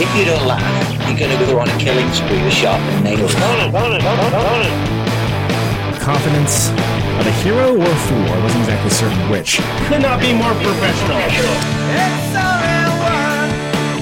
if 0.00 0.08
you 0.16 0.24
don't 0.24 0.46
laugh, 0.46 0.64
you're 1.06 1.18
going 1.18 1.30
to 1.36 1.44
go 1.44 1.60
on 1.60 1.68
a 1.68 1.76
killing 1.76 2.10
spree 2.12 2.42
with 2.42 2.54
sharpened 2.54 3.04
nails. 3.04 3.34
Confidence 6.00 6.70
of 7.20 7.26
a 7.28 7.34
hero 7.44 7.76
or 7.76 7.84
a 7.84 8.00
fool. 8.08 8.24
I 8.24 8.40
wasn't 8.42 8.64
exactly 8.64 8.90
certain 8.90 9.28
which. 9.28 9.60
Could 9.92 10.00
not 10.00 10.18
be 10.20 10.32
more 10.32 10.54
professional. 10.64 11.20
It's 11.20 12.32
only 12.32 12.80
one 12.96 13.52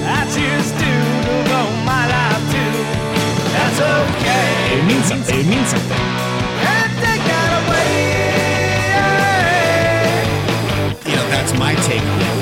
I 0.07 0.23
choose 0.31 0.71
to 0.71 0.89
devote 1.27 1.75
my 1.83 2.07
life 2.07 2.43
to. 2.47 2.63
That's 3.51 3.79
okay. 3.83 4.79
It 4.79 4.83
means 4.87 5.03
something. 5.03 5.35
It 5.35 5.47
means 5.51 5.67
something. 5.67 5.99
And 5.99 6.91
take 7.03 7.23
that 7.27 7.51
away. 7.59 7.91
You 11.11 11.15
know, 11.19 11.27
that's 11.27 11.51
my 11.59 11.75
take 11.83 12.01
on 12.01 12.21
it. 12.21 12.38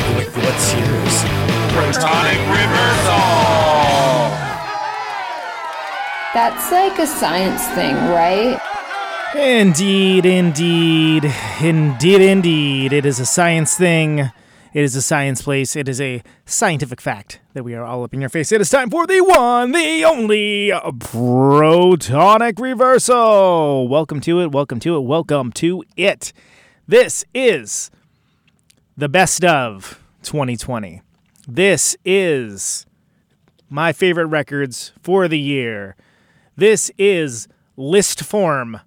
What- 0.48 0.54
What's 0.54 0.74
yours? 0.74 1.26
Protonic 1.74 2.40
reversal. 2.50 3.18
That's 6.34 6.72
like 6.72 6.98
a 7.00 7.06
science 7.06 7.68
thing, 7.76 7.94
right? 7.96 8.58
Indeed, 9.36 10.26
indeed, 10.26 11.34
indeed, 11.62 12.22
indeed. 12.22 12.94
It 12.94 13.06
is 13.06 13.20
a 13.20 13.26
science 13.26 13.76
thing. 13.76 14.20
It 14.20 14.31
is 14.86 14.95
a 14.95 15.02
science 15.02 15.42
place. 15.42 15.76
It 15.76 15.89
is 15.89 16.00
a 16.00 16.23
scientific 16.45 17.02
fact 17.02 17.42
that 17.54 17.64
we 17.64 17.73
are 17.76 17.84
all 17.84 18.06
up 18.06 18.14
in 18.14 18.22
your 18.22 18.30
face. 18.30 18.54
It 18.54 18.61
is 18.61 18.70
time 18.70 18.89
for 18.89 19.06
the 19.06 19.20
one, 19.20 19.73
the 19.73 20.06
only 20.06 20.70
protonic 20.70 22.58
reversal. 22.58 23.89
Welcome 23.89 24.22
to 24.22 24.39
it. 24.39 24.54
Welcome 24.54 24.80
to 24.80 24.95
it. 24.95 25.02
Welcome 25.02 25.52
to 25.54 25.84
it. 25.98 26.32
This 26.88 27.26
is 27.34 27.92
the 28.95 29.09
best 29.09 29.44
of 29.44 30.02
2020. 30.28 31.02
This 31.47 31.95
is 32.03 32.86
my 33.70 33.94
favorite 33.94 34.25
records 34.25 34.92
for 35.02 35.30
the 35.30 35.39
year. 35.39 35.95
This 36.58 36.92
is 36.97 37.47
list 37.78 38.23
form, 38.23 38.81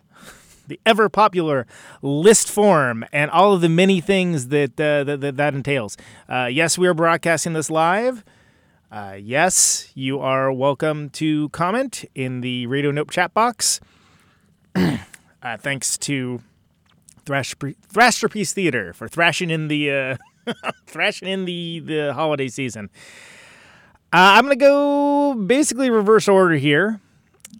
the 0.66 0.78
ever 0.84 1.08
popular 1.08 1.66
list 2.02 2.50
form, 2.50 3.06
and 3.11 3.30
all 3.30 3.55
of 3.55 3.62
the 3.62 3.70
many 3.70 4.02
things 4.02 4.48
that 4.48 4.78
uh, 4.78 5.02
that, 5.05 5.36
that, 5.38 5.55
entails. 5.55 5.96
Uh, 6.28 6.50
yes, 6.52 6.77
we 6.77 6.86
are 6.86 6.92
broadcasting 6.92 7.55
this 7.55 7.70
live. 7.70 8.22
Uh, 8.92 9.16
yes, 9.18 9.91
you 9.94 10.20
are 10.20 10.52
welcome 10.52 11.08
to 11.11 11.48
comment 11.48 12.05
in 12.14 12.42
the 12.42 12.66
Radio 12.66 12.91
Nope 12.91 13.11
chat 13.11 13.33
box. 13.33 13.80
uh, 14.74 14.98
thanks 15.58 15.96
to 15.96 16.42
Thrash 17.24 17.55
Thrashterpiece 17.55 18.52
Theater 18.52 18.92
for 18.92 19.08
thrashing 19.08 19.50
in 19.50 19.68
the 19.68 19.91
uh, 19.91 20.16
thrashing 20.86 21.28
in 21.28 21.44
the 21.44 21.80
the 21.80 22.14
holiday 22.14 22.48
season. 22.48 22.90
Uh, 24.12 24.38
I'm 24.38 24.44
gonna 24.44 24.56
go 24.56 25.34
basically 25.34 25.90
reverse 25.90 26.28
order 26.28 26.54
here, 26.54 27.00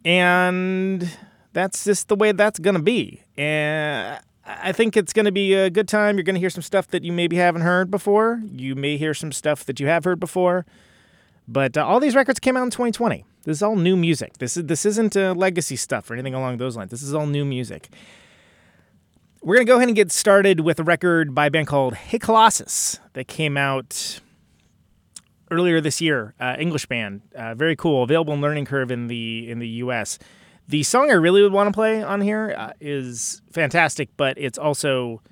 and 0.05 1.17
that's 1.53 1.85
just 1.85 2.09
the 2.09 2.17
way 2.17 2.33
that's 2.33 2.59
gonna 2.59 2.83
be. 2.83 3.23
And 3.37 4.21
I 4.45 4.73
think 4.73 4.97
it's 4.97 5.13
gonna 5.13 5.33
be 5.33 5.55
a 5.55 5.71
good 5.71 5.89
time. 5.89 6.17
You're 6.17 6.25
gonna 6.25 6.39
hear 6.41 6.51
some 6.51 6.63
stuff 6.63 6.89
that 6.89 7.05
you 7.05 7.13
maybe 7.13 7.37
haven't 7.37 7.63
heard 7.63 7.91
before. 7.91 8.43
You 8.51 8.75
may 8.75 8.97
hear 8.97 9.15
some 9.15 9.33
stuff 9.33 9.65
that 9.67 9.79
you 9.79 9.87
have 9.87 10.05
heard 10.05 10.19
before. 10.19 10.67
But 11.47 11.77
uh, 11.77 11.85
all 11.85 11.99
these 11.99 12.15
records 12.15 12.39
came 12.39 12.57
out 12.57 12.63
in 12.63 12.71
2020. 12.71 13.25
This 13.45 13.59
is 13.59 13.63
all 13.63 13.75
new 13.75 13.97
music. 13.97 14.39
This 14.39 14.57
is 14.57 14.65
this 14.67 14.87
isn't 14.87 15.17
uh, 15.17 15.35
legacy 15.35 15.77
stuff 15.77 16.11
or 16.11 16.15
anything 16.15 16.35
along 16.35 16.59
those 16.59 16.77
lines. 16.77 16.91
This 16.91 17.03
is 17.03 17.15
all 17.15 17.27
new 17.27 17.45
music. 17.45 17.89
We're 19.43 19.55
gonna 19.55 19.65
go 19.65 19.77
ahead 19.77 19.89
and 19.89 19.97
get 19.97 20.13
started 20.13 20.61
with 20.61 20.79
a 20.81 20.85
record 20.85 21.35
by 21.35 21.47
a 21.47 21.51
band 21.51 21.67
called 21.67 21.95
Hey 21.95 22.19
Colossus 22.19 23.01
that 23.15 23.27
came 23.27 23.57
out 23.57 24.21
earlier 25.51 25.81
this 25.81 26.03
year. 26.03 26.35
Uh, 26.39 26.57
English 26.59 26.85
band, 26.85 27.23
uh, 27.35 27.55
very 27.55 27.75
cool. 27.75 28.03
Available 28.03 28.35
in 28.35 28.43
Learning 28.43 28.67
Curve 28.67 28.91
in 28.91 29.07
the 29.07 29.51
in 29.51 29.59
the 29.59 29.69
U.S. 29.69 30.19
The 30.69 30.83
song 30.83 31.11
I 31.11 31.15
really 31.15 31.43
would 31.43 31.55
want 31.55 31.69
to 31.69 31.73
play 31.73 32.03
on 32.03 32.21
here 32.21 32.55
uh, 32.55 32.75
is 32.81 33.41
fantastic, 33.51 34.11
but 34.19 34.37
it's 34.37 34.59
also 34.59 35.23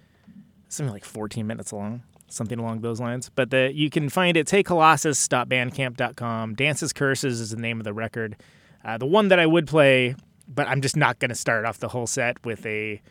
something 0.68 0.94
like 0.94 1.04
14 1.04 1.47
minutes 1.47 1.70
long, 1.70 2.02
something 2.28 2.58
along 2.58 2.80
those 2.80 3.00
lines. 3.00 3.30
But 3.34 3.50
the, 3.50 3.70
you 3.74 3.91
can 3.91 4.08
find 4.08 4.38
it. 4.38 4.41
It's 4.41 4.52
heycolossus.bandcamp.com. 4.52 6.54
Dances 6.54 6.94
Curses 6.94 7.42
is 7.42 7.50
the 7.50 7.60
name 7.60 7.78
of 7.78 7.84
the 7.84 7.92
record. 7.92 8.36
Uh, 8.82 8.97
the 8.97 9.04
one 9.04 9.28
that 9.28 9.38
I 9.38 9.44
would 9.44 9.66
play, 9.66 10.14
but 10.48 10.66
I'm 10.66 10.80
just 10.80 10.97
not 10.97 11.18
going 11.18 11.28
to 11.28 11.34
start 11.34 11.66
off 11.66 11.78
the 11.78 11.88
whole 11.88 12.06
set 12.06 12.42
with 12.44 12.64
a 12.64 13.02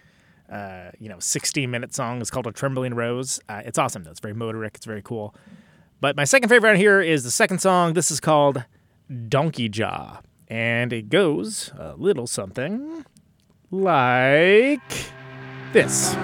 uh, 0.52 0.92
you 1.00 1.10
know 1.10 1.20
16 1.20 1.70
minute 1.70 1.94
song. 1.94 2.22
It's 2.22 2.30
called 2.30 2.48
A 2.48 2.52
Trembling 2.52 2.94
Rose. 2.94 3.40
Uh, 3.50 3.62
it's 3.66 3.78
awesome 3.78 4.04
though. 4.04 4.12
It's 4.12 4.20
very 4.20 4.34
motoric. 4.34 4.76
It's 4.76 4.86
very 4.86 5.02
cool. 5.02 5.36
But 6.00 6.16
my 6.16 6.26
second 6.26 6.50
favorite 6.50 6.72
out 6.72 6.78
here 6.78 7.02
is 7.02 7.24
the 7.24 7.32
second 7.32 7.60
song. 7.60 7.94
This 7.94 8.12
is 8.12 8.20
called 8.20 8.64
Donkey 9.28 9.68
Jaw. 9.70 10.22
And 10.48 10.94
it 10.94 11.10
goes 11.10 11.72
a 11.78 11.96
little 11.98 12.28
something 12.28 13.06
like 13.72 14.82
this. 15.74 16.16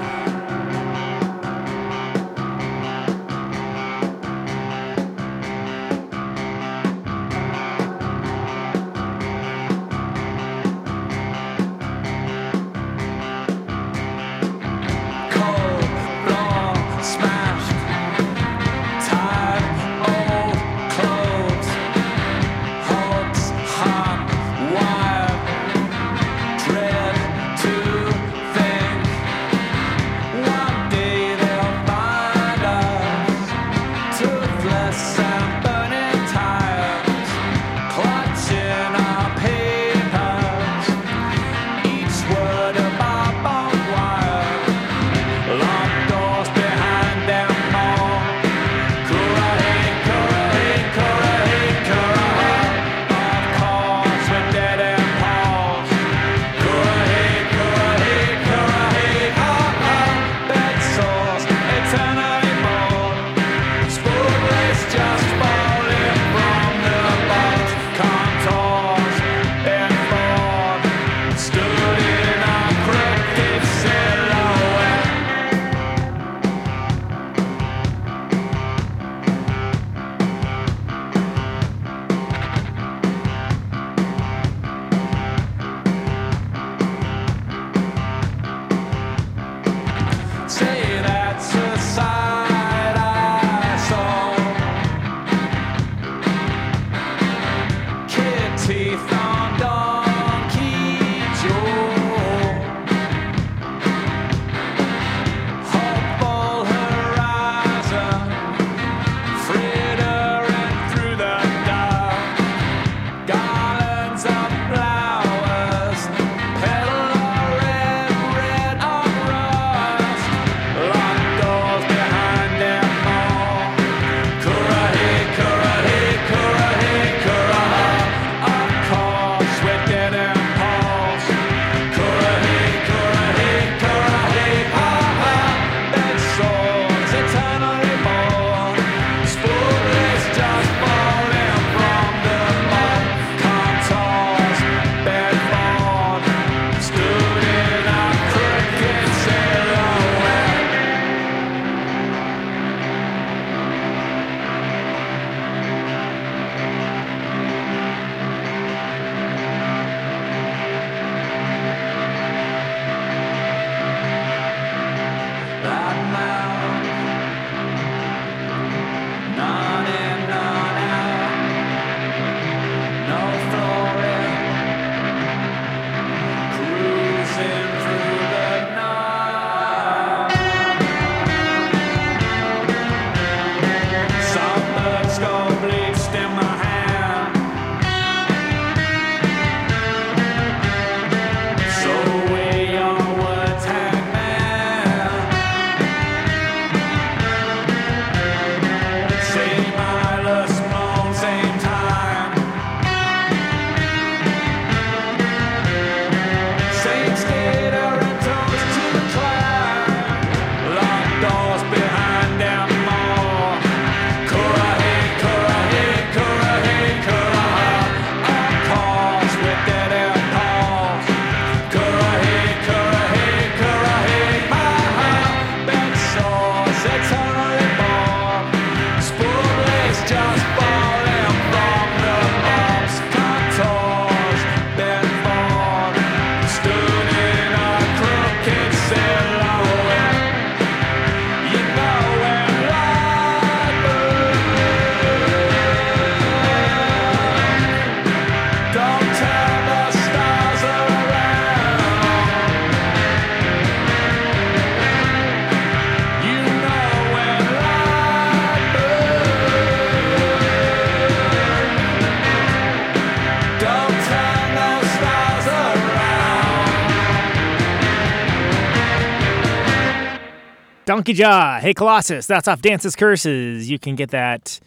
Donkey 270.93 271.13
Jaw, 271.13 271.59
Hey 271.59 271.73
Colossus, 271.73 272.27
that's 272.27 272.47
off 272.47 272.61
Dance's 272.61 272.95
Curses. 272.95 273.67
You 273.67 273.79
can 273.79 273.95
get 273.95 274.11
that 274.11 274.59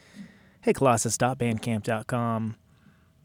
Hey 0.61 0.73
heycolossus.bandcamp.com. 0.73 2.57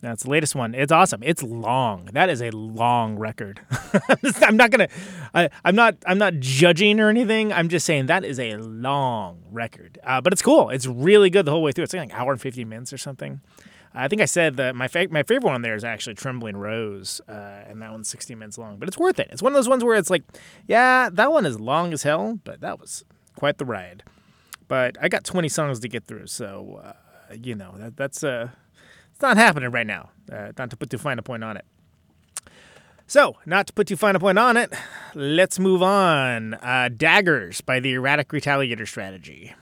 That's 0.02 0.22
the 0.22 0.30
latest 0.30 0.54
one. 0.54 0.76
It's 0.76 0.92
awesome. 0.92 1.24
It's 1.24 1.42
long. 1.42 2.10
That 2.14 2.30
is 2.30 2.44
a 2.44 2.52
long 2.52 3.18
record. 3.18 3.60
I'm 4.44 4.56
not 4.56 4.70
gonna. 4.70 4.88
I, 5.34 5.50
I'm 5.66 5.74
not. 5.74 5.96
I'm 6.06 6.20
not 6.20 6.36
judging 6.36 7.00
or 7.00 7.10
anything. 7.10 7.52
I'm 7.52 7.70
just 7.70 7.88
saying 7.88 8.06
that 8.06 8.24
is 8.24 8.40
a 8.40 8.58
long 8.58 9.42
record. 9.50 9.98
Uh, 10.04 10.22
but 10.22 10.32
it's 10.32 10.44
cool. 10.44 10.70
It's 10.70 10.86
really 10.86 11.32
good 11.32 11.48
the 11.48 11.52
whole 11.52 11.64
way 11.64 11.72
through. 11.72 11.86
It's 11.86 11.96
like 11.96 12.12
an 12.12 12.16
hour 12.16 12.34
and 12.34 12.40
50 12.40 12.66
minutes 12.66 12.94
or 12.94 13.00
something. 13.00 13.42
I 13.94 14.08
think 14.08 14.22
I 14.22 14.26
said 14.26 14.56
that 14.58 14.76
my 14.76 14.88
fa- 14.88 15.08
my 15.10 15.24
favorite 15.24 15.44
one 15.44 15.56
on 15.56 15.62
there 15.62 15.76
is 15.76 15.84
actually 15.84 16.16
Trembling 16.16 16.56
Rose, 16.56 17.20
uh, 17.28 17.64
and 17.68 17.82
that 17.82 17.92
one's 17.92 18.08
60 18.08 18.36
minutes 18.36 18.58
long. 18.58 18.78
But 18.78 18.88
it's 18.88 18.98
worth 18.98 19.20
it. 19.20 19.28
It's 19.32 19.42
one 19.42 19.52
of 19.52 19.56
those 19.58 19.68
ones 19.68 19.84
where 19.84 19.96
it's 19.98 20.10
like, 20.10 20.24
yeah, 20.68 21.10
that 21.12 21.32
one 21.32 21.46
is 21.46 21.60
long 21.60 21.92
as 21.92 22.04
hell, 22.04 22.40
but 22.44 22.62
that 22.62 22.80
was 22.80 23.04
quite 23.36 23.58
the 23.58 23.66
ride. 23.66 24.04
But 24.68 24.96
I 25.02 25.10
got 25.10 25.26
20 25.26 25.50
songs 25.50 25.82
to 25.82 25.90
get 25.90 26.06
through, 26.06 26.28
so 26.28 26.82
uh, 26.84 26.94
you 27.42 27.56
know 27.56 27.76
that 27.78 27.98
that's 27.98 28.24
uh, 28.24 28.50
it's 29.12 29.22
not 29.22 29.36
happening 29.36 29.70
right 29.72 29.88
now. 29.88 30.10
Uh, 30.32 30.52
not 30.58 30.70
to 30.70 30.78
put 30.78 30.90
too 30.90 30.98
fine 30.98 31.20
a 31.20 31.22
point 31.22 31.44
on 31.44 31.58
it. 31.58 31.66
So, 33.08 33.36
not 33.46 33.68
to 33.68 33.74
put 33.74 33.88
too 33.88 33.98
fine 33.98 34.16
a 34.16 34.22
point 34.22 34.40
on 34.40 34.56
it, 34.56 34.72
let's 35.14 35.60
move 35.60 35.84
on. 35.84 36.54
Uh, 36.54 36.90
Daggers 36.96 37.60
by 37.60 37.82
the 37.82 37.92
Erratic 37.92 38.30
Retaliator 38.30 38.88
Strategy. 38.88 39.54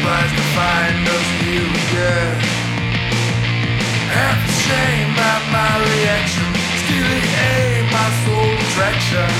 Surprised 0.00 0.34
to 0.34 0.42
find 0.56 1.08
us 1.08 1.28
here 1.44 1.60
again. 1.60 2.36
Half 4.16 4.40
ashamed 4.48 5.12
by 5.14 5.36
my 5.52 5.72
reaction, 5.92 6.48
stealing 6.80 7.28
aim, 7.52 7.84
my 7.92 8.08
soul 8.24 8.48
attraction. 8.64 9.30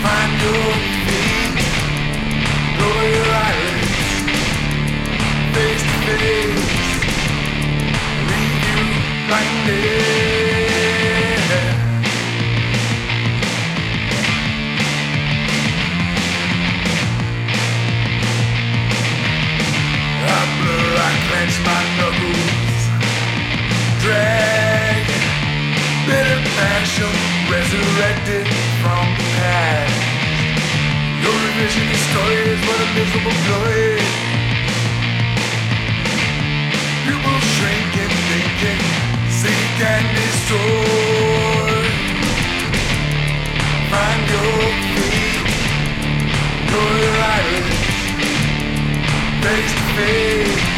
Find 0.00 0.32
your 0.44 0.68
feet, 1.04 1.60
lower 2.80 3.06
your 3.16 3.30
eyelids, 3.44 4.00
face 5.52 5.84
to 5.88 5.96
face, 6.08 6.72
leave 8.32 8.64
you 8.64 8.80
blinded. 9.28 10.47
I 21.08 21.14
clench 21.28 21.56
my 21.64 21.82
knuckles. 21.96 22.80
Drag, 24.04 25.04
bitter 26.06 26.40
passion 26.60 27.14
resurrected 27.48 28.46
from 28.82 29.06
the 29.16 29.26
past. 29.40 29.98
Your 31.24 31.40
shrink 37.56 37.96
and. 38.04 38.18
Find 43.92 44.24
your 44.34 44.60
feet, 44.94 45.44
know 46.70 46.88
your 47.02 47.16
face 49.42 49.72
to 49.72 49.84
face, 49.96 50.77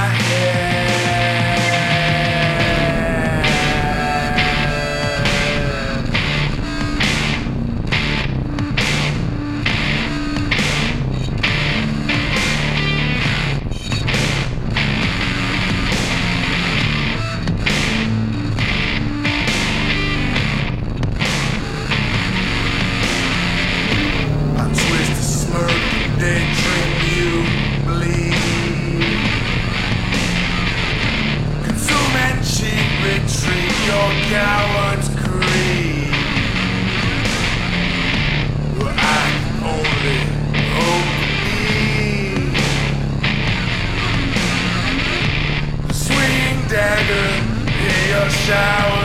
coward's 34.31 35.09
creed. 35.09 36.07
Well, 38.77 38.95
I 38.95 39.23
can 39.35 39.57
only 39.75 40.19
hope 40.77 41.11
to 41.43 41.59
the 45.87 45.93
swinging 45.93 46.59
dagger 46.69 47.29
in 47.89 47.99
your 48.13 48.29
shower 48.29 49.00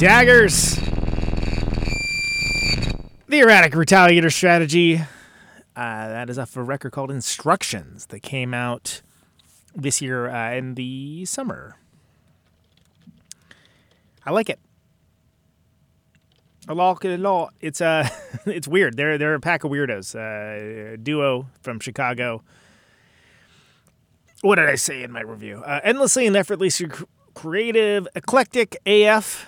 Daggers. 0.00 0.76
The 3.28 3.40
Erratic 3.40 3.74
Retaliator 3.74 4.32
Strategy. 4.32 4.96
Uh, 4.96 5.04
that 5.76 6.30
is 6.30 6.38
off 6.38 6.56
a 6.56 6.62
record 6.62 6.92
called 6.92 7.10
Instructions 7.10 8.06
that 8.06 8.20
came 8.20 8.54
out 8.54 9.02
this 9.74 10.00
year 10.00 10.30
uh, 10.30 10.54
in 10.54 10.74
the 10.74 11.26
summer. 11.26 11.76
I 14.24 14.30
like 14.30 14.48
it. 14.48 14.58
I 16.66 16.72
like 16.72 17.04
it 17.04 17.20
a 17.20 17.22
lot. 17.22 17.52
It's 17.60 17.82
uh, 17.82 18.08
it's 18.46 18.66
weird. 18.66 18.96
They're 18.96 19.18
they're 19.18 19.34
a 19.34 19.40
pack 19.40 19.64
of 19.64 19.70
weirdos. 19.70 20.14
Uh, 20.16 20.96
duo 20.96 21.44
from 21.60 21.78
Chicago. 21.78 22.42
What 24.40 24.56
did 24.56 24.70
I 24.70 24.76
say 24.76 25.02
in 25.02 25.12
my 25.12 25.20
review? 25.20 25.62
Uh, 25.62 25.80
endlessly 25.84 26.26
and 26.26 26.34
effortlessly 26.34 26.88
cr- 26.88 27.04
creative, 27.34 28.08
eclectic 28.14 28.78
AF, 28.86 29.46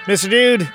Mr. 0.05 0.29
Dude. 0.29 0.69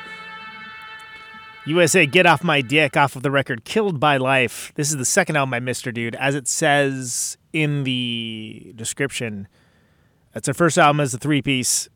USA, 1.66 2.06
get 2.06 2.24
off 2.24 2.42
my 2.42 2.62
dick 2.62 2.96
off 2.96 3.14
of 3.14 3.22
the 3.22 3.30
record, 3.30 3.62
Killed 3.66 4.00
by 4.00 4.16
Life. 4.16 4.72
This 4.74 4.88
is 4.88 4.96
the 4.96 5.04
second 5.04 5.36
album 5.36 5.50
by 5.50 5.60
Mr. 5.60 5.92
Dude. 5.92 6.14
As 6.14 6.34
it 6.34 6.48
says 6.48 7.36
in 7.52 7.84
the 7.84 8.72
description, 8.74 9.46
it's 10.34 10.46
their 10.46 10.54
first 10.54 10.78
album 10.78 11.00
as 11.00 11.12
a 11.12 11.18
three 11.18 11.42
piece. 11.42 11.90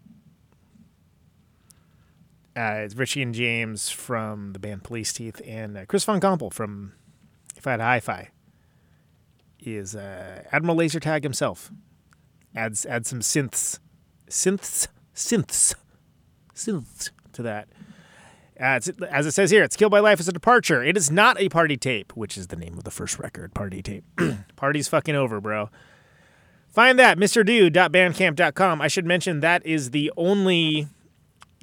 Uh, 2.54 2.84
it's 2.84 2.94
Richie 2.94 3.22
and 3.22 3.34
James 3.34 3.88
from 3.88 4.52
the 4.52 4.58
band 4.58 4.84
Police 4.84 5.14
Teeth 5.14 5.40
and 5.46 5.78
uh, 5.78 5.86
Chris 5.86 6.04
Von 6.04 6.20
Gompel 6.20 6.52
from 6.52 6.92
If 7.56 7.66
I 7.66 7.70
Had 7.70 7.80
a 7.80 7.84
Hi-Fi 7.84 8.28
is 9.58 9.96
uh, 9.96 10.42
Admiral 10.52 10.76
Laser 10.76 11.00
Tag 11.00 11.22
himself. 11.22 11.72
Adds 12.54 12.84
adds 12.84 13.08
some 13.08 13.20
synths, 13.20 13.78
synths, 14.28 14.86
synths, 15.14 15.74
synths 16.54 17.08
to 17.32 17.42
that. 17.42 17.68
Uh, 18.60 18.76
it's, 18.76 18.88
as 19.10 19.26
it 19.26 19.32
says 19.32 19.50
here, 19.50 19.64
it's 19.64 19.76
Killed 19.76 19.90
by 19.90 20.00
Life 20.00 20.20
as 20.20 20.28
a 20.28 20.32
departure. 20.32 20.84
It 20.84 20.96
is 20.96 21.10
not 21.10 21.40
a 21.40 21.48
party 21.48 21.76
tape, 21.76 22.16
which 22.16 22.36
is 22.36 22.48
the 22.48 22.56
name 22.56 22.76
of 22.78 22.84
the 22.84 22.90
first 22.90 23.18
record, 23.18 23.54
Party 23.54 23.82
Tape. 23.82 24.04
Party's 24.56 24.88
fucking 24.88 25.14
over, 25.14 25.40
bro. 25.40 25.70
Find 26.68 26.98
that, 26.98 27.18
mrdude.bandcamp.com. 27.18 28.80
I 28.80 28.88
should 28.88 29.06
mention 29.06 29.40
that 29.40 29.64
is 29.66 29.90
the 29.90 30.12
only 30.16 30.88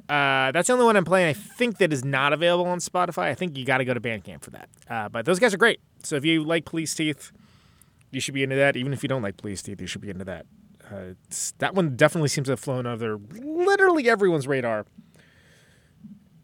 uh, 0.10 0.52
that's 0.52 0.68
the 0.68 0.74
only 0.74 0.86
one 0.86 0.98
I'm 0.98 1.06
playing. 1.06 1.28
I 1.28 1.34
think 1.34 1.78
that 1.78 1.94
is 1.94 2.04
not 2.04 2.34
available 2.34 2.66
on 2.66 2.80
Spotify. 2.80 3.26
I 3.26 3.36
think 3.36 3.56
you 3.56 3.64
got 3.64 3.78
to 3.78 3.86
go 3.86 3.94
to 3.94 4.02
Bandcamp 4.02 4.42
for 4.42 4.50
that. 4.50 4.70
Uh, 4.90 5.08
but 5.08 5.26
those 5.26 5.38
guys 5.38 5.54
are 5.54 5.58
great. 5.58 5.80
So 6.04 6.16
if 6.16 6.26
you 6.26 6.44
like 6.44 6.66
Police 6.66 6.96
Teeth, 6.96 7.32
you 8.10 8.20
should 8.20 8.34
be 8.34 8.42
into 8.42 8.56
that. 8.56 8.76
Even 8.76 8.92
if 8.92 9.04
you 9.04 9.10
don't 9.10 9.22
like 9.22 9.38
Police 9.38 9.62
Teeth, 9.62 9.80
you 9.80 9.86
should 9.86 10.02
be 10.02 10.10
into 10.10 10.26
that. 10.26 10.48
Uh, 10.92 11.14
that 11.60 11.76
one 11.76 11.96
definitely 11.96 12.30
seems 12.30 12.48
to 12.48 12.54
have 12.54 12.60
flown 12.60 12.88
under 12.88 13.20
literally 13.40 14.10
everyone's 14.10 14.48
radar. 14.48 14.88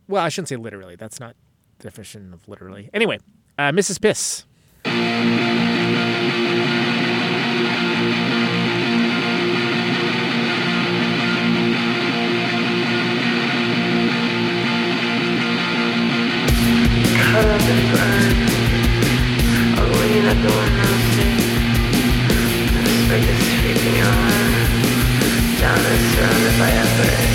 Well, 0.08 0.24
I 0.24 0.30
shouldn't 0.30 0.50
say 0.50 0.56
literally. 0.56 0.96
That's 0.96 1.20
not 1.20 1.36
the 1.80 1.86
definition 1.86 2.34
of 2.34 2.48
literally. 2.48 2.90
Anyway, 2.94 3.20
uh, 3.58 3.72
Mrs. 3.72 4.02
Piss. 4.02 4.46
Everywhere 26.58 27.35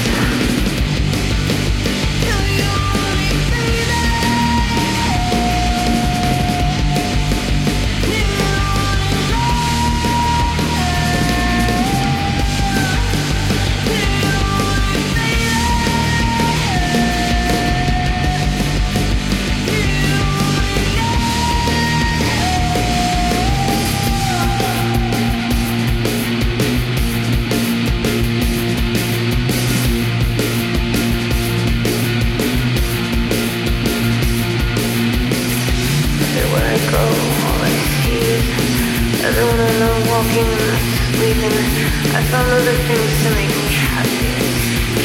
I 42.13 42.23
found 42.25 42.51
other 42.51 42.73
things 42.73 43.23
to 43.23 43.31
make 43.37 43.49
me 43.49 43.69
happy. 43.71 44.35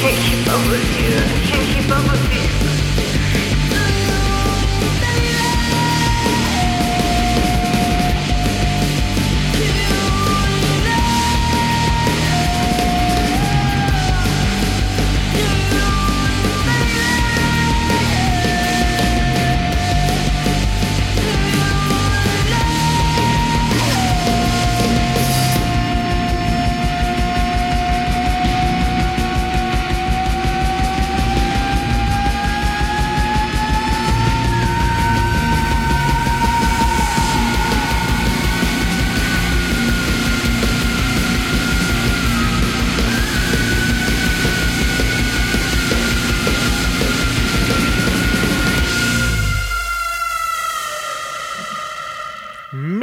Can't 0.01 0.17
keep 0.25 0.47
up 0.47 0.71
with 0.71 0.85
you. 0.97 1.13
I 1.13 1.39
can't 1.45 1.67
keep 1.69 1.91
up 1.91 2.03
with 2.11 2.33
you. 2.33 2.64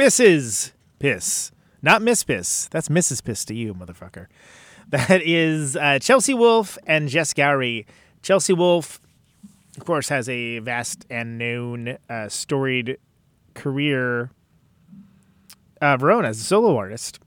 Mrs. 0.03 0.73
Piss. 0.99 1.53
Not 1.81 2.01
Miss 2.01 2.25
Piss. 2.25 2.67
That's 2.67 2.89
Mrs. 2.89 3.23
Piss 3.23 3.45
to 3.45 3.55
you, 3.55 3.73
motherfucker. 3.73 4.27
That 4.89 5.21
is 5.23 5.77
uh, 5.77 5.97
Chelsea 5.99 6.33
Wolfe 6.33 6.77
and 6.85 7.07
Jess 7.07 7.33
Gowrie. 7.33 7.85
Chelsea 8.21 8.51
Wolfe, 8.51 8.99
of 9.77 9.85
course, 9.85 10.09
has 10.09 10.27
a 10.27 10.59
vast 10.59 11.05
and 11.09 11.37
known 11.37 11.97
uh, 12.09 12.27
storied 12.27 12.97
career 13.53 14.29
her 15.81 16.11
own 16.11 16.25
as 16.25 16.39
a 16.39 16.43
solo 16.43 16.75
artist, 16.75 17.19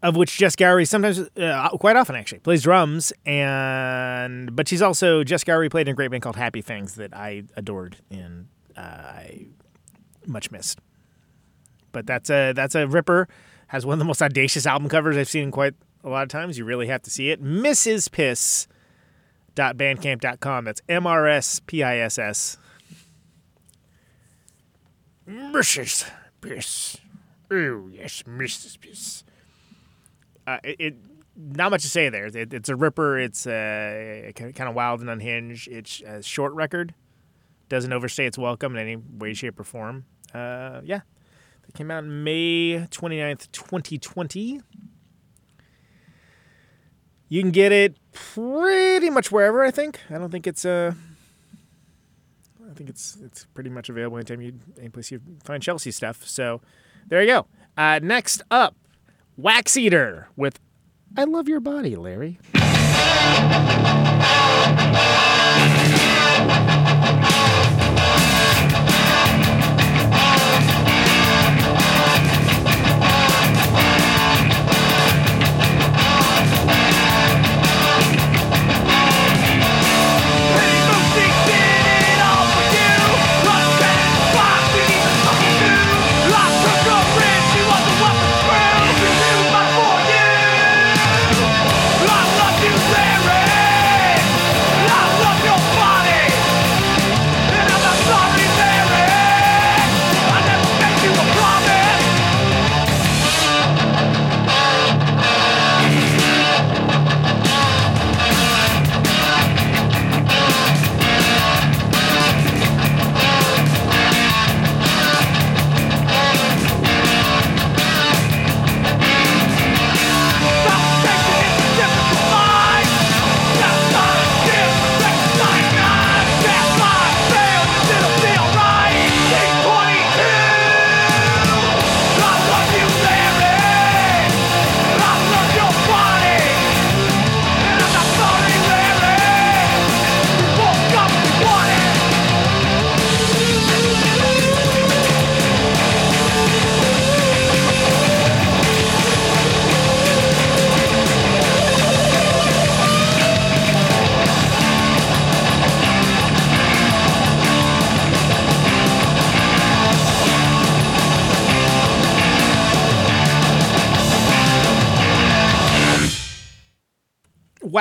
of 0.00 0.16
which 0.16 0.38
Jess 0.38 0.54
Gowrie 0.56 0.86
sometimes, 0.86 1.18
uh, 1.36 1.68
quite 1.70 1.96
often 1.96 2.14
actually, 2.14 2.38
plays 2.38 2.62
drums. 2.62 3.12
And 3.26 4.54
but 4.54 4.68
she's 4.68 4.80
also 4.80 5.24
Jess 5.24 5.42
Gowrie 5.44 5.70
played 5.70 5.88
in 5.88 5.92
a 5.92 5.96
great 5.96 6.12
band 6.12 6.22
called 6.22 6.36
Happy 6.36 6.62
Things 6.62 6.94
that 6.94 7.14
I 7.14 7.42
adored 7.56 7.96
and 8.10 8.46
uh, 8.76 8.80
I 8.80 9.48
much 10.28 10.50
missed. 10.50 10.78
But 11.92 12.06
that's 12.06 12.30
a 12.30 12.52
that's 12.52 12.74
a 12.74 12.86
ripper. 12.86 13.28
Has 13.68 13.84
one 13.84 13.94
of 13.94 13.98
the 13.98 14.04
most 14.04 14.22
audacious 14.22 14.66
album 14.66 14.88
covers 14.88 15.16
I've 15.16 15.28
seen 15.28 15.44
in 15.44 15.50
quite 15.50 15.74
a 16.04 16.08
lot 16.08 16.22
of 16.22 16.28
times. 16.28 16.58
You 16.58 16.64
really 16.64 16.86
have 16.86 17.02
to 17.02 17.10
see 17.10 17.30
it. 17.30 17.42
Mrs. 17.42 18.10
Piss. 18.10 18.66
Bandcamp.com. 19.54 20.64
That's 20.64 20.80
M 20.88 21.06
R 21.06 21.26
S 21.26 21.60
P 21.66 21.82
I 21.82 21.98
S 21.98 22.18
S. 22.18 22.58
Mrs. 25.28 26.08
Piss. 26.40 26.96
Oh, 27.50 27.88
yes, 27.92 28.22
Mrs. 28.22 28.80
Piss. 28.80 29.24
Uh, 30.46 30.58
it, 30.62 30.76
it 30.78 30.94
not 31.36 31.70
much 31.70 31.82
to 31.82 31.88
say 31.88 32.08
there. 32.08 32.26
It, 32.26 32.54
it's 32.54 32.68
a 32.68 32.76
ripper. 32.76 33.18
It's 33.18 33.46
uh, 33.46 34.30
kind 34.34 34.62
of 34.62 34.74
wild 34.74 35.00
and 35.00 35.10
unhinged. 35.10 35.68
It's 35.68 36.00
a 36.02 36.22
short 36.22 36.52
record. 36.52 36.94
Doesn't 37.68 37.92
overstay 37.92 38.26
its 38.26 38.38
welcome 38.38 38.76
in 38.76 38.82
any 38.82 38.96
way, 38.96 39.34
shape, 39.34 39.60
or 39.60 39.64
form. 39.64 40.04
Uh, 40.34 40.80
yeah. 40.84 41.00
It 41.68 41.74
came 41.74 41.90
out 41.90 42.04
May 42.04 42.86
29th, 42.90 43.52
2020. 43.52 44.60
You 47.30 47.42
can 47.42 47.50
get 47.50 47.72
it 47.72 47.96
pretty 48.12 49.10
much 49.10 49.30
wherever, 49.30 49.62
I 49.62 49.70
think. 49.70 50.00
I 50.08 50.14
don't 50.14 50.30
think 50.30 50.46
it's 50.46 50.64
uh 50.64 50.94
I 52.70 52.74
think 52.74 52.88
it's 52.88 53.18
it's 53.22 53.44
pretty 53.54 53.70
much 53.70 53.88
available 53.88 54.16
anytime 54.16 54.40
you 54.40 54.54
any 54.78 54.88
place 54.88 55.10
you 55.10 55.20
find 55.44 55.62
Chelsea 55.62 55.90
stuff. 55.90 56.26
So 56.26 56.60
there 57.08 57.20
you 57.20 57.26
go. 57.28 57.46
Uh, 57.76 58.00
next 58.02 58.42
up, 58.50 58.74
Wax 59.36 59.76
Eater 59.76 60.28
with 60.36 60.58
I 61.16 61.24
Love 61.24 61.48
Your 61.48 61.60
Body. 61.60 61.96
Larry! 61.96 62.38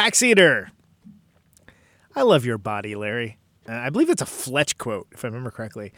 Wax 0.07 0.23
Eater. 0.23 0.71
I 2.15 2.21
love 2.21 2.45
your 2.45 2.57
body, 2.57 2.95
Larry. 2.95 3.37
Uh, 3.67 3.73
I 3.73 3.89
believe 3.89 4.09
it's 4.09 4.21
a 4.21 4.25
Fletch 4.25 4.77
quote, 4.77 5.05
if 5.11 5.25
I 5.25 5.27
remember 5.27 5.51
correctly. 5.51 5.91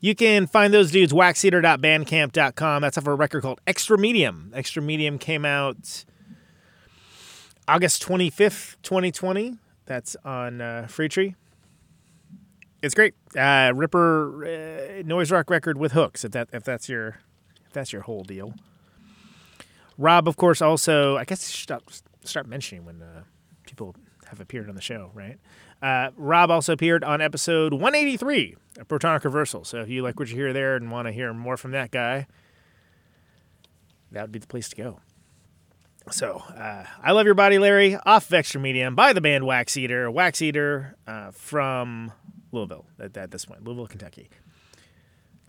You 0.00 0.14
can 0.14 0.46
find 0.46 0.72
those 0.72 0.92
dudes, 0.92 1.12
waxeater.bandcamp.com. 1.12 2.82
That's 2.82 2.96
off 2.96 3.08
a 3.08 3.14
record 3.14 3.42
called 3.42 3.60
Extra 3.66 3.98
Medium. 3.98 4.52
Extra 4.54 4.80
Medium 4.80 5.18
came 5.18 5.44
out 5.44 6.04
August 7.66 8.06
25th, 8.06 8.76
2020. 8.84 9.58
That's 9.86 10.16
on 10.24 10.60
uh, 10.60 10.86
Free 10.88 11.08
Tree. 11.08 11.34
It's 12.82 12.94
great. 12.94 13.14
Uh, 13.36 13.72
Ripper 13.74 14.44
uh, 14.46 15.02
noise 15.04 15.32
rock 15.32 15.50
record 15.50 15.76
with 15.76 15.90
hooks, 15.90 16.24
if 16.24 16.30
that 16.30 16.50
if 16.52 16.62
that's 16.62 16.88
your 16.88 17.18
if 17.66 17.72
that's 17.72 17.92
your 17.92 18.02
whole 18.02 18.22
deal. 18.22 18.54
Rob, 19.98 20.28
of 20.28 20.36
course, 20.36 20.62
also 20.62 21.16
I 21.16 21.24
guess 21.24 21.50
you 21.50 21.52
should 21.52 21.62
start, 21.64 22.02
start 22.22 22.46
mentioning 22.46 22.84
when 22.84 23.02
uh, 23.02 23.24
people 23.76 23.94
have 24.28 24.40
appeared 24.40 24.68
on 24.68 24.74
the 24.74 24.80
show, 24.80 25.10
right? 25.14 25.38
Uh, 25.82 26.10
Rob 26.16 26.50
also 26.50 26.72
appeared 26.72 27.04
on 27.04 27.20
episode 27.20 27.74
183 27.74 28.56
of 28.78 28.88
Protonic 28.88 29.22
Reversal. 29.22 29.64
So 29.64 29.80
if 29.80 29.88
you 29.90 30.02
like 30.02 30.18
what 30.18 30.30
you 30.30 30.34
hear 30.36 30.54
there 30.54 30.76
and 30.76 30.90
want 30.90 31.06
to 31.06 31.12
hear 31.12 31.32
more 31.34 31.58
from 31.58 31.72
that 31.72 31.90
guy, 31.90 32.26
that 34.12 34.22
would 34.22 34.32
be 34.32 34.38
the 34.38 34.46
place 34.46 34.70
to 34.70 34.76
go. 34.76 35.00
So, 36.10 36.42
uh, 36.56 36.84
I 37.02 37.12
Love 37.12 37.26
Your 37.26 37.34
Body, 37.34 37.58
Larry, 37.58 37.96
off 38.06 38.28
of 38.28 38.34
Extra 38.34 38.60
Medium 38.60 38.94
by 38.94 39.12
the 39.12 39.20
band 39.20 39.44
Wax 39.44 39.76
Eater. 39.76 40.10
Wax 40.10 40.40
Eater 40.40 40.96
uh, 41.06 41.32
from 41.32 42.12
Louisville 42.52 42.86
at, 42.98 43.16
at 43.16 43.32
this 43.32 43.44
point, 43.44 43.64
Louisville, 43.64 43.88
Kentucky. 43.88 44.30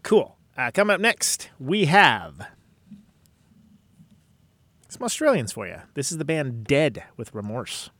Cool. 0.04 0.36
Uh, 0.58 0.72
coming 0.74 0.96
up 0.96 1.00
next, 1.00 1.50
we 1.60 1.86
have 1.86 2.48
some 4.90 5.04
Australians 5.04 5.54
for 5.54 5.68
you. 5.68 5.78
This 5.94 6.12
is 6.12 6.18
the 6.18 6.26
band 6.26 6.66
Dead 6.66 7.04
with 7.16 7.34
Remorse. 7.34 7.92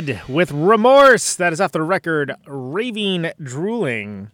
Dead 0.00 0.22
with 0.28 0.52
Remorse. 0.52 1.34
That 1.34 1.52
is 1.52 1.60
off 1.60 1.72
the 1.72 1.82
record 1.82 2.32
Raving 2.46 3.32
Drooling. 3.42 4.30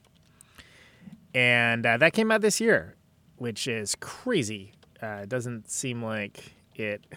And 1.35 1.87
uh, 1.87 1.96
that 1.96 2.12
came 2.12 2.31
out 2.31 2.42
this 2.42 2.61
year, 2.61 2.96
which 3.37 3.66
is 3.66 3.94
crazy. 3.94 4.72
Uh, 5.03 5.20
it 5.22 5.31
doesn't 5.31 5.70
seem 5.70 6.03
like 6.03 6.53
it. 6.74 7.07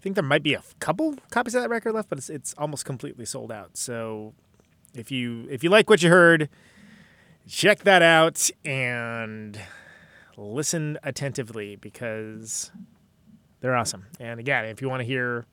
think 0.01 0.15
there 0.17 0.25
might 0.25 0.43
be 0.43 0.55
a 0.55 0.63
couple 0.81 1.17
copies 1.31 1.55
of 1.55 1.61
that 1.63 1.69
record 1.69 1.93
left, 1.93 2.09
but 2.09 2.17
it's, 2.19 2.31
it's 2.31 2.55
almost 2.57 2.85
completely 2.85 3.25
sold 3.25 3.53
out. 3.53 3.77
So 3.77 4.35
if 4.95 5.13
you 5.13 5.47
if 5.51 5.63
you 5.63 5.71
like 5.71 5.89
what 5.89 6.03
you 6.03 6.11
heard, 6.11 6.49
check 7.47 7.85
that 7.85 8.03
out 8.03 8.51
and 8.65 9.61
listen 10.37 10.99
attentively 11.03 11.77
because 11.77 12.71
they're 13.63 13.77
awesome. 13.77 14.07
And 14.21 14.39
again, 14.39 14.67
if 14.67 14.83
you 14.83 14.89
want 14.89 15.01
to 15.01 15.07
hear 15.07 15.47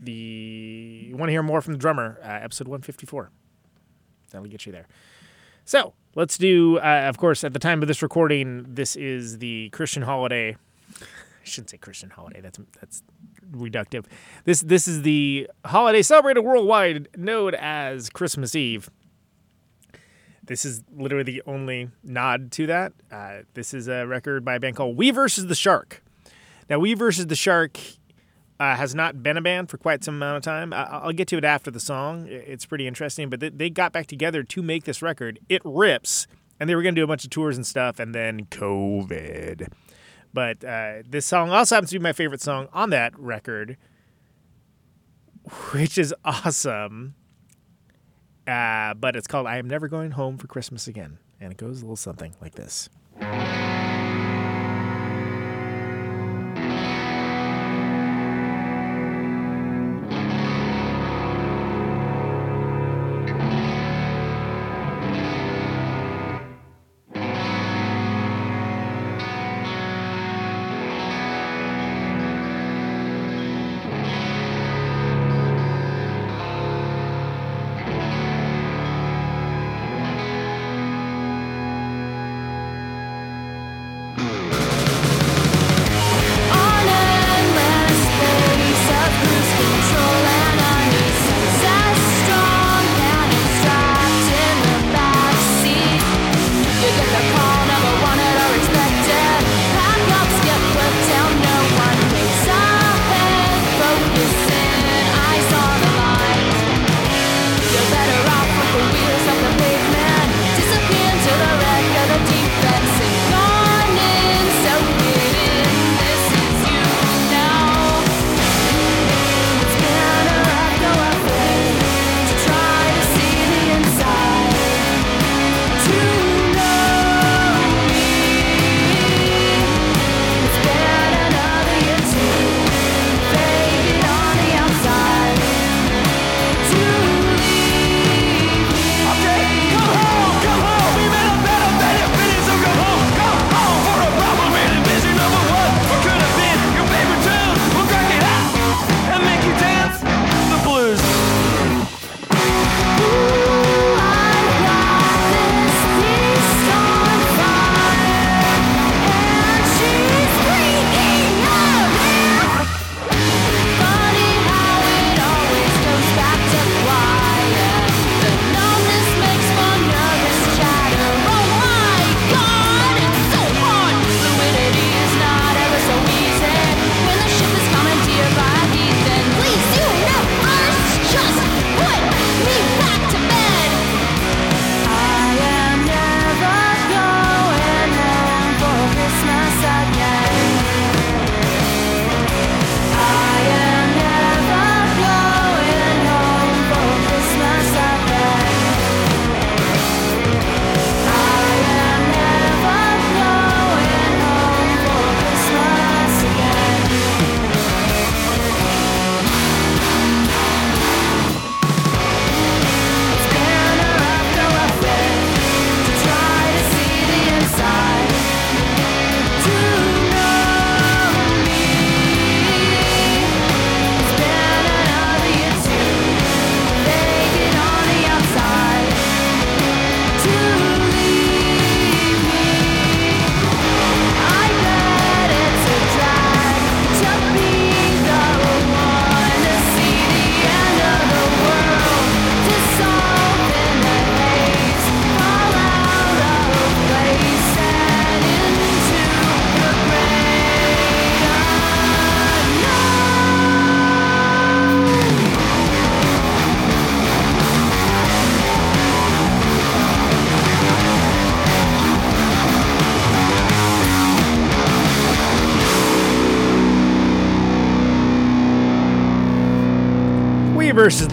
the 0.00 0.12
you 0.12 1.16
want 1.16 1.28
to 1.28 1.32
hear 1.32 1.42
more 1.42 1.60
from 1.60 1.74
the 1.74 1.78
drummer, 1.78 2.18
uh, 2.22 2.28
episode 2.28 2.68
154. 2.68 3.30
That'll 4.30 4.46
get 4.46 4.64
you 4.64 4.72
there. 4.72 4.86
So 5.64 5.92
let's 6.14 6.38
do. 6.38 6.78
Uh, 6.78 7.06
of 7.08 7.18
course, 7.18 7.42
at 7.44 7.52
the 7.52 7.58
time 7.58 7.82
of 7.82 7.88
this 7.88 8.00
recording, 8.00 8.64
this 8.68 8.94
is 8.94 9.38
the 9.38 9.70
Christian 9.70 10.02
holiday. 10.02 10.56
I 11.00 11.44
shouldn't 11.44 11.70
say 11.70 11.78
Christian 11.78 12.10
holiday. 12.10 12.40
That's 12.40 12.60
that's 12.80 13.02
reductive. 13.50 14.04
This 14.44 14.60
this 14.60 14.86
is 14.86 15.02
the 15.02 15.50
holiday 15.64 16.02
celebrated 16.02 16.40
worldwide, 16.42 17.08
known 17.16 17.54
as 17.54 18.08
Christmas 18.08 18.54
Eve. 18.54 18.88
This 20.44 20.64
is 20.64 20.82
literally 20.96 21.24
the 21.24 21.42
only 21.44 21.90
nod 22.04 22.52
to 22.52 22.66
that. 22.68 22.92
Uh, 23.10 23.38
this 23.52 23.74
is 23.74 23.88
a 23.88 24.06
record 24.06 24.44
by 24.44 24.54
a 24.54 24.60
band 24.60 24.76
called 24.76 24.96
We 24.96 25.10
versus 25.10 25.46
the 25.46 25.54
Shark. 25.54 26.02
Now, 26.68 26.78
We 26.78 26.94
versus 26.94 27.26
the 27.26 27.36
Shark 27.36 27.78
uh, 28.60 28.76
has 28.76 28.94
not 28.94 29.22
been 29.22 29.36
a 29.36 29.40
band 29.40 29.70
for 29.70 29.78
quite 29.78 30.04
some 30.04 30.16
amount 30.16 30.36
of 30.38 30.42
time. 30.42 30.72
I- 30.72 30.84
I'll 30.84 31.12
get 31.12 31.28
to 31.28 31.38
it 31.38 31.44
after 31.44 31.70
the 31.70 31.80
song. 31.80 32.26
It's 32.28 32.66
pretty 32.66 32.86
interesting, 32.86 33.30
but 33.30 33.40
they, 33.40 33.48
they 33.50 33.70
got 33.70 33.92
back 33.92 34.06
together 34.06 34.42
to 34.42 34.62
make 34.62 34.84
this 34.84 35.00
record. 35.00 35.38
It 35.48 35.62
rips, 35.64 36.26
and 36.58 36.68
they 36.68 36.74
were 36.74 36.82
going 36.82 36.94
to 36.94 37.00
do 37.00 37.04
a 37.04 37.08
bunch 37.08 37.24
of 37.24 37.30
tours 37.30 37.56
and 37.56 37.66
stuff, 37.66 37.98
and 37.98 38.14
then 38.14 38.46
COVID. 38.46 39.68
But 40.34 40.62
uh, 40.64 41.02
this 41.08 41.24
song 41.24 41.50
also 41.50 41.76
happens 41.76 41.90
to 41.90 41.98
be 41.98 42.02
my 42.02 42.12
favorite 42.12 42.42
song 42.42 42.68
on 42.72 42.90
that 42.90 43.18
record, 43.18 43.76
which 45.72 45.96
is 45.96 46.14
awesome. 46.24 47.14
Uh, 48.46 48.94
but 48.94 49.14
it's 49.14 49.26
called 49.26 49.46
I 49.46 49.58
Am 49.58 49.68
Never 49.68 49.88
Going 49.88 50.12
Home 50.12 50.36
for 50.38 50.46
Christmas 50.46 50.86
Again. 50.86 51.18
And 51.40 51.52
it 51.52 51.58
goes 51.58 51.78
a 51.80 51.84
little 51.84 51.96
something 51.96 52.34
like 52.40 52.54
this. 52.56 52.88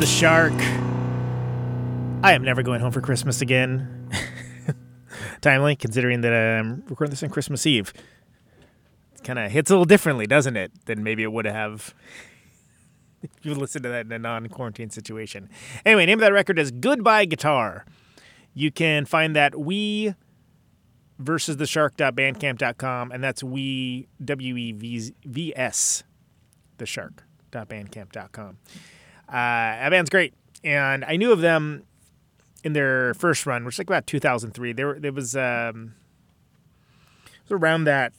The 0.06 0.12
Shark. 0.12 0.54
I 2.24 2.34
am 2.34 2.44
never 2.44 2.62
going 2.62 2.80
home 2.80 2.92
for 2.92 3.02
Christmas 3.02 3.42
again. 3.42 4.08
Timely, 5.42 5.76
considering 5.76 6.22
that 6.22 6.32
I'm 6.32 6.84
recording 6.88 7.10
this 7.10 7.24
on 7.24 7.30
Christmas 7.30 7.66
Eve. 7.66 7.92
It 9.16 9.24
kind 9.24 9.40
of 9.40 9.50
hits 9.50 9.72
a 9.72 9.74
little 9.74 9.86
differently, 9.86 10.28
doesn't 10.28 10.58
it, 10.58 10.72
than 10.86 11.02
maybe 11.02 11.24
it 11.24 11.32
would 11.32 11.46
have 11.46 11.96
if 13.24 13.32
you 13.42 13.56
listened 13.56 13.82
to 13.82 13.90
that 13.90 14.06
in 14.06 14.12
a 14.12 14.20
non 14.20 14.48
quarantine 14.48 14.92
situation. 14.92 15.50
Anyway, 15.84 16.06
name 16.06 16.20
of 16.20 16.22
that 16.22 16.34
record 16.34 16.60
is 16.60 16.70
Goodbye 16.70 17.26
Guitar. 17.26 17.84
You 18.54 18.72
can 18.72 19.06
find 19.06 19.36
that 19.36 19.60
we 19.60 20.14
versus 21.18 21.58
the 21.58 21.66
shark.bandcamp.com, 21.66 23.12
and 23.12 23.24
that's 23.24 23.44
we, 23.44 24.08
W 24.24 24.56
E 24.56 24.72
V 24.72 25.54
S, 25.56 26.04
the 26.78 26.86
shark.bandcamp.com. 26.86 28.58
Uh, 29.28 29.32
that 29.32 29.90
band's 29.90 30.10
great. 30.10 30.34
And 30.64 31.06
I 31.06 31.16
knew 31.16 31.32
of 31.32 31.42
them 31.42 31.84
in 32.64 32.74
their 32.74 33.14
first 33.14 33.46
run, 33.46 33.64
which 33.66 33.74
was 33.76 33.80
like 33.80 33.88
about 33.88 34.08
2003. 34.08 34.74
There, 34.74 35.00
there 35.00 35.12
was, 35.12 35.36
um, 35.36 35.94
it 37.26 37.50
was 37.50 37.60
around 37.62 37.84
that, 37.84 38.14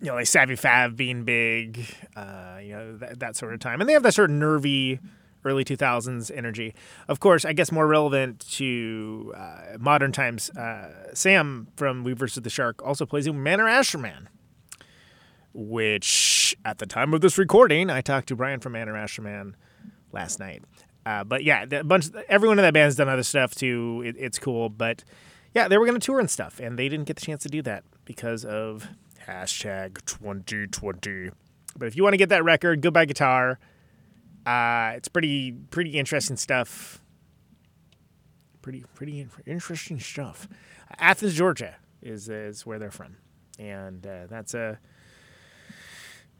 you 0.00 0.08
know, 0.08 0.14
like 0.14 0.26
Savy 0.26 0.54
Fav 0.54 0.96
being 0.96 1.24
big, 1.24 1.86
uh, 2.14 2.58
you 2.62 2.72
know, 2.72 2.96
that, 2.98 3.18
that 3.20 3.36
sort 3.36 3.54
of 3.54 3.60
time. 3.60 3.80
And 3.80 3.88
they 3.88 3.94
have 3.94 4.02
that 4.02 4.14
sort 4.14 4.30
of 4.30 4.36
nervy 4.36 5.00
early 5.46 5.64
2000s 5.64 6.30
energy. 6.36 6.74
Of 7.08 7.20
course, 7.20 7.44
I 7.44 7.52
guess 7.52 7.70
more 7.72 7.86
relevant 7.86 8.40
to 8.52 9.32
uh, 9.36 9.78
modern 9.78 10.12
times, 10.12 10.50
uh, 10.50 11.14
Sam 11.14 11.68
from 11.76 12.04
We 12.04 12.12
vs. 12.12 12.42
the 12.42 12.50
Shark 12.50 12.84
also 12.84 13.06
plays 13.06 13.26
in 13.26 13.42
Manor 13.42 13.64
Asherman, 13.64 14.26
which 15.56 16.54
at 16.64 16.78
the 16.78 16.86
time 16.86 17.14
of 17.14 17.22
this 17.22 17.38
recording, 17.38 17.88
I 17.88 18.02
talked 18.02 18.28
to 18.28 18.36
Brian 18.36 18.60
from 18.60 18.72
Manor 18.72 18.92
Asherman 18.92 19.54
last 20.12 20.38
night. 20.38 20.62
Uh, 21.06 21.24
but 21.24 21.44
yeah, 21.44 21.64
a 21.70 21.82
bunch. 21.82 22.08
Everyone 22.28 22.58
in 22.58 22.62
that 22.62 22.74
band's 22.74 22.96
done 22.96 23.08
other 23.08 23.22
stuff 23.22 23.54
too. 23.54 24.02
It, 24.04 24.16
it's 24.18 24.38
cool, 24.38 24.68
but 24.68 25.02
yeah, 25.54 25.68
they 25.68 25.78
were 25.78 25.86
going 25.86 25.98
to 25.98 26.04
tour 26.04 26.20
and 26.20 26.30
stuff, 26.30 26.60
and 26.60 26.78
they 26.78 26.88
didn't 26.88 27.06
get 27.06 27.16
the 27.16 27.24
chance 27.24 27.42
to 27.44 27.48
do 27.48 27.62
that 27.62 27.84
because 28.04 28.44
of 28.44 28.88
hashtag 29.26 30.04
2020. 30.04 31.30
But 31.78 31.88
if 31.88 31.96
you 31.96 32.02
want 32.02 32.14
to 32.14 32.18
get 32.18 32.28
that 32.28 32.44
record, 32.44 32.82
Goodbye 32.82 33.06
Guitar. 33.06 33.58
Uh, 34.44 34.92
it's 34.96 35.08
pretty 35.08 35.52
pretty 35.70 35.90
interesting 35.90 36.36
stuff. 36.36 37.00
Pretty 38.60 38.84
pretty 38.94 39.26
interesting 39.46 40.00
stuff. 40.00 40.48
Athens, 40.98 41.34
Georgia 41.34 41.76
is 42.02 42.28
is 42.28 42.66
where 42.66 42.78
they're 42.78 42.90
from, 42.90 43.16
and 43.58 44.06
uh, 44.06 44.26
that's 44.28 44.54
a 44.54 44.78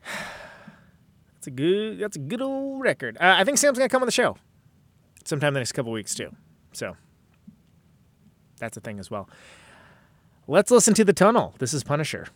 that's 1.34 1.46
a 1.46 1.50
good 1.50 1.98
that's 1.98 2.16
a 2.16 2.20
good 2.20 2.42
old 2.42 2.80
record. 2.80 3.16
Uh, 3.18 3.34
I 3.38 3.44
think 3.44 3.58
Sam's 3.58 3.78
gonna 3.78 3.88
come 3.88 4.02
on 4.02 4.06
the 4.06 4.12
show 4.12 4.36
sometime 5.24 5.54
the 5.54 5.60
next 5.60 5.72
couple 5.72 5.92
weeks 5.92 6.14
too. 6.14 6.34
So 6.72 6.96
that's 8.58 8.76
a 8.76 8.80
thing 8.80 8.98
as 8.98 9.10
well. 9.10 9.28
Let's 10.48 10.70
listen 10.70 10.94
to 10.94 11.04
the 11.04 11.12
tunnel. 11.12 11.54
This 11.58 11.74
is 11.74 11.82
Punisher. 11.82 12.28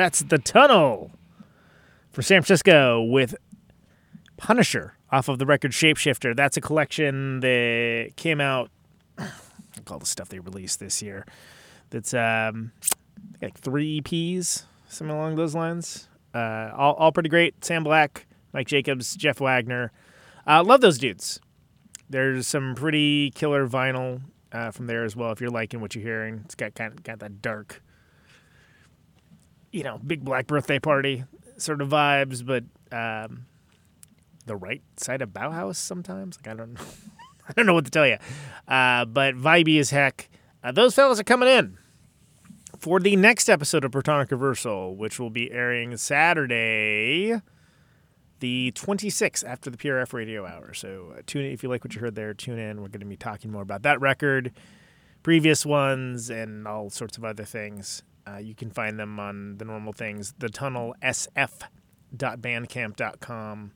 That's 0.00 0.20
The 0.20 0.38
Tunnel 0.38 1.10
for 2.10 2.22
San 2.22 2.40
Francisco 2.40 3.02
with 3.02 3.34
Punisher 4.38 4.94
off 5.12 5.28
of 5.28 5.38
the 5.38 5.44
record 5.44 5.72
Shapeshifter. 5.72 6.34
That's 6.34 6.56
a 6.56 6.62
collection 6.62 7.40
that 7.40 8.12
came 8.16 8.40
out, 8.40 8.70
all 9.90 9.98
the 9.98 10.06
stuff 10.06 10.30
they 10.30 10.38
released 10.38 10.80
this 10.80 11.02
year. 11.02 11.26
That's 11.90 12.14
um, 12.14 12.72
like 13.42 13.58
three 13.58 14.00
EPs, 14.00 14.62
something 14.88 15.14
along 15.14 15.36
those 15.36 15.54
lines. 15.54 16.08
Uh, 16.34 16.70
all, 16.74 16.94
all 16.94 17.12
pretty 17.12 17.28
great. 17.28 17.62
Sam 17.62 17.84
Black, 17.84 18.26
Mike 18.54 18.68
Jacobs, 18.68 19.14
Jeff 19.16 19.38
Wagner. 19.38 19.92
Uh, 20.46 20.64
love 20.64 20.80
those 20.80 20.96
dudes. 20.96 21.40
There's 22.08 22.46
some 22.46 22.74
pretty 22.74 23.32
killer 23.32 23.68
vinyl 23.68 24.22
uh, 24.50 24.70
from 24.70 24.86
there 24.86 25.04
as 25.04 25.14
well. 25.14 25.30
If 25.30 25.42
you're 25.42 25.50
liking 25.50 25.82
what 25.82 25.94
you're 25.94 26.04
hearing, 26.04 26.40
it's 26.46 26.54
got 26.54 26.74
kind 26.74 26.90
of 26.90 27.02
got 27.02 27.18
that 27.18 27.42
dark, 27.42 27.82
you 29.72 29.82
know, 29.82 29.98
big 29.98 30.24
black 30.24 30.46
birthday 30.46 30.78
party 30.78 31.24
sort 31.56 31.80
of 31.80 31.88
vibes, 31.88 32.44
but 32.44 32.64
um, 32.96 33.46
the 34.46 34.56
right 34.56 34.82
side 34.96 35.22
of 35.22 35.30
Bauhaus 35.30 35.76
sometimes. 35.76 36.38
Like 36.38 36.48
I 36.48 36.56
don't 36.56 36.74
know, 36.74 36.80
I 37.48 37.52
don't 37.52 37.66
know 37.66 37.74
what 37.74 37.84
to 37.84 37.90
tell 37.90 38.06
you, 38.06 38.16
uh, 38.68 39.04
but 39.04 39.34
vibey 39.36 39.78
as 39.78 39.90
heck. 39.90 40.28
Uh, 40.62 40.72
those 40.72 40.94
fellas 40.94 41.18
are 41.18 41.24
coming 41.24 41.48
in 41.48 41.78
for 42.78 43.00
the 43.00 43.16
next 43.16 43.48
episode 43.48 43.84
of 43.84 43.92
Protonic 43.92 44.30
Reversal, 44.30 44.96
which 44.96 45.18
will 45.18 45.30
be 45.30 45.50
airing 45.52 45.96
Saturday, 45.96 47.40
the 48.40 48.72
26th 48.72 49.44
after 49.46 49.70
the 49.70 49.76
PRF 49.76 50.12
radio 50.12 50.46
hour. 50.46 50.72
So 50.74 51.14
uh, 51.16 51.20
tune 51.26 51.44
in 51.44 51.52
if 51.52 51.62
you 51.62 51.68
like 51.68 51.84
what 51.84 51.94
you 51.94 52.00
heard 52.00 52.14
there. 52.14 52.34
Tune 52.34 52.58
in. 52.58 52.80
We're 52.80 52.88
going 52.88 53.00
to 53.00 53.06
be 53.06 53.16
talking 53.16 53.50
more 53.50 53.62
about 53.62 53.82
that 53.82 54.00
record, 54.00 54.52
previous 55.22 55.64
ones, 55.64 56.30
and 56.30 56.66
all 56.66 56.90
sorts 56.90 57.18
of 57.18 57.24
other 57.24 57.44
things. 57.44 58.02
Uh, 58.30 58.38
you 58.38 58.54
can 58.54 58.70
find 58.70 58.98
them 58.98 59.18
on 59.18 59.56
the 59.56 59.64
normal 59.64 59.92
things. 59.92 60.34
The 60.38 60.48
Tunnel 60.48 60.94
SF.bandcamp.com. 61.02 63.72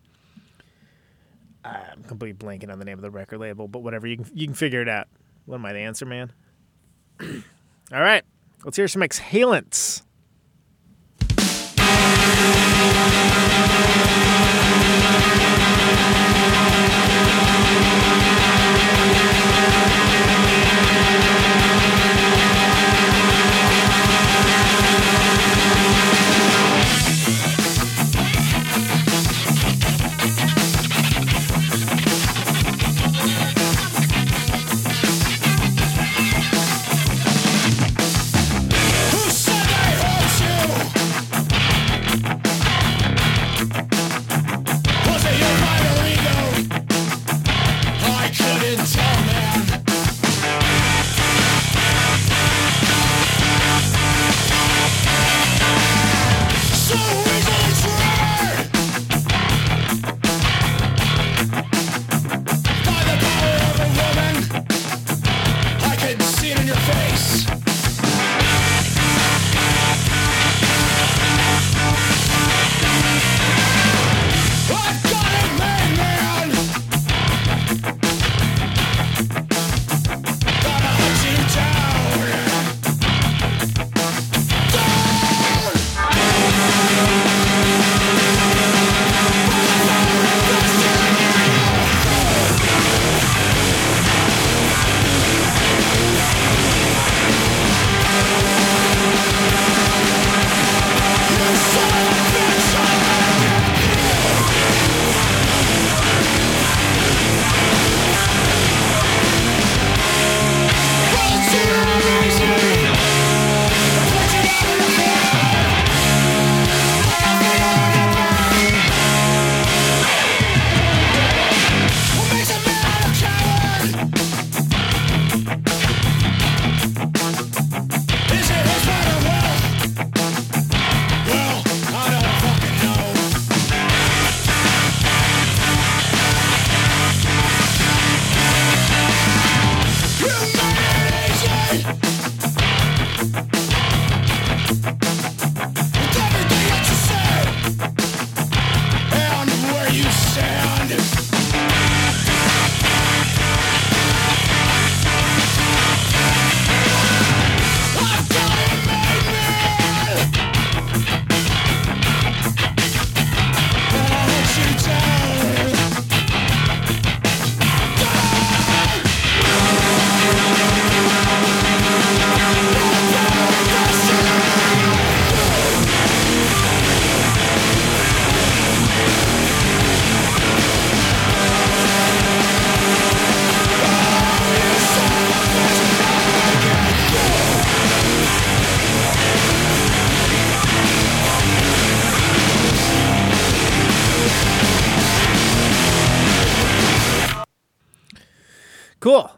I'm 1.64 2.04
completely 2.04 2.46
blanking 2.46 2.70
on 2.70 2.78
the 2.78 2.84
name 2.84 2.98
of 2.98 3.02
the 3.02 3.10
record 3.10 3.38
label, 3.38 3.66
but 3.68 3.80
whatever. 3.80 4.06
You 4.06 4.18
can 4.18 4.26
you 4.34 4.46
can 4.46 4.54
figure 4.54 4.82
it 4.82 4.88
out. 4.88 5.08
What 5.46 5.56
am 5.56 5.66
I, 5.66 5.72
the 5.72 5.80
answer 5.80 6.04
man? 6.04 6.30
all 7.20 7.26
right, 7.90 8.22
let's 8.64 8.76
hear 8.76 8.86
some 8.86 9.02
exhalants. 9.02 10.02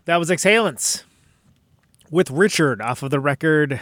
That 0.07 0.17
was 0.19 0.31
Exhalants 0.31 1.05
with 2.11 2.31
Richard 2.31 2.81
off 2.81 3.03
of 3.03 3.11
the 3.11 3.21
record 3.21 3.81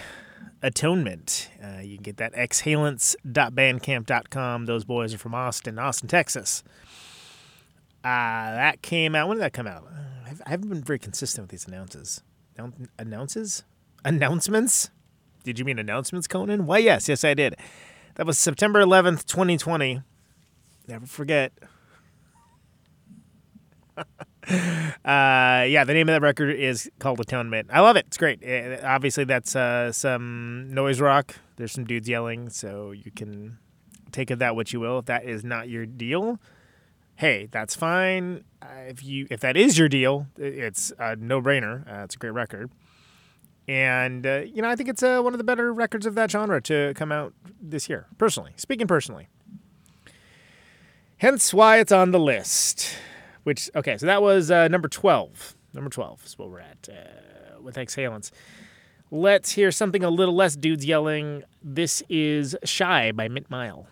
Atonement. 0.63 1.51
Uh, 1.63 1.81
you 1.83 1.97
can 1.97 2.03
get 2.03 2.17
that 2.17 2.33
exhalants.bandcamp.com. 2.35 4.67
Those 4.67 4.85
boys 4.85 5.13
are 5.15 5.19
from 5.19 5.35
Austin, 5.35 5.79
Austin, 5.79 6.09
Texas. 6.09 6.65
Uh, 8.03 8.57
that 8.57 8.81
came 8.83 9.15
out. 9.15 9.29
When 9.29 9.37
did 9.37 9.43
that 9.45 9.53
come 9.53 9.67
out? 9.67 9.87
I've- 10.27 10.41
I 10.47 10.51
haven't 10.51 10.71
been 10.71 10.83
very 10.83 10.99
consistent 10.99 11.45
with 11.45 11.51
these 11.51 11.69
announces. 11.69 12.23
Announ- 12.57 12.89
Announces? 12.99 13.63
Announcements? 14.05 14.89
Did 15.45 15.59
you 15.59 15.65
mean 15.67 15.79
announcements, 15.79 16.27
Conan? 16.27 16.65
Why, 16.67 16.79
yes, 16.79 17.07
yes, 17.09 17.23
I 17.25 17.35
did. 17.35 17.57
That 18.15 18.27
was 18.27 18.39
September 18.39 18.81
11th, 18.81 19.27
2020. 19.27 20.01
Never 20.89 21.05
forget. 21.07 21.53
Uh, 25.05 25.67
yeah, 25.69 25.85
the 25.85 25.93
name 25.93 26.09
of 26.09 26.15
that 26.15 26.23
record 26.23 26.49
is 26.49 26.91
called 26.99 27.21
Atonement. 27.21 27.69
I 27.71 27.81
love 27.81 27.97
it. 27.97 28.07
It's 28.07 28.17
great. 28.17 28.43
Uh, 28.43 28.79
obviously, 28.83 29.25
that's 29.25 29.55
uh, 29.55 29.93
some 29.93 30.73
noise 30.73 30.99
rock. 30.99 31.37
There's 31.57 31.73
some 31.73 31.85
dudes 31.85 32.09
yelling, 32.09 32.49
so 32.49 32.93
you 32.93 33.11
can 33.11 33.59
take 34.13 34.31
of 34.31 34.39
that 34.39 34.57
what 34.57 34.73
you 34.73 34.81
will. 34.81 35.01
If 35.01 35.05
that 35.07 35.25
is 35.25 35.45
not 35.45 35.69
your 35.69 35.85
deal, 35.85 36.39
hey, 37.17 37.49
that's 37.51 37.75
fine. 37.75 38.45
Uh, 38.63 38.67
if 38.89 39.05
you 39.05 39.27
if 39.31 39.41
that 39.41 39.59
is 39.59 39.79
your 39.79 39.89
deal, 39.91 40.27
it's 40.39 40.91
a 40.99 41.17
no 41.17 41.43
brainer. 41.43 41.87
Uh, 41.87 42.05
it's 42.05 42.15
a 42.15 42.19
great 42.19 42.33
record, 42.33 42.71
and 43.69 44.27
uh, 44.27 44.43
you 44.47 44.63
know 44.63 44.71
I 44.71 44.77
think 44.77 44.89
it's 44.89 45.03
uh, 45.03 45.21
one 45.21 45.35
of 45.35 45.39
the 45.39 45.45
better 45.45 45.73
records 45.73 46.07
of 46.07 46.15
that 46.15 46.31
genre 46.31 46.63
to 46.63 46.95
come 46.95 47.13
out 47.13 47.35
this 47.61 47.91
year. 47.91 48.07
Personally, 48.17 48.53
speaking 48.57 48.87
personally, 48.87 49.29
hence 51.19 51.53
why 51.53 51.79
it's 51.79 51.93
on 51.93 52.11
the 52.11 52.21
list. 52.21 52.97
Which 53.45 53.71
okay, 53.75 53.97
so 53.97 54.07
that 54.07 54.23
was 54.23 54.51
uh, 54.51 54.69
number 54.69 54.89
twelve. 54.89 55.55
Number 55.73 55.91
twelve 55.91 56.25
is 56.25 56.39
what 56.39 56.51
we're 56.51 56.61
at 56.61 56.89
uh, 56.89 57.61
with 57.61 57.77
exhalants. 57.77 58.31
Let's 59.11 59.53
hear 59.53 59.71
something 59.71 60.03
a 60.03 60.11
little 60.11 60.35
less 60.35 60.57
dudes 60.57 60.85
yelling. 60.85 61.45
This 61.63 62.03
is 62.09 62.57
"Shy" 62.65 63.13
by 63.13 63.29
Mint 63.29 63.51
Mile. 63.51 63.87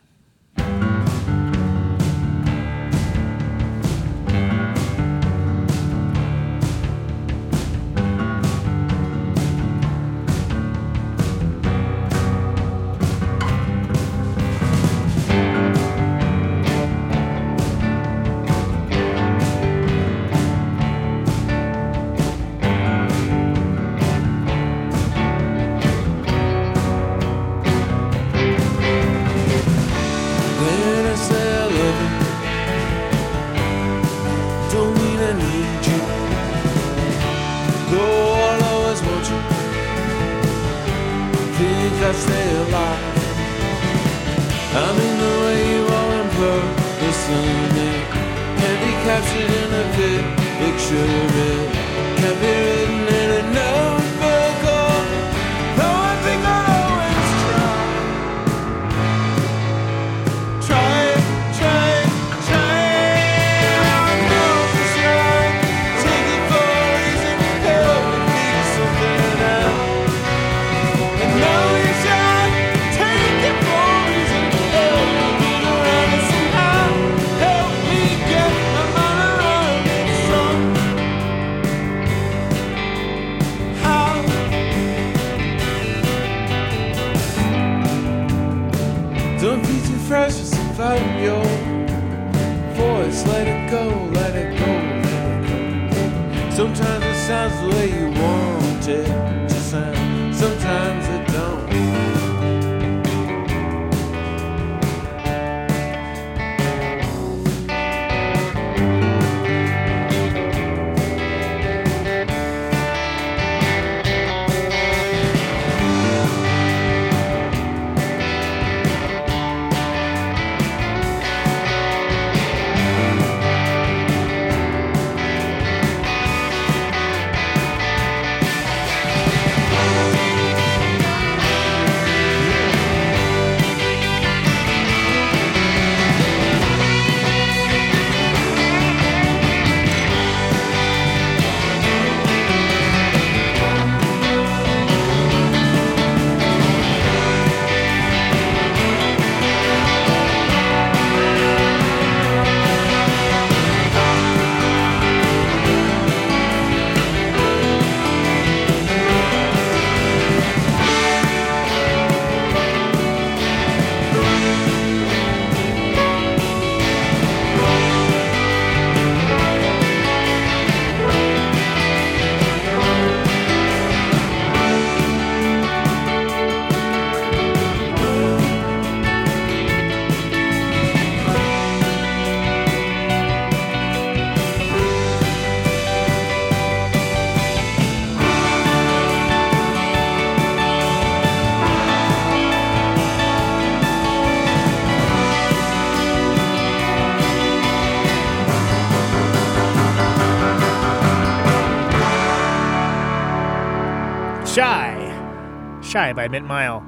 Shy 206.12 206.14
by 206.14 206.28
Mint 206.28 206.46
Mile. 206.46 206.84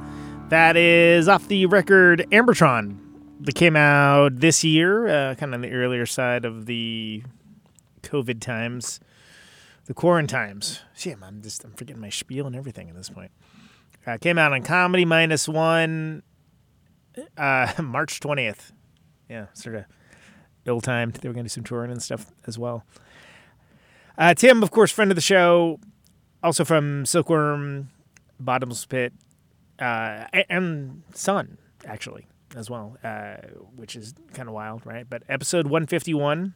That 0.51 0.77
is 0.77 1.29
off 1.29 1.49
the 1.49 1.65
record 1.65 2.27
Ambertron 2.31 2.99
that 3.41 3.55
came 3.55 3.75
out 3.75 4.39
this 4.39 4.63
year, 4.63 5.07
uh, 5.07 5.35
kind 5.35 5.55
of 5.55 5.55
on 5.55 5.61
the 5.63 5.71
earlier 5.71 6.05
side 6.05 6.45
of 6.45 6.67
the 6.67 7.23
COVID 8.03 8.41
times, 8.41 9.01
the 9.87 9.95
quarantimes. 9.95 10.81
See, 10.93 11.11
I'm 11.11 11.41
just 11.41 11.65
I'm 11.65 11.73
forgetting 11.73 12.03
my 12.03 12.11
spiel 12.11 12.47
and 12.47 12.55
everything 12.55 12.91
at 12.91 12.97
this 12.97 13.09
point. 13.09 13.31
Uh, 14.07 14.19
came 14.19 14.37
out 14.37 14.53
on 14.53 14.63
Comedy 14.63 15.07
Minus 15.07 15.49
One, 15.49 16.23
uh, 17.39 17.73
March 17.83 18.21
20th. 18.21 18.73
Yeah, 19.31 19.47
sort 19.55 19.77
of 19.77 19.85
ill 20.67 20.83
timed. 20.83 21.15
They 21.15 21.29
were 21.29 21.35
going 21.35 21.45
to 21.45 21.49
do 21.49 21.55
some 21.55 21.65
touring 21.65 21.91
and 21.91 22.03
stuff 22.03 22.27
as 22.47 22.59
well. 22.59 22.85
Uh, 24.19 24.35
Tim, 24.35 24.63
of 24.63 24.71
course, 24.71 24.93
friend 24.93 25.11
of 25.11 25.15
the 25.15 25.23
show, 25.23 25.81
also 26.43 26.65
from 26.65 27.05
Silkworm, 27.05 27.89
Bottomless 28.41 28.87
Pit, 28.87 29.13
uh, 29.79 30.25
and 30.49 31.03
Sun, 31.15 31.59
actually, 31.87 32.27
as 32.57 32.71
well, 32.71 32.97
uh, 33.05 33.37
which 33.77 33.97
is 33.97 34.15
kind 34.33 34.49
of 34.49 34.55
wild, 34.55 34.87
right? 34.87 35.07
But 35.09 35.23
episode 35.29 35.67
151, 35.67 36.55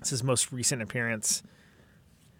this 0.00 0.12
is 0.12 0.22
most 0.22 0.52
recent 0.52 0.82
appearance. 0.82 1.42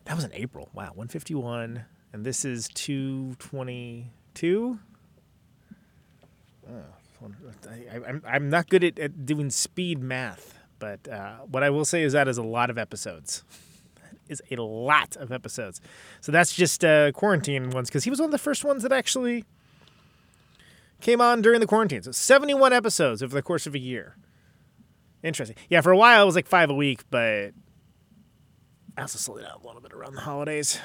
That 0.04 0.14
was 0.14 0.24
in 0.24 0.32
April. 0.32 0.68
Wow, 0.72 0.92
151. 0.94 1.84
And 2.12 2.24
this 2.24 2.44
is 2.44 2.68
222. 2.74 4.78
Oh, 6.68 6.72
I, 7.68 8.00
I'm, 8.06 8.22
I'm 8.26 8.50
not 8.50 8.68
good 8.68 8.84
at, 8.84 8.98
at 8.98 9.26
doing 9.26 9.50
speed 9.50 10.00
math, 10.00 10.58
but 10.78 11.08
uh, 11.08 11.38
what 11.50 11.62
I 11.62 11.70
will 11.70 11.84
say 11.84 12.02
is 12.02 12.12
that 12.12 12.28
is 12.28 12.38
a 12.38 12.42
lot 12.42 12.70
of 12.70 12.78
episodes. 12.78 13.44
Is 14.28 14.42
a 14.50 14.56
lot 14.56 15.16
of 15.16 15.32
episodes. 15.32 15.80
So 16.20 16.32
that's 16.32 16.54
just 16.54 16.84
uh, 16.84 17.12
quarantine 17.12 17.70
ones 17.70 17.88
because 17.88 18.04
he 18.04 18.10
was 18.10 18.20
one 18.20 18.28
of 18.28 18.32
the 18.32 18.38
first 18.38 18.64
ones 18.64 18.82
that 18.82 18.92
actually 18.92 19.44
came 21.00 21.20
on 21.20 21.42
during 21.42 21.60
the 21.60 21.66
quarantine. 21.66 22.02
So 22.02 22.12
71 22.12 22.72
episodes 22.72 23.22
over 23.22 23.34
the 23.34 23.42
course 23.42 23.66
of 23.66 23.74
a 23.74 23.78
year. 23.78 24.16
Interesting. 25.22 25.56
Yeah, 25.68 25.80
for 25.80 25.90
a 25.90 25.96
while 25.96 26.22
it 26.22 26.26
was 26.26 26.36
like 26.36 26.46
five 26.46 26.70
a 26.70 26.74
week, 26.74 27.02
but 27.10 27.52
I 28.96 29.02
also 29.02 29.18
slowed 29.18 29.42
down 29.42 29.52
a 29.62 29.66
little 29.66 29.80
bit 29.80 29.92
around 29.92 30.14
the 30.14 30.20
holidays. 30.20 30.78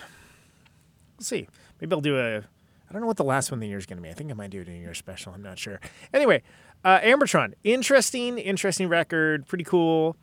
We'll 1.17 1.25
see. 1.25 1.47
Maybe 1.79 1.93
I'll 1.93 2.01
do 2.01 2.17
a. 2.17 2.37
I 2.37 2.93
don't 2.93 3.01
know 3.01 3.07
what 3.07 3.17
the 3.17 3.23
last 3.23 3.51
one 3.51 3.59
of 3.59 3.61
the 3.61 3.67
year 3.67 3.77
is 3.77 3.85
going 3.85 3.97
to 3.97 4.03
be. 4.03 4.09
I 4.09 4.13
think 4.13 4.31
I 4.31 4.33
might 4.33 4.49
do 4.49 4.59
a 4.61 4.65
New 4.65 4.73
Year 4.73 4.93
special. 4.93 5.33
I'm 5.33 5.41
not 5.41 5.57
sure. 5.57 5.79
Anyway, 6.13 6.43
uh, 6.83 6.99
Ambertron, 6.99 7.53
interesting, 7.63 8.37
interesting 8.37 8.89
record. 8.89 9.47
Pretty 9.47 9.63
cool. 9.63 10.17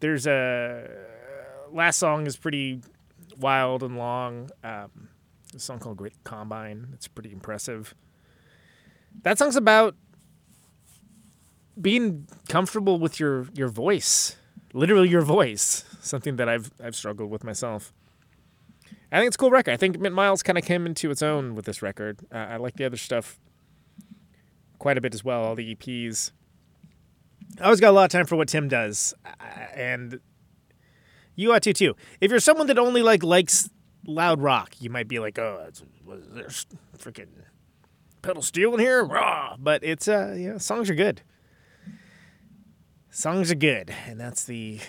There's 0.00 0.26
a 0.26 0.88
last 1.72 1.98
song 1.98 2.26
is 2.26 2.36
pretty 2.36 2.80
wild 3.38 3.82
and 3.82 3.96
long. 3.96 4.50
Um, 4.62 5.08
a 5.54 5.58
song 5.58 5.78
called 5.78 5.96
Great 5.96 6.22
Combine. 6.24 6.88
It's 6.92 7.08
pretty 7.08 7.32
impressive. 7.32 7.94
That 9.22 9.38
song's 9.38 9.56
about 9.56 9.94
being 11.80 12.26
comfortable 12.48 12.98
with 12.98 13.18
your 13.20 13.46
your 13.54 13.68
voice, 13.68 14.36
literally 14.72 15.08
your 15.08 15.22
voice. 15.22 15.84
Something 16.00 16.36
that 16.36 16.48
I've 16.48 16.70
I've 16.82 16.96
struggled 16.96 17.30
with 17.30 17.44
myself. 17.44 17.92
I 19.10 19.18
think 19.18 19.28
it's 19.28 19.36
a 19.36 19.38
cool 19.38 19.50
record. 19.50 19.72
I 19.72 19.76
think 19.76 19.98
Mint 19.98 20.14
Miles 20.14 20.42
kind 20.42 20.58
of 20.58 20.64
came 20.64 20.84
into 20.84 21.10
its 21.10 21.22
own 21.22 21.54
with 21.54 21.64
this 21.64 21.80
record. 21.80 22.20
Uh, 22.30 22.36
I 22.36 22.56
like 22.56 22.76
the 22.76 22.84
other 22.84 22.98
stuff 22.98 23.38
quite 24.78 24.98
a 24.98 25.00
bit 25.00 25.14
as 25.14 25.24
well. 25.24 25.44
All 25.44 25.54
the 25.54 25.74
EPs. 25.74 26.32
I 27.58 27.64
always 27.64 27.80
got 27.80 27.90
a 27.90 27.92
lot 27.92 28.04
of 28.04 28.10
time 28.10 28.26
for 28.26 28.36
what 28.36 28.48
Tim 28.48 28.68
does, 28.68 29.14
uh, 29.24 29.30
and 29.74 30.20
you 31.38 31.52
ought 31.52 31.62
to 31.62 31.72
too. 31.72 31.94
If 32.20 32.32
you're 32.32 32.40
someone 32.40 32.66
that 32.66 32.78
only 32.78 33.00
like 33.00 33.22
likes 33.22 33.70
loud 34.04 34.42
rock, 34.42 34.74
you 34.80 34.90
might 34.90 35.06
be 35.06 35.20
like, 35.20 35.38
"Oh, 35.38 35.68
this 36.34 36.66
freaking 36.98 37.28
pedal 38.22 38.42
steel 38.42 38.74
in 38.74 38.80
here?" 38.80 39.04
Raw, 39.04 39.56
but 39.56 39.84
it's 39.84 40.08
uh, 40.08 40.34
you 40.36 40.50
know, 40.50 40.58
songs 40.58 40.90
are 40.90 40.96
good. 40.96 41.22
Songs 43.10 43.52
are 43.52 43.54
good, 43.54 43.94
and 44.06 44.18
that's 44.18 44.44
the 44.44 44.80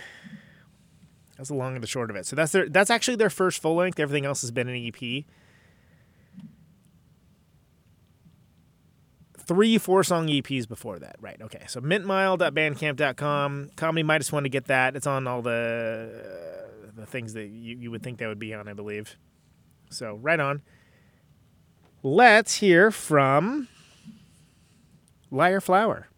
that's 1.38 1.50
the 1.50 1.56
long 1.56 1.76
and 1.76 1.84
the 1.84 1.88
short 1.88 2.10
of 2.10 2.16
it. 2.16 2.26
So 2.26 2.36
that's 2.36 2.52
their 2.52 2.68
that's 2.68 2.90
actually 2.90 3.18
their 3.18 3.30
first 3.30 3.62
full 3.62 3.76
length. 3.76 4.00
Everything 4.00 4.26
else 4.26 4.42
has 4.42 4.50
been 4.50 4.68
an 4.68 4.76
EP. 4.76 5.26
Three 9.50 9.80
four 9.80 10.04
song 10.04 10.28
EPs 10.28 10.68
before 10.68 11.00
that, 11.00 11.16
right? 11.20 11.42
Okay, 11.42 11.64
so 11.68 11.82
mintmile.bandcamp.com. 11.82 13.72
Comedy 13.76 14.04
might 14.04 14.20
just 14.20 14.32
want 14.32 14.44
to 14.44 14.50
get 14.50 14.66
that. 14.66 14.96
It's 14.96 15.08
on 15.08 15.26
all 15.26 15.42
the 15.42 16.12
uh, 16.14 16.92
the 16.96 17.08
things 17.08 17.34
that 17.34 17.48
you, 17.48 17.76
you 17.76 17.90
would 17.90 18.04
think 18.04 18.20
that 18.20 18.28
would 18.28 18.38
be 18.38 18.54
on, 18.54 18.68
I 18.68 18.74
believe. 18.74 19.18
So 19.90 20.20
right 20.22 20.40
on. 20.40 20.62
Let's 22.04 22.58
hear 22.58 22.92
from 22.92 23.70
Liar 25.32 25.62
Flower. 25.62 26.10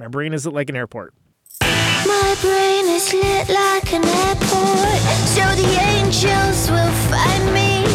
My 0.00 0.08
brain 0.08 0.32
is 0.34 0.44
like 0.44 0.68
an 0.68 0.74
airport. 0.74 1.14
My 1.60 2.36
brain 2.40 2.86
is 2.92 3.14
lit 3.14 3.48
like 3.50 3.92
an 3.92 4.04
airport, 4.04 4.98
so 5.28 5.44
the 5.54 5.78
angels 5.80 6.68
will 6.68 6.92
find 7.08 7.54
me. 7.54 7.87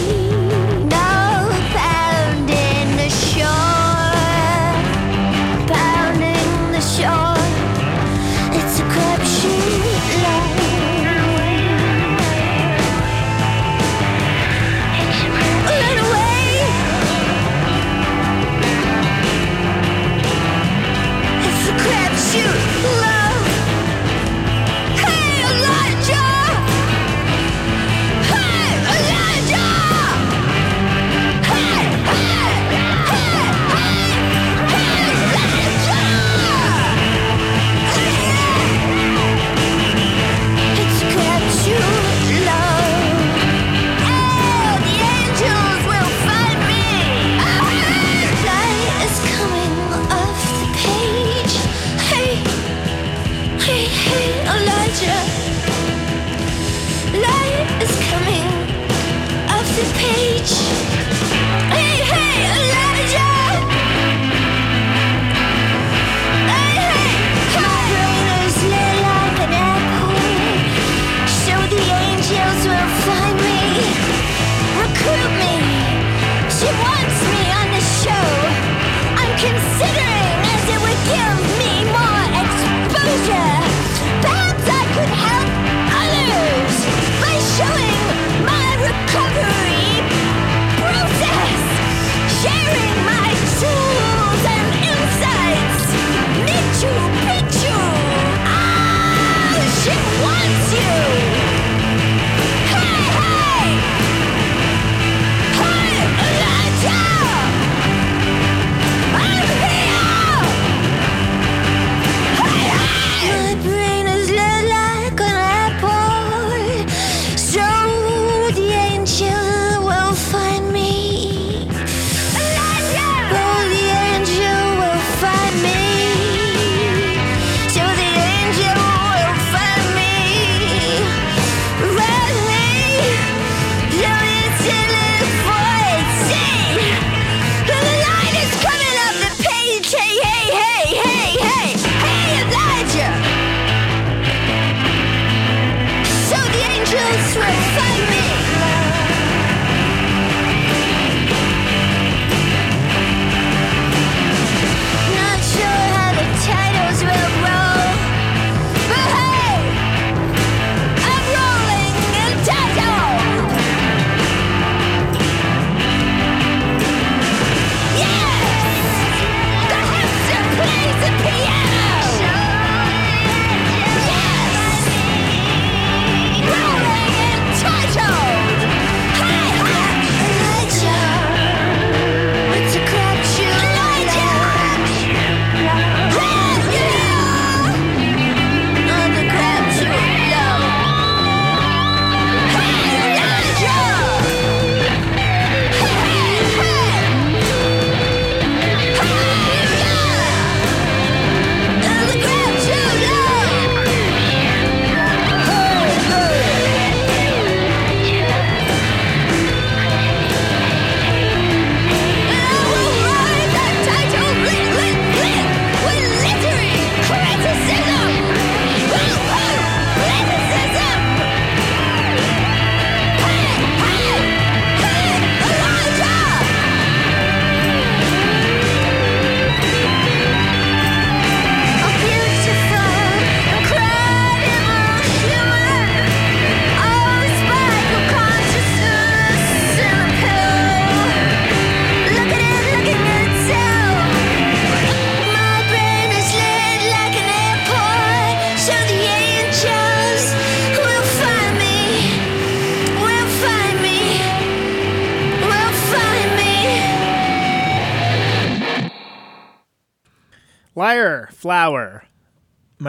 I'm 79.46 80.03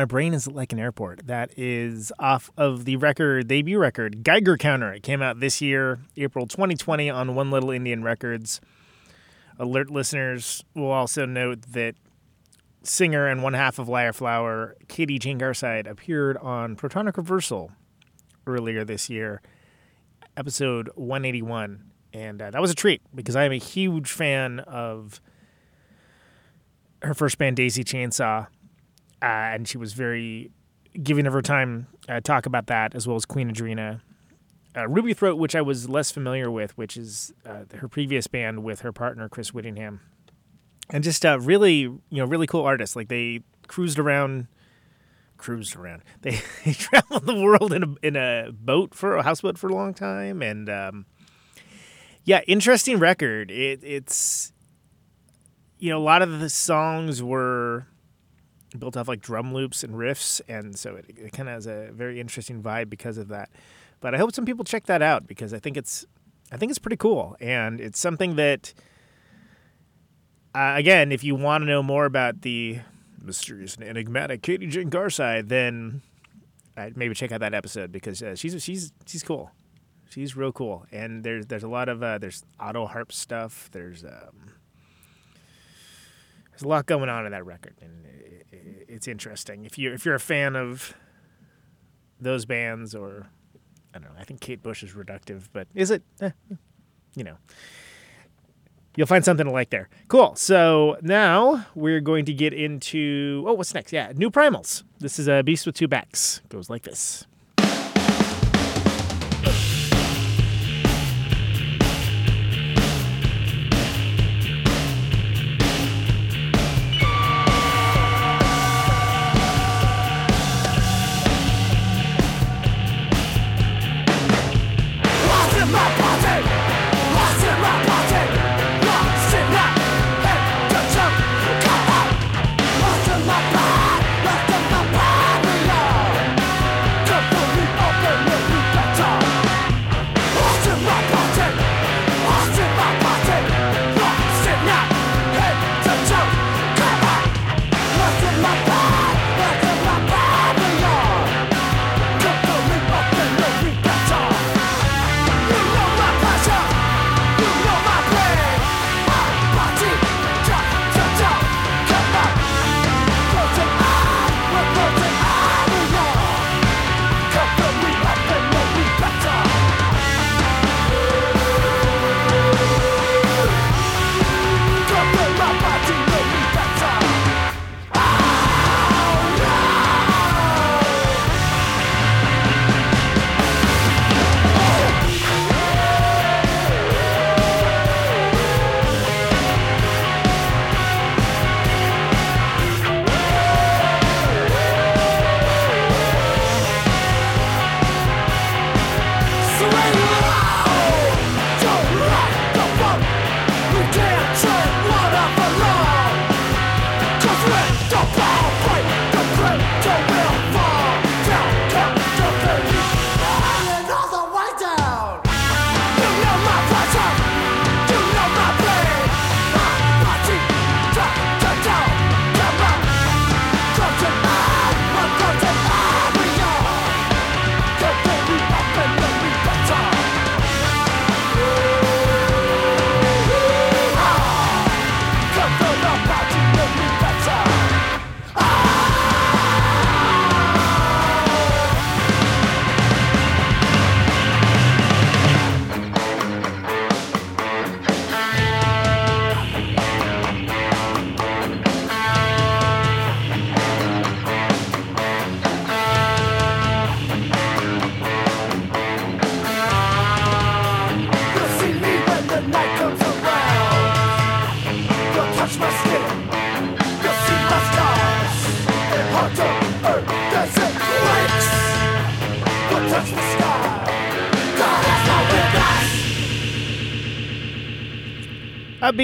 My 0.05 0.07
brain 0.07 0.35
is 0.35 0.47
like 0.47 0.71
an 0.75 0.79
airport. 0.79 1.29
That 1.29 1.59
is 1.59 2.13
off 2.19 2.51
of 2.59 2.85
the 2.85 2.97
record, 2.97 3.49
debut 3.49 3.79
record, 3.79 4.23
Geiger 4.23 4.59
Counter. 4.59 4.93
It 4.93 5.03
came 5.03 5.23
out 5.23 5.41
this 5.41 5.63
year, 5.63 5.99
April 6.19 6.47
2020, 6.47 7.09
on 7.09 7.35
One 7.35 7.51
Little 7.51 7.71
Indian 7.71 8.05
Records. 8.05 8.61
Alert 9.59 9.89
listeners 9.89 10.63
will 10.75 10.91
also 10.91 11.25
note 11.25 11.63
that 11.71 11.95
singer 12.83 13.27
and 13.27 13.43
one 13.43 13.55
half 13.55 13.79
of 13.79 13.89
Liar 13.89 14.13
Flower, 14.13 14.77
Katie 14.89 15.19
Jane 15.19 15.39
Garside, 15.39 15.87
appeared 15.87 16.37
on 16.37 16.77
Protonic 16.77 17.17
Reversal 17.17 17.73
earlier 18.47 18.85
this 18.85 19.09
year, 19.09 19.41
episode 20.37 20.91
181. 20.97 21.83
And 22.13 22.43
uh, 22.43 22.51
that 22.51 22.61
was 22.61 22.71
a 22.71 22.75
treat 22.75 23.01
because 23.15 23.37
I 23.37 23.45
am 23.45 23.53
a 23.53 23.59
huge 23.59 24.11
fan 24.11 24.61
of 24.61 25.23
her 27.01 27.15
first 27.15 27.39
band, 27.39 27.57
Daisy 27.57 27.83
Chainsaw. 27.85 28.49
Uh, 29.25 29.55
and 29.55 29.67
she 29.67 29.79
was 29.79 29.95
very 29.95 30.51
giving 31.03 31.27
of 31.27 31.33
her 31.33 31.41
time 31.41 31.87
uh, 32.11 32.21
talk 32.21 32.45
about 32.45 32.67
that, 32.67 32.95
as 32.95 33.09
well 33.09 33.17
as 33.17 33.25
Queen 33.25 33.51
Adrena. 33.51 34.03
Uh, 34.77 34.87
Ruby 34.87 35.15
Throat, 35.15 35.39
which 35.39 35.57
I 35.57 35.63
was 35.63 35.89
less 35.89 36.11
familiar 36.11 36.51
with, 36.51 36.77
which 36.77 36.99
is 36.99 37.33
uh, 37.47 37.65
her 37.77 37.89
previous 37.89 38.27
band 38.27 38.65
with 38.65 38.81
her 38.81 38.93
partner 38.93 39.31
Chris 39.31 39.55
Whittingham, 39.55 40.01
and 40.91 41.03
just 41.03 41.25
uh, 41.25 41.41
really, 41.41 41.79
you 41.79 42.03
know, 42.11 42.27
really 42.27 42.47
cool 42.47 42.67
artists. 42.67 42.97
Like 42.97 43.09
they 43.09 43.41
cruised 43.67 43.99
around, 43.99 44.47
cruised 45.39 45.75
around. 45.75 46.03
They, 46.21 46.43
they 46.67 46.75
traveled 46.75 47.25
the 47.25 47.41
world 47.41 47.73
in 47.73 47.83
a 47.83 47.95
in 48.03 48.17
a 48.17 48.51
boat 48.53 48.95
for 48.95 49.17
a 49.17 49.23
houseboat 49.23 49.57
for 49.57 49.71
a 49.71 49.75
long 49.75 49.95
time, 49.95 50.43
and 50.43 50.69
um, 50.69 51.07
yeah, 52.25 52.43
interesting 52.47 52.99
record. 52.99 53.51
It, 53.51 53.81
it's 53.83 54.53
you 55.79 55.89
know 55.89 55.99
a 55.99 56.05
lot 56.05 56.21
of 56.21 56.41
the 56.41 56.51
songs 56.51 57.23
were 57.23 57.87
built 58.79 58.97
off 58.97 59.09
like 59.09 59.21
drum 59.21 59.55
loops 59.55 59.85
and 59.85 59.95
riffs, 59.95 60.41
and 60.49 60.79
so 60.79 60.97
it, 60.97 61.07
it 61.09 61.33
kind 61.33 61.49
of 61.49 61.55
has 61.55 61.67
a 61.67 61.91
very 61.93 62.21
interesting 62.21 62.63
vibe 62.63 62.91
because 62.91 63.19
of 63.19 63.29
that. 63.29 63.51
But 64.01 64.15
I 64.15 64.19
hope 64.19 64.35
some 64.35 64.45
people 64.45 64.65
check 64.65 64.87
that 64.87 65.03
out 65.03 65.27
because 65.27 65.55
I 65.55 65.59
think 65.59 65.77
it's 65.77 66.05
I 66.53 66.57
think 66.57 66.71
it's 66.71 66.79
pretty 66.79 66.97
cool, 66.97 67.37
and 67.41 67.81
it's 67.81 67.99
something 67.99 68.37
that 68.37 68.75
uh, 70.55 70.75
again, 70.77 71.11
if 71.11 71.25
you 71.25 71.35
want 71.35 71.63
to 71.63 71.67
know 71.67 71.83
more 71.83 72.05
about 72.05 72.43
the 72.43 72.79
mysterious 73.21 73.75
and 73.77 73.85
enigmatic 73.85 74.43
Katie 74.43 74.67
Jane 74.67 74.91
Garside, 74.91 75.49
then 75.49 76.03
uh, 76.77 76.91
maybe 76.95 77.15
check 77.15 77.33
out 77.33 77.41
that 77.41 77.55
episode 77.55 77.91
because 77.91 78.23
uh, 78.23 78.35
she's 78.35 78.63
she's 78.63 78.93
she's 79.07 79.23
cool. 79.23 79.51
She's 80.09 80.37
real 80.37 80.53
cool, 80.53 80.87
and 80.93 81.25
there's 81.25 81.47
there's 81.47 81.65
a 81.65 81.69
lot 81.69 81.89
of 81.89 82.03
uh, 82.03 82.19
there's 82.19 82.45
auto 82.61 82.87
harp 82.87 83.11
stuff. 83.11 83.69
There's 83.73 84.05
um, 84.05 84.53
there's 86.55 86.63
a 86.63 86.69
lot 86.69 86.87
going 86.87 87.09
on 87.09 87.27
in 87.27 87.33
that 87.33 87.45
record, 87.45 87.75
and 87.81 88.07
it, 88.07 88.47
it, 88.53 88.87
it's 88.89 89.09
interesting. 89.09 89.65
If 89.65 89.77
you 89.77 89.93
if 89.93 90.07
you're 90.07 90.15
a 90.15 90.21
fan 90.21 90.55
of 90.55 90.95
those 92.21 92.45
bands, 92.45 92.95
or 92.95 93.27
I 93.93 93.99
don't 93.99 94.15
know, 94.15 94.21
I 94.21 94.25
think 94.25 94.41
Kate 94.41 94.63
Bush 94.63 94.85
is 94.85 94.93
reductive, 94.93 95.49
but 95.53 95.67
is 95.75 95.91
it? 95.91 96.05
Eh, 96.21 96.31
you 97.17 97.25
know, 97.25 97.37
you'll 98.97 99.09
find 99.09 99.25
something 99.25 99.47
to 99.47 99.53
like 99.53 99.71
there. 99.71 99.89
Cool. 100.07 100.37
So 100.37 100.97
now 101.03 101.67
we're 101.75 102.01
going 102.01 102.25
to 102.27 102.33
get 102.33 102.53
into 102.53 103.45
oh, 103.49 103.55
what's 103.55 103.75
next? 103.75 103.93
Yeah, 103.93 104.13
new 104.15 104.31
primals. 104.31 104.85
This 105.01 105.19
is 105.19 105.27
a 105.27 105.43
beast 105.43 105.67
with 105.67 105.75
two 105.75 105.89
backs. 105.89 106.41
Goes 106.49 106.71
like 106.71 106.83
this. 106.83 107.27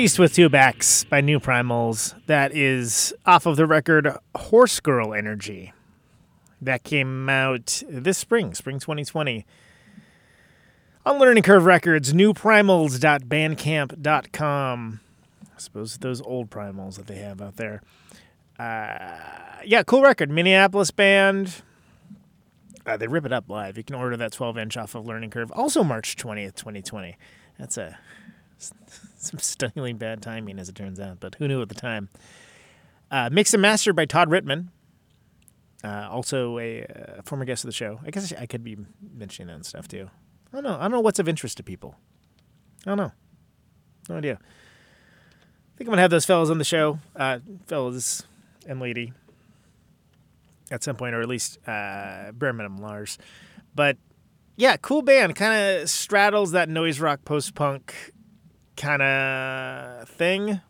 Beast 0.01 0.19
with 0.19 0.33
Two 0.33 0.49
Backs 0.49 1.05
by 1.05 1.21
New 1.21 1.39
Primals. 1.39 2.15
That 2.25 2.57
is 2.57 3.13
off 3.27 3.45
of 3.45 3.59
the 3.59 3.67
record 3.67 4.09
Horse 4.35 4.81
Girl 4.81 5.13
Energy. 5.13 5.75
That 6.63 6.85
came 6.85 7.29
out 7.29 7.83
this 7.87 8.17
spring, 8.17 8.55
spring 8.55 8.79
2020. 8.79 9.45
On 11.05 11.19
Learning 11.19 11.43
Curve 11.43 11.67
Records, 11.67 12.15
newprimals.bandcamp.com. 12.15 15.01
I 15.43 15.59
suppose 15.59 15.99
those 15.99 16.23
old 16.23 16.49
primals 16.49 16.97
that 16.97 17.07
they 17.07 17.17
have 17.17 17.43
out 17.43 17.57
there. 17.57 17.83
Uh, 18.59 19.19
yeah, 19.67 19.83
cool 19.83 20.01
record. 20.01 20.31
Minneapolis 20.31 20.91
band. 20.91 21.61
Uh, 22.87 22.97
they 22.97 23.07
rip 23.07 23.27
it 23.27 23.35
up 23.35 23.51
live. 23.51 23.77
You 23.77 23.85
can 23.85 23.97
order 23.97 24.17
that 24.17 24.33
12 24.33 24.57
inch 24.57 24.79
off 24.79 24.95
of 24.95 25.05
Learning 25.05 25.29
Curve. 25.29 25.53
Also, 25.53 25.85
March 25.85 26.17
20th, 26.17 26.55
2020. 26.55 27.19
That's 27.59 27.77
a 27.77 27.99
some 29.21 29.39
stunningly 29.39 29.93
bad 29.93 30.23
timing, 30.23 30.59
as 30.59 30.69
it 30.69 30.75
turns 30.75 30.99
out, 30.99 31.21
but 31.21 31.35
who 31.37 31.47
knew 31.47 31.63
at 31.63 31.69
the 31.69 31.75
time? 31.75 32.09
Uh, 33.11 33.29
mixed 33.31 33.55
and 33.55 33.61
mastered 33.61 33.95
by 33.95 34.05
Todd 34.05 34.29
Rittmann, 34.29 34.69
uh, 35.85 36.09
also 36.11 36.59
a 36.59 36.85
uh, 36.85 37.23
former 37.25 37.45
guest 37.45 37.65
of 37.65 37.69
the 37.69 37.73
show. 37.73 38.01
I 38.05 38.11
guess 38.11 38.33
I 38.33 38.47
could 38.47 38.65
be 38.65 38.77
mentioning 39.15 39.49
that 39.49 39.55
and 39.55 39.67
stuff 39.67 39.89
too. 39.89 40.09
I 40.53 40.57
don't 40.57 40.65
know. 40.65 40.77
I 40.77 40.83
don't 40.83 40.93
know 40.93 41.01
what's 41.01 41.19
of 41.19 41.29
interest 41.29 41.57
to 41.59 41.63
people. 41.63 41.97
I 42.87 42.91
don't 42.91 42.99
know. 42.99 43.13
No 44.09 44.17
idea. 44.17 44.35
I 44.35 45.77
think 45.77 45.89
I'm 45.89 45.93
gonna 45.93 46.03
have 46.03 46.11
those 46.11 46.25
fellows 46.25 46.51
on 46.51 46.59
the 46.59 46.65
show, 46.65 46.99
uh, 47.17 47.39
and 47.71 48.81
lady, 48.81 49.13
at 50.71 50.85
some 50.85 50.97
point, 50.97 51.15
or 51.15 51.21
at 51.21 51.29
least 51.29 51.59
uh, 51.67 52.33
bare 52.33 52.53
minimum 52.53 52.79
Lars. 52.81 53.19
But 53.75 53.97
yeah, 54.57 54.77
cool 54.77 55.03
band. 55.03 55.37
Kind 55.37 55.55
of 55.55 55.89
straddles 55.89 56.53
that 56.53 56.69
noise 56.69 57.01
rock 57.01 57.25
post 57.25 57.55
punk 57.55 58.13
kind 58.81 59.03
of 59.03 60.09
thing. 60.09 60.61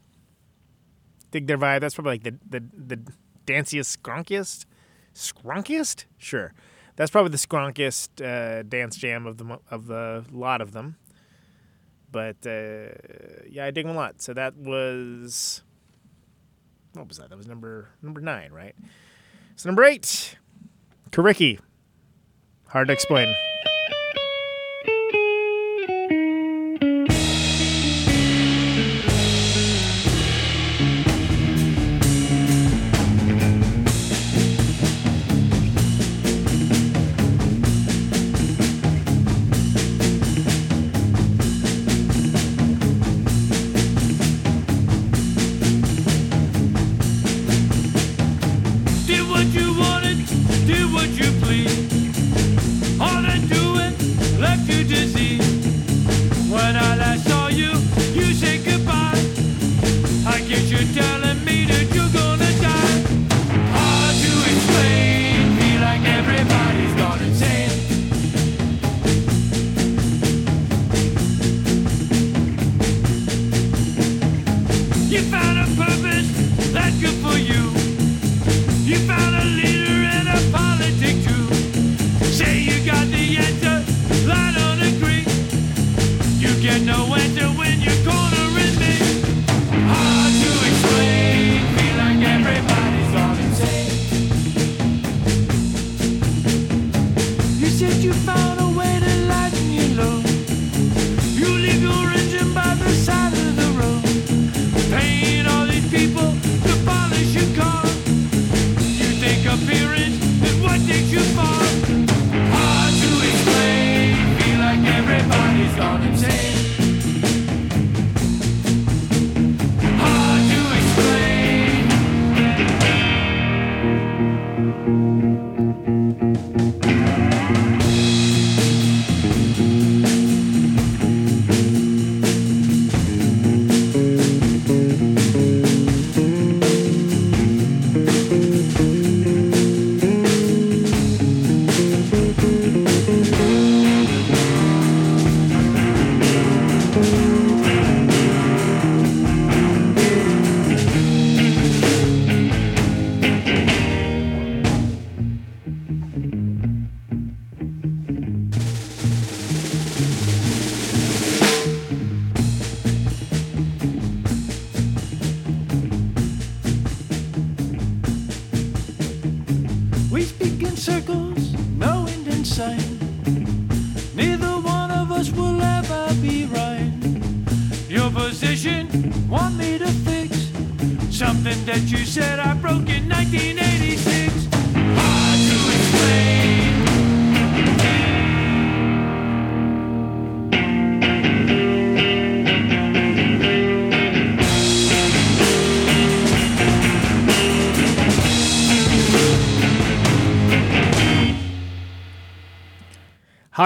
Dig 1.31 1.47
their 1.47 1.59
vibe. 1.59 1.81
That's 1.81 1.95
probably 1.95 2.13
like 2.13 2.25
the 2.25 2.35
the 2.49 2.65
the 2.97 3.13
danciest, 3.47 3.97
skronkiest, 3.97 4.67
skronkiest. 5.15 6.05
Sure, 6.19 6.53
that's 6.97 7.11
probably 7.11 7.31
the 7.31 7.39
skronkiest 7.39 8.21
uh, 8.21 8.63
dance 8.65 8.97
jam 8.97 9.27
of 9.27 9.39
the 9.39 9.59
of 9.71 9.87
the 9.87 10.25
lot 10.33 10.61
of 10.61 10.73
them. 10.73 10.97
But 12.11 12.45
uh, 12.45 12.93
yeah, 13.49 13.67
I 13.67 13.71
dig 13.71 13.87
them 13.87 13.95
a 13.95 13.99
lot. 13.99 14.21
So 14.21 14.35
that 14.35 14.57
was 14.57 15.63
what 16.95 17.07
was 17.07 17.19
that? 17.19 17.31
That 17.31 17.39
was 17.39 17.47
number 17.47 17.91
number 18.03 18.21
nine, 18.21 18.53
right? 18.53 18.75
So 19.55 19.69
number 19.69 19.85
eight, 19.85 20.37
Coriky. 21.13 21.61
Hard 22.67 22.89
to 22.89 22.93
explain. 22.93 23.33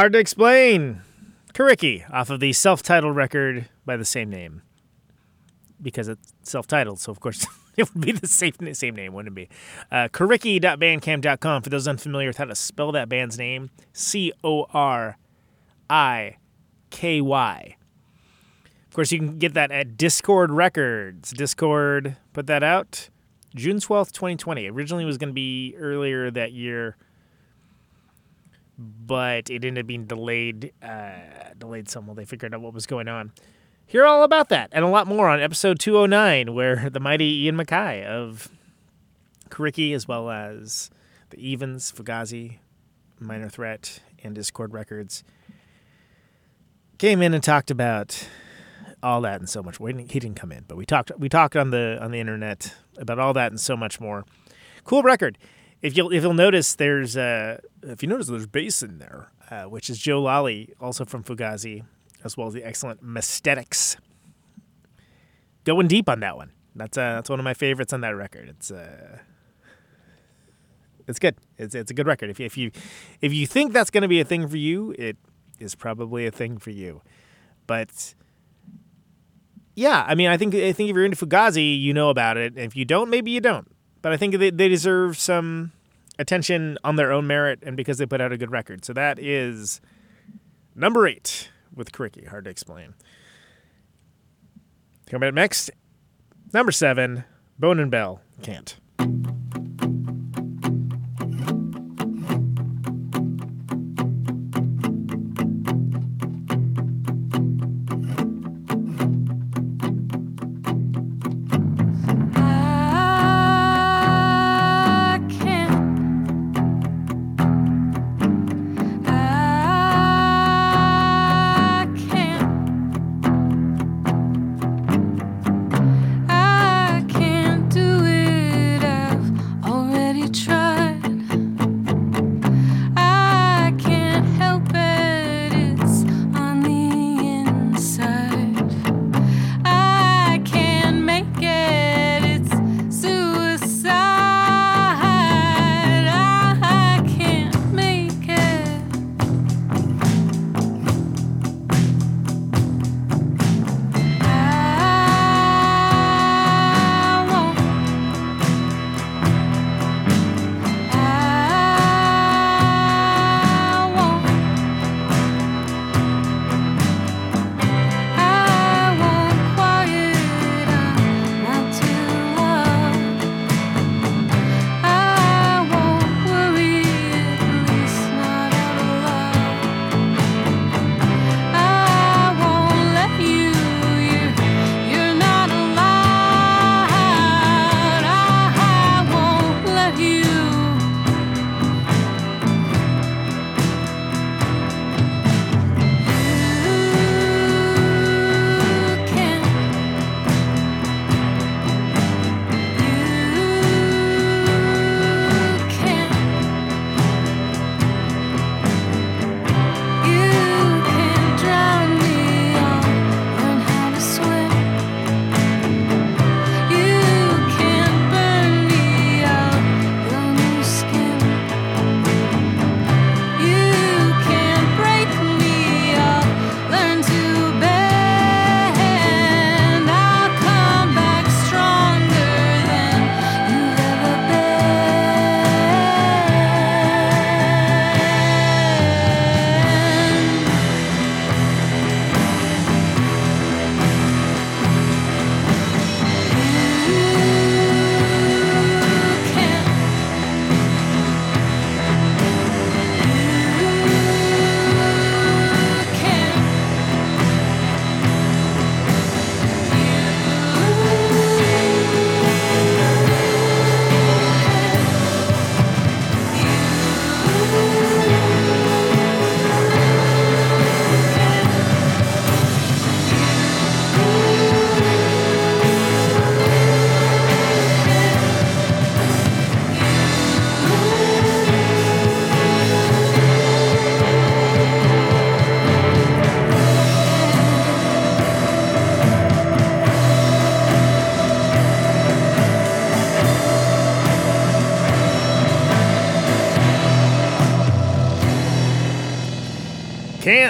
Hard 0.05 0.13
to 0.13 0.19
explain. 0.19 1.01
Coriky 1.55 2.05
off 2.13 2.29
of 2.29 2.39
the 2.39 2.53
self-titled 2.53 3.17
record 3.17 3.71
by 3.87 3.97
the 3.97 4.05
same 4.05 4.29
name. 4.29 4.61
Because 5.81 6.09
it's 6.09 6.35
self-titled, 6.43 7.01
so 7.01 7.11
of 7.11 7.21
course 7.21 7.47
it 7.79 7.89
would 7.91 8.05
be 8.05 8.13
the 8.13 8.27
same, 8.27 8.53
same 8.75 8.95
name, 8.95 9.15
wouldn't 9.15 9.33
it 9.33 9.35
be? 9.35 9.49
Uh, 9.91 10.09
Coriky.bandcamp.com 10.09 11.63
for 11.63 11.71
those 11.71 11.89
unfamiliar 11.89 12.29
with 12.29 12.37
how 12.37 12.45
to 12.45 12.55
spell 12.55 12.93
that 12.93 13.09
band's 13.09 13.39
name. 13.39 13.71
C-O-R-I-K-Y. 13.95 15.17
Of 18.87 18.95
course, 18.95 19.11
you 19.11 19.19
can 19.19 19.39
get 19.39 19.55
that 19.55 19.71
at 19.71 19.97
Dischord 19.97 20.49
Records. 20.51 21.33
Dischord 21.33 22.19
put 22.35 22.47
that 22.47 22.63
out 22.63 23.09
June 23.55 23.79
12th, 23.79 24.13
2020. 24.13 24.69
Originally 24.69 25.07
was 25.07 25.17
going 25.17 25.31
to 25.31 25.35
be 25.35 25.75
earlier 25.79 26.31
that 26.31 26.53
year 26.53 26.99
but 28.79 29.51
it 29.51 29.65
ended 29.65 29.85
up 29.85 29.87
being 29.87 30.07
delayed 30.07 30.73
uh, 30.83 31.13
delayed 31.59 31.89
some 31.89 32.07
while 32.07 32.15
they 32.15 32.25
figured 32.25 32.55
out 32.55 32.61
what 32.61 32.75
was 32.75 32.87
going 32.87 33.09
on. 33.09 33.33
Hear 33.87 34.07
all 34.07 34.23
about 34.23 34.49
that 34.49 34.71
and 34.73 34.85
a 34.85 34.89
lot 34.89 35.07
more 35.07 35.29
on 35.29 35.41
episode 35.41 35.79
209, 35.79 36.55
where 36.55 36.89
the 36.91 37.01
mighty 37.01 37.45
Ian 37.45 37.57
MacKaye 37.57 38.05
of 38.05 38.49
Coriky, 39.51 39.95
as 39.95 40.09
well 40.09 40.31
as 40.31 40.91
the 41.31 41.39
Evens, 41.39 41.93
Fugazi, 41.93 42.59
Minor 43.21 43.49
Threat, 43.49 44.01
and 44.23 44.37
Dischord 44.37 44.73
Records, 44.73 45.23
came 46.99 47.21
in 47.21 47.35
and 47.35 47.43
talked 47.43 47.71
about 47.71 48.27
all 49.03 49.21
that 49.21 49.41
and 49.41 49.49
so 49.49 49.63
much 49.63 49.79
more. 49.79 49.91
He 49.91 50.05
didn't 50.05 50.35
come 50.35 50.51
in, 50.51 50.65
but 50.67 50.77
we 50.77 50.87
talked 50.87 51.13
we 51.19 51.29
talked 51.29 51.57
on 51.57 51.71
the 51.71 51.99
on 52.01 52.11
the 52.11 52.21
internet 52.21 52.75
about 52.97 53.19
all 53.19 53.35
that 53.35 53.53
and 53.53 53.61
so 53.61 53.77
much 53.77 54.01
more. 54.01 54.25
Cool 54.85 55.03
record. 55.03 55.39
If 55.85 55.95
you'll 55.99 56.15
if 56.15 56.23
you'll 56.23 56.33
notice, 56.33 56.75
there's 56.75 57.15
uh, 57.15 57.59
if 57.83 58.03
you 58.03 58.09
notice, 58.09 58.29
there's 58.29 58.47
bass 58.47 58.83
in 58.83 59.01
there, 59.01 59.29
uh, 59.51 59.65
which 59.65 59.91
is 59.91 59.99
Joe 59.99 60.23
Lally, 60.23 60.73
also 60.81 61.05
from 61.05 61.23
Fugazi, 61.23 61.85
as 62.25 62.39
well 62.39 62.47
as 62.47 62.55
the 62.55 62.65
excellent 62.65 63.05
Messthetics. 63.05 63.97
Going 65.65 65.87
deep 65.87 66.09
on 66.09 66.21
that 66.21 66.39
one. 66.39 66.53
That's 66.75 66.97
uh, 66.97 67.17
that's 67.17 67.29
one 67.29 67.39
of 67.39 67.45
my 67.45 67.53
favorites 67.53 67.93
on 67.93 68.01
that 68.01 68.17
record. 68.17 68.49
It's 68.49 68.71
uh, 68.71 69.19
it's 71.07 71.19
good. 71.19 71.37
It's 71.59 71.75
it's 71.75 71.91
a 71.91 71.95
good 71.95 72.07
record. 72.07 72.31
If 72.31 72.41
you, 72.41 72.47
if 72.47 72.57
you 72.57 72.71
if 73.21 73.35
you 73.35 73.47
think 73.47 73.75
that's 73.75 73.91
going 73.91 74.01
to 74.01 74.09
be 74.09 74.21
a 74.21 74.25
thing 74.25 74.49
for 74.49 74.57
you, 74.57 74.95
it 74.99 75.19
is 75.61 75.75
probably 75.75 76.25
a 76.25 76.31
thing 76.31 76.57
for 76.57 76.71
you. 76.71 77.03
But 77.67 78.15
yeah, 79.77 80.03
I 80.09 80.15
mean, 80.15 80.29
I 80.29 80.39
think 80.39 80.55
I 80.55 80.73
think 80.73 80.89
if 80.89 80.97
you're 80.97 81.05
into 81.05 81.27
Fugazi, 81.27 81.79
you 81.79 81.93
know 81.93 82.09
about 82.09 82.39
it. 82.39 82.57
If 82.57 82.75
you 82.75 82.87
don't, 82.87 83.11
maybe 83.11 83.33
you 83.33 83.43
don't. 83.43 83.74
But 84.05 84.13
I 84.13 84.19
think 84.19 84.37
they, 84.37 84.51
they 84.51 84.69
deserve 84.69 85.17
some 85.17 85.73
attention 86.19 86.77
on 86.85 86.97
their 86.97 87.11
own 87.11 87.27
merit 87.27 87.61
and 87.63 87.75
because 87.75 87.97
they 87.97 88.05
put 88.05 88.21
out 88.21 88.33
a 88.33 88.37
good 88.37 88.51
record. 88.51 88.85
So 88.85 88.93
that 88.93 89.19
is 89.19 89.81
number 90.75 91.09
eight 91.09 91.49
with 91.75 91.91
Coriky. 91.91 92.29
Hard 92.29 92.45
to 92.45 92.51
explain. 92.51 92.93
Coming 95.07 95.31
up 95.31 95.35
next, 95.35 95.71
number 96.53 96.71
seven, 96.71 97.25
Bone 97.59 97.81
and 97.81 97.91
Bell. 97.91 98.21
Can't. 98.43 98.77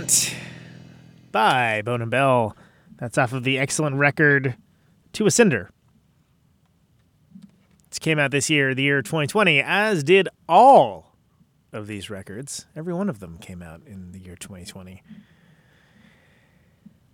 Can't 0.05 0.37
by 1.33 1.81
Bone 1.81 2.03
and 2.03 2.11
Bell. 2.11 2.55
That's 2.99 3.17
off 3.17 3.33
of 3.33 3.43
the 3.43 3.59
excellent 3.59 3.97
record 3.97 4.55
To 5.15 5.25
a 5.25 5.31
Cinder. 5.31 5.71
It 7.91 8.01
came 8.01 8.19
out 8.19 8.31
this 8.31 8.51
year, 8.51 8.75
the 8.75 8.83
year 8.83 9.01
2020, 9.01 9.63
as 9.63 10.05
did 10.05 10.29
all 10.47 11.17
of 11.73 11.87
these 11.87 12.11
records. 12.11 12.67
Every 12.77 12.93
one 12.93 13.09
of 13.09 13.21
them 13.21 13.39
came 13.39 13.63
out 13.63 13.81
in 13.87 14.13
the 14.13 14.19
year 14.19 14.37
2020. 14.37 15.03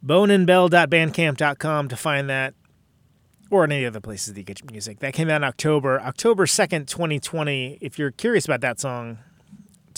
boneandbell.bandcamp.com 0.05 1.89
to 1.89 1.97
find 1.97 2.29
that, 2.29 2.55
or 3.51 3.63
any 3.63 3.87
other 3.87 4.01
places 4.01 4.35
that 4.35 4.41
you 4.41 4.45
get 4.45 4.69
music. 4.69 4.99
That 4.99 5.15
came 5.15 5.31
out 5.31 5.37
in 5.37 5.45
October, 5.45 6.01
October 6.01 6.45
2nd, 6.45 6.89
2020. 6.89 7.79
If 7.81 8.01
you're 8.01 8.11
curious 8.11 8.47
about 8.47 8.63
that 8.63 8.81
song, 8.81 9.19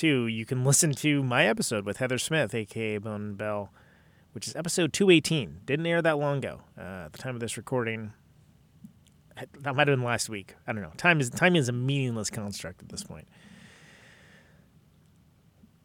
too, 0.03 0.27
you 0.27 0.45
can 0.45 0.65
listen 0.71 0.93
to 0.93 1.23
my 1.23 1.47
episode 1.47 1.87
with 1.87 1.99
Heather 1.99 2.19
Smith, 2.19 2.55
aka 2.55 2.99
Bone 2.99 3.35
Bell, 3.35 3.71
which 4.33 4.49
is 4.49 4.57
episode 4.57 4.93
218. 4.93 5.61
Didn't 5.65 5.87
air 5.87 6.03
that 6.03 6.19
long 6.19 6.39
ago. 6.39 6.61
Uh, 6.77 7.05
at 7.07 7.13
the 7.13 7.19
time 7.19 7.37
of 7.37 7.41
this 7.41 7.57
recording, 7.57 8.13
that 9.61 9.77
might 9.77 9.87
have 9.87 9.97
been 9.97 10.05
last 10.05 10.29
week. 10.29 10.57
I 10.67 10.73
don't 10.73 10.83
know. 10.83 10.93
Time 10.97 11.21
is 11.21 11.31
time 11.31 11.55
is 11.55 11.69
a 11.69 11.73
meaningless 11.73 12.31
construct 12.31 12.83
at 12.83 12.89
this 12.89 13.05
point. 13.05 13.29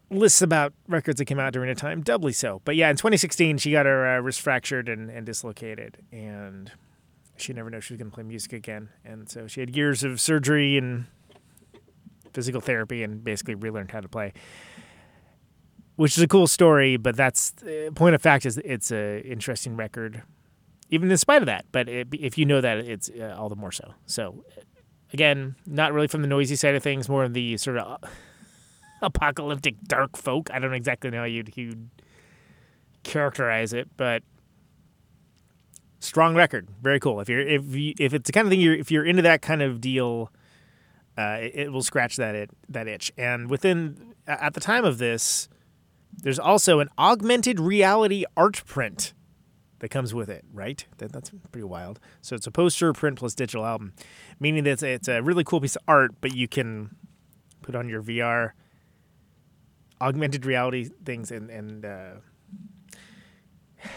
lists 0.10 0.42
about 0.42 0.74
records 0.88 1.20
that 1.20 1.26
came 1.26 1.40
out 1.40 1.54
during 1.54 1.70
a 1.70 1.76
time, 1.76 2.02
doubly 2.02 2.34
so. 2.34 2.62
But 2.66 2.76
yeah, 2.76 2.90
in 2.90 2.96
2016, 2.96 3.60
she 3.60 3.72
got 3.72 3.86
her 3.86 4.18
uh, 4.18 4.20
wrist 4.20 4.42
fractured 4.42 4.90
and, 4.90 5.12
and 5.12 5.28
dislocated, 5.28 5.98
and 6.12 6.72
she 7.36 7.54
never 7.54 7.70
knew 7.70 7.82
she 7.82 7.94
was 7.94 8.00
going 8.00 8.10
to 8.10 8.16
play 8.16 8.24
music 8.24 8.54
again. 8.54 8.90
And 9.06 9.30
so 9.30 9.46
she 9.46 9.60
had 9.60 9.76
years 9.76 10.04
of 10.04 10.20
surgery 10.20 10.76
and 10.76 11.06
physical 12.38 12.62
therapy 12.62 13.02
and 13.02 13.24
basically 13.24 13.56
relearned 13.56 13.90
how 13.90 14.00
to 14.00 14.08
play, 14.08 14.32
which 15.96 16.16
is 16.16 16.22
a 16.22 16.28
cool 16.28 16.46
story. 16.46 16.96
But 16.96 17.16
that's 17.16 17.52
uh, 17.64 17.90
point 17.96 18.14
of 18.14 18.22
fact 18.22 18.46
is 18.46 18.60
it's 18.60 18.92
a 18.92 19.22
interesting 19.22 19.76
record, 19.76 20.22
even 20.92 21.10
in 21.10 21.18
spite 21.18 21.42
of 21.42 21.48
that. 21.48 21.66
But 21.72 21.90
it, 21.90 22.10
if 22.14 22.38
you 22.38 22.46
know 22.46 22.62
that, 22.62 22.78
it's 22.78 23.10
uh, 23.10 23.36
all 23.36 23.50
the 23.50 23.56
more 23.56 23.72
so. 23.72 23.96
So 24.06 24.46
again, 25.14 25.56
not 25.66 25.94
really 25.94 26.08
from 26.08 26.22
the 26.22 26.28
noisy 26.28 26.56
side 26.56 26.76
of 26.76 26.84
things, 26.84 27.10
more 27.10 27.24
of 27.24 27.34
the 27.34 27.58
sort 27.58 27.80
of 27.80 28.04
apocalyptic 29.02 29.82
dark 29.88 30.16
folk. 30.16 30.52
I 30.54 30.60
don't 30.60 30.76
exactly 30.76 31.10
know 31.10 31.22
how 31.22 31.24
you'd, 31.24 31.58
you'd 31.58 31.90
characterize 33.02 33.74
it, 33.74 33.90
but 33.98 34.22
strong 36.02 36.36
record, 36.36 36.68
very 36.84 37.00
cool. 37.00 37.20
If 37.20 37.30
you're 37.30 37.42
if 37.42 37.76
you, 37.76 37.96
if 37.98 38.14
it's 38.14 38.28
the 38.28 38.32
kind 38.32 38.46
of 38.46 38.52
thing 38.52 38.62
you're 38.62 38.76
if 38.76 38.92
you're 38.92 39.06
into 39.06 39.24
that 39.24 39.42
kind 39.42 39.64
of 39.64 39.82
deal, 39.82 40.32
uh, 41.18 41.38
it, 41.42 41.56
it 41.56 41.72
will 41.72 41.84
scratch 41.84 42.16
that 42.18 42.36
it, 42.36 42.52
that 42.70 42.88
itch. 42.88 43.12
And 43.18 43.50
within 43.50 44.14
at 44.28 44.54
the 44.54 44.60
time 44.60 44.86
of 44.86 44.98
this, 44.98 45.50
there's 46.14 46.40
also 46.40 46.80
an 46.80 46.90
augmented 46.98 47.60
reality 47.60 48.26
art 48.36 48.64
print 48.66 49.14
that 49.80 49.90
comes 49.90 50.14
with 50.14 50.30
it, 50.30 50.44
right? 50.52 50.86
That, 50.98 51.12
that's 51.12 51.32
pretty 51.52 51.66
wild. 51.66 52.00
So 52.22 52.36
it's 52.36 52.48
a 52.48 52.52
poster 52.52 52.94
print 52.94 53.20
plus 53.20 53.36
digital 53.36 53.66
album, 53.66 53.94
meaning 54.40 54.64
that 54.64 54.72
it's, 54.72 54.84
it's 54.84 55.08
a 55.08 55.22
really 55.22 55.44
cool 55.44 55.62
piece 55.62 55.76
of 55.76 55.84
art, 55.88 56.16
but 56.22 56.36
you 56.36 56.48
can 56.48 56.96
put 57.62 57.76
on 57.76 57.90
your 57.90 58.02
VR 58.02 58.52
augmented 60.00 60.46
reality 60.46 60.90
things 61.06 61.32
and 61.32 61.50
and 61.50 61.84
uh, 61.84 62.12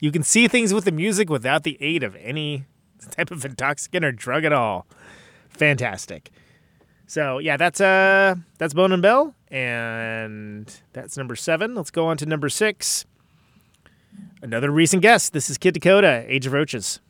you 0.00 0.12
can 0.12 0.22
see 0.22 0.48
things 0.48 0.74
with 0.74 0.84
the 0.84 0.92
music 0.92 1.30
without 1.30 1.62
the 1.62 1.78
aid 1.80 2.02
of 2.02 2.14
any 2.16 2.66
type 3.10 3.30
of 3.30 3.44
intoxicant 3.44 4.04
or 4.04 4.12
drug 4.12 4.44
at 4.44 4.52
all. 4.52 4.86
Fantastic. 5.56 6.30
So 7.06 7.38
yeah, 7.38 7.56
that's 7.56 7.80
uh 7.80 8.34
that's 8.58 8.74
Bone 8.74 8.92
and 8.92 9.02
Bell, 9.02 9.34
and 9.48 10.72
that's 10.92 11.16
number 11.16 11.36
seven. 11.36 11.74
Let's 11.74 11.90
go 11.90 12.06
on 12.06 12.16
to 12.18 12.26
number 12.26 12.48
six. 12.48 13.04
Another 14.42 14.70
recent 14.70 15.02
guest. 15.02 15.32
This 15.32 15.48
is 15.48 15.58
Kid 15.58 15.74
Dakota, 15.74 16.24
Age 16.28 16.46
of 16.46 16.52
Roaches. 16.52 17.00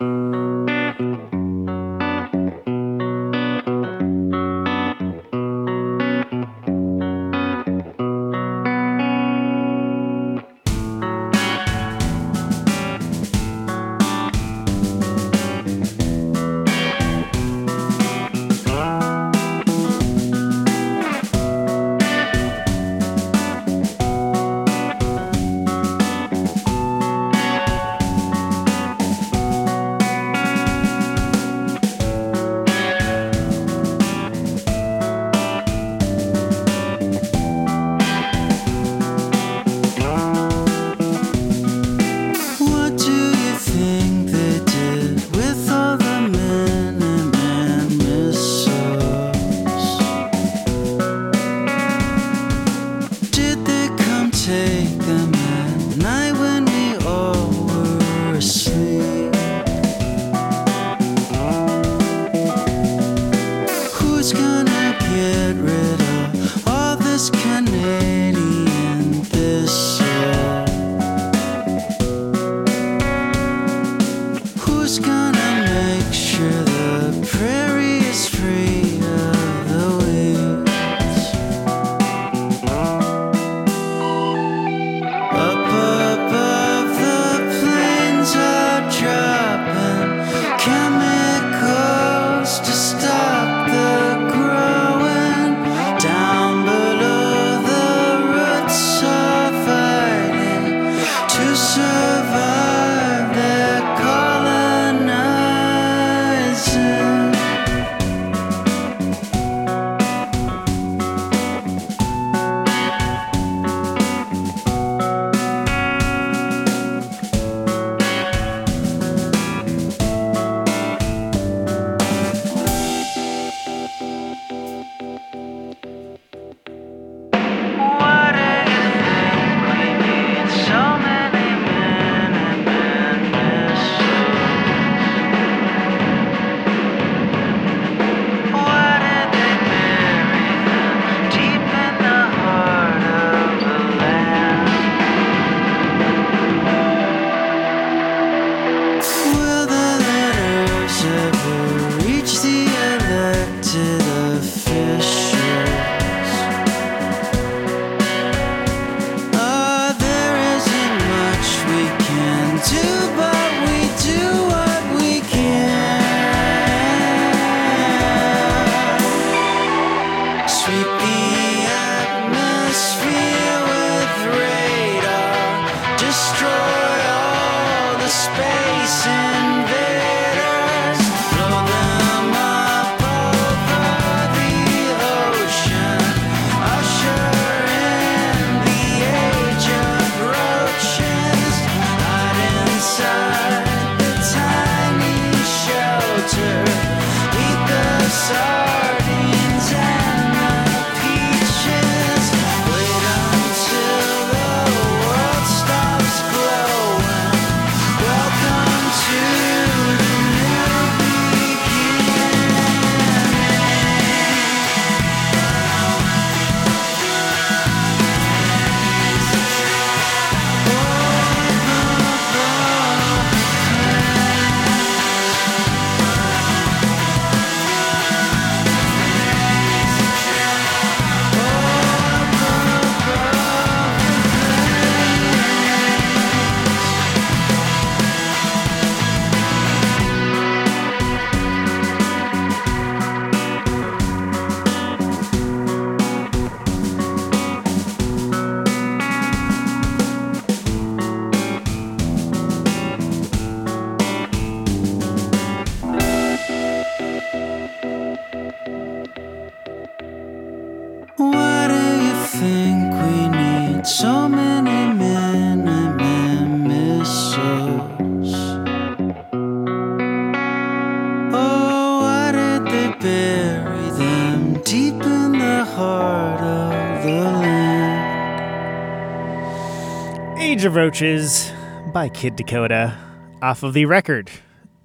Roaches 280.94 281.50
by 281.92 282.08
Kid 282.08 282.36
Dakota 282.36 282.96
off 283.42 283.64
of 283.64 283.74
the 283.74 283.84
record 283.84 284.30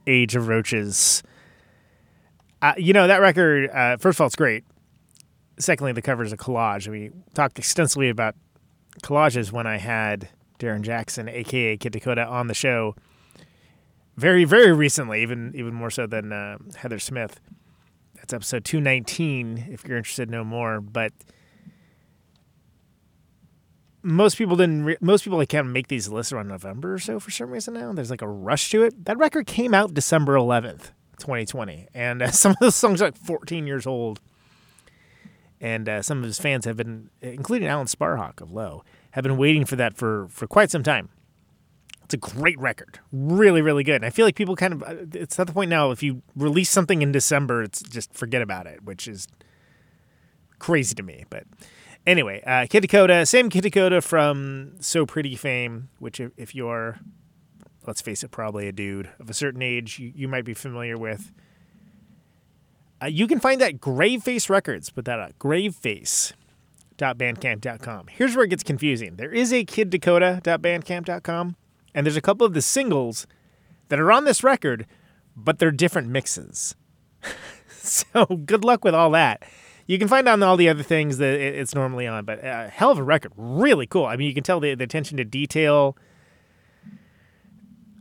Age 0.07 0.35
of 0.35 0.47
Roaches. 0.47 1.21
Uh, 2.63 2.73
you 2.77 2.93
know, 2.93 3.05
that 3.05 3.21
record, 3.21 3.69
uh, 3.69 3.95
first 3.97 4.17
of 4.17 4.21
all, 4.21 4.25
it's 4.25 4.35
great. 4.35 4.63
Secondly, 5.59 5.91
the 5.91 6.01
cover 6.01 6.23
is 6.23 6.33
a 6.33 6.37
collage. 6.37 6.87
We 6.87 7.11
talked 7.35 7.59
extensively 7.59 8.09
about 8.09 8.33
collages 9.03 9.51
when 9.51 9.67
I 9.67 9.77
had 9.77 10.29
Darren 10.57 10.81
Jackson, 10.81 11.29
aka 11.29 11.77
Kid 11.77 11.91
Dakota, 11.91 12.25
on 12.25 12.47
the 12.47 12.55
show 12.55 12.95
very, 14.17 14.45
very 14.45 14.73
recently, 14.73 15.21
even 15.21 15.51
even 15.53 15.75
more 15.75 15.91
so 15.91 16.07
than 16.07 16.33
uh, 16.33 16.57
Heather 16.75 16.97
Smith. 16.97 17.39
That's 18.15 18.33
episode 18.33 18.65
219 18.65 19.67
if 19.69 19.85
you're 19.85 19.97
interested 19.97 20.31
know 20.31 20.43
more. 20.43 20.81
But 20.81 21.13
most 24.01 24.37
people 24.37 24.55
didn't. 24.55 24.85
Re- 24.85 24.97
most 25.01 25.23
people 25.23 25.37
like 25.37 25.49
can't 25.49 25.67
make 25.67 25.87
these 25.87 26.07
lists 26.07 26.31
around 26.31 26.47
November 26.47 26.93
or 26.93 26.99
so 26.99 27.19
for 27.19 27.31
some 27.31 27.49
reason 27.49 27.73
now. 27.73 27.91
There's 27.93 28.09
like 28.09 28.21
a 28.21 28.27
rush 28.27 28.69
to 28.71 28.83
it. 28.83 29.05
That 29.05 29.17
record 29.17 29.47
came 29.47 29.73
out 29.73 29.93
December 29.93 30.35
11th, 30.35 30.91
2020, 31.19 31.87
and 31.93 32.21
uh, 32.21 32.31
some 32.31 32.51
of 32.51 32.57
those 32.59 32.75
songs 32.75 33.01
are 33.01 33.05
like 33.05 33.17
14 33.17 33.67
years 33.67 33.85
old. 33.85 34.19
And 35.61 35.89
uh, 35.89 36.01
some 36.01 36.19
of 36.19 36.23
his 36.23 36.39
fans 36.39 36.63
have 36.63 36.77
been, 36.77 37.09
including 37.21 37.67
Alan 37.67 37.87
Sparhawk 37.87 38.39
of 38.39 38.49
Low, 38.49 38.85
have 39.11 39.25
been 39.25 39.35
waiting 39.35 39.65
for 39.65 39.75
that 39.75 39.97
for 39.97 40.27
for 40.29 40.47
quite 40.47 40.71
some 40.71 40.83
time. 40.83 41.09
It's 42.05 42.13
a 42.13 42.17
great 42.17 42.57
record, 42.57 42.99
really, 43.11 43.61
really 43.61 43.83
good. 43.83 43.97
And 43.97 44.05
I 44.05 44.09
feel 44.09 44.25
like 44.25 44.35
people 44.35 44.55
kind 44.55 44.73
of, 44.73 44.81
uh, 44.81 44.95
it's 45.13 45.37
not 45.37 45.45
the 45.45 45.53
point 45.53 45.69
now. 45.69 45.91
If 45.91 46.01
you 46.01 46.23
release 46.35 46.71
something 46.71 47.03
in 47.03 47.11
December, 47.11 47.61
it's 47.61 47.83
just 47.83 48.15
forget 48.15 48.41
about 48.41 48.65
it, 48.65 48.83
which 48.83 49.07
is 49.07 49.27
crazy 50.57 50.95
to 50.95 51.03
me. 51.03 51.25
But 51.29 51.43
Anyway, 52.09 52.41
uh, 52.43 52.65
Kid 52.67 52.81
Dakota, 52.81 53.23
same 53.23 53.51
Kid 53.51 53.61
Dakota 53.61 54.01
from 54.01 54.71
So 54.79 55.05
Pretty 55.05 55.35
fame, 55.35 55.89
which 55.99 56.19
if, 56.19 56.31
if 56.37 56.55
you're, 56.55 56.97
let's 57.85 58.01
face 58.01 58.23
it, 58.23 58.31
probably 58.31 58.67
a 58.67 58.71
dude 58.71 59.11
of 59.19 59.29
a 59.29 59.33
certain 59.33 59.61
age, 59.61 59.99
you, 59.99 60.11
you 60.15 60.27
might 60.27 60.43
be 60.43 60.55
familiar 60.55 60.97
with. 60.97 61.31
Uh, 62.99 63.05
you 63.05 63.27
can 63.27 63.39
find 63.39 63.61
that 63.61 63.79
Graveface 63.79 64.49
Records. 64.49 64.89
Put 64.89 65.05
that 65.05 65.19
up, 65.19 65.37
graveface.bandcamp.com. 65.37 68.07
Here's 68.07 68.35
where 68.35 68.45
it 68.45 68.49
gets 68.49 68.63
confusing. 68.63 69.17
There 69.17 69.31
is 69.31 69.53
a 69.53 69.63
kiddakota.bandcamp.com, 69.63 71.55
and 71.93 72.05
there's 72.07 72.17
a 72.17 72.21
couple 72.21 72.47
of 72.47 72.55
the 72.55 72.63
singles 72.63 73.27
that 73.89 73.99
are 73.99 74.11
on 74.11 74.25
this 74.25 74.43
record, 74.43 74.87
but 75.35 75.59
they're 75.59 75.69
different 75.69 76.07
mixes. 76.07 76.75
so 77.69 78.25
good 78.25 78.65
luck 78.65 78.83
with 78.83 78.95
all 78.95 79.11
that. 79.11 79.43
You 79.89 79.97
can 79.97 80.07
find 80.07 80.29
on 80.29 80.43
all 80.43 80.55
the 80.55 80.69
other 80.69 80.83
things 80.83 81.17
that 81.17 81.33
it's 81.33 81.73
normally 81.73 82.05
on, 82.05 82.23
but 82.23 82.45
uh, 82.45 82.69
hell 82.69 82.91
of 82.91 82.99
a 82.99 83.03
record, 83.03 83.31
really 83.35 83.87
cool. 83.87 84.05
I 84.05 84.17
mean, 84.17 84.27
you 84.27 84.35
can 84.35 84.43
tell 84.43 84.59
the, 84.59 84.75
the 84.75 84.83
attention 84.83 85.17
to 85.17 85.25
detail, 85.25 85.97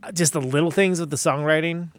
uh, 0.03 0.11
just 0.11 0.33
the 0.33 0.39
little 0.39 0.69
things 0.69 0.99
with 0.99 1.09
the 1.09 1.15
songwriting. 1.15 1.89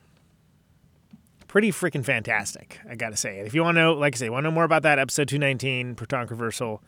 Pretty 1.48 1.72
freaking 1.72 2.04
fantastic, 2.04 2.78
I 2.88 2.94
gotta 2.94 3.16
say. 3.16 3.38
And 3.38 3.48
if 3.48 3.52
you 3.52 3.64
want 3.64 3.78
to 3.78 3.80
know, 3.80 3.94
like 3.94 4.14
I 4.14 4.18
say, 4.18 4.28
want 4.28 4.44
to 4.44 4.50
know 4.50 4.54
more 4.54 4.62
about 4.62 4.84
that, 4.84 5.00
episode 5.00 5.26
two 5.26 5.40
nineteen, 5.40 5.96
Protonic 5.96 6.30
Reversal, 6.30 6.80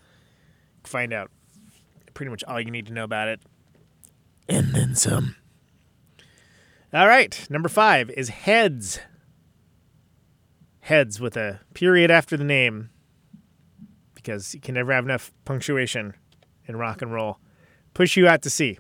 find 0.85 1.13
out 1.13 1.29
pretty 2.15 2.31
much 2.31 2.45
all 2.45 2.61
you 2.61 2.71
need 2.71 2.87
to 2.87 2.93
know 2.93 3.03
about 3.03 3.27
it, 3.27 3.41
and 4.49 4.77
then 4.77 4.95
some. 4.95 5.35
All 6.95 7.09
right, 7.09 7.49
number 7.51 7.69
five 7.69 8.11
is 8.11 8.29
Heads. 8.29 9.01
Heads 10.83 11.21
with 11.21 11.37
a 11.37 11.63
period 11.75 12.13
after 12.13 12.37
the 12.37 12.45
name 12.45 12.91
because 14.23 14.55
you 14.55 14.61
can 14.61 14.75
never 14.75 14.93
have 14.93 15.05
enough 15.05 15.33
punctuation 15.45 16.15
in 16.67 16.77
rock 16.77 17.03
and 17.03 17.13
roll. 17.13 17.39
Push 17.95 18.17
you 18.17 18.29
out 18.29 18.43
to 18.43 18.51
sea. 18.51 18.79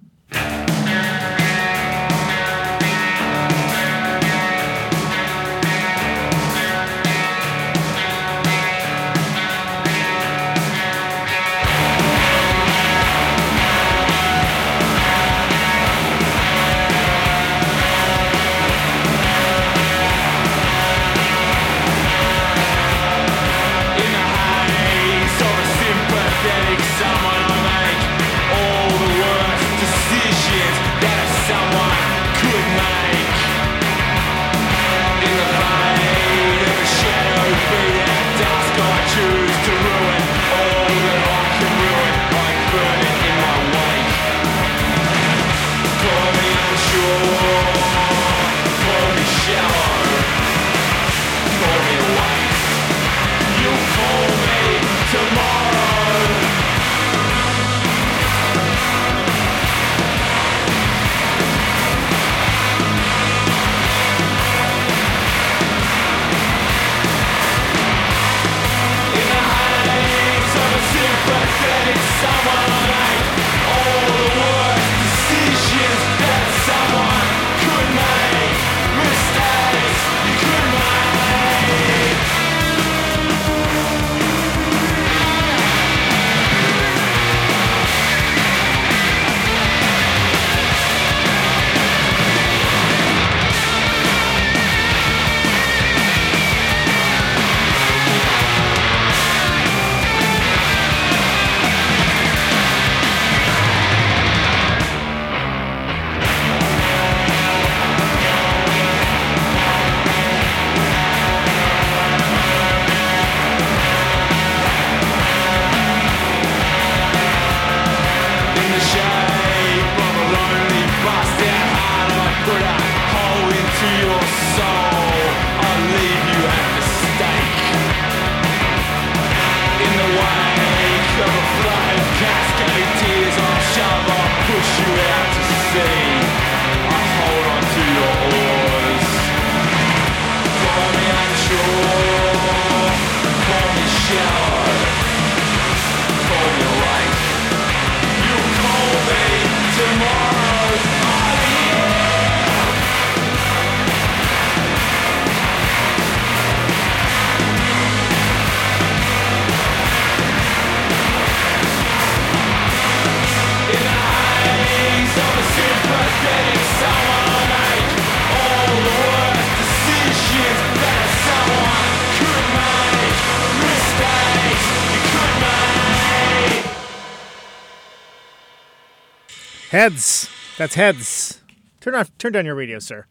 Heads. 179.72 180.28
That's 180.58 180.74
heads. 180.74 181.40
Turn 181.80 181.94
off. 181.94 182.10
Turn 182.18 182.32
down 182.32 182.44
your 182.44 182.54
radio, 182.54 182.78
sir. 182.78 183.06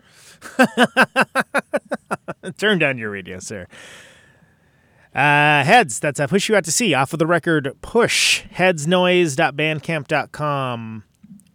turn 2.60 2.78
down 2.78 3.00
your 3.00 3.10
radio, 3.10 3.40
sir. 3.40 3.66
Uh, 5.16 5.64
heads. 5.64 6.00
That's 6.00 6.20
a 6.20 6.28
push 6.28 6.50
you 6.50 6.56
out 6.56 6.66
to 6.66 6.72
sea. 6.72 6.94
Off 6.94 7.14
of 7.14 7.20
the 7.20 7.26
record, 7.26 7.76
push 7.82 8.44
headsnoise.bandcamp.com, 8.44 11.04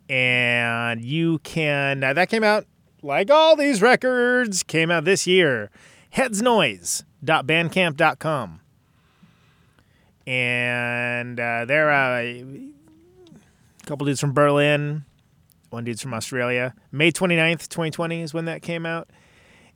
and 0.08 1.04
you 1.04 1.38
can. 1.38 2.02
Uh, 2.02 2.12
that 2.12 2.28
came 2.28 2.42
out 2.42 2.66
like 3.00 3.30
all 3.30 3.54
these 3.54 3.80
records 3.80 4.64
came 4.64 4.90
out 4.90 5.04
this 5.04 5.24
year. 5.24 5.70
Headsnoise.bandcamp.com, 6.16 8.60
and 10.26 11.38
uh, 11.38 11.64
they're 11.64 11.92
uh, 11.92 12.34
a 13.86 13.88
couple 13.88 14.04
dudes 14.04 14.20
from 14.20 14.32
Berlin. 14.32 15.04
One 15.70 15.84
dude's 15.84 16.02
from 16.02 16.12
Australia. 16.12 16.74
May 16.90 17.12
29th, 17.12 17.68
2020 17.68 18.22
is 18.22 18.34
when 18.34 18.46
that 18.46 18.60
came 18.60 18.84
out. 18.84 19.10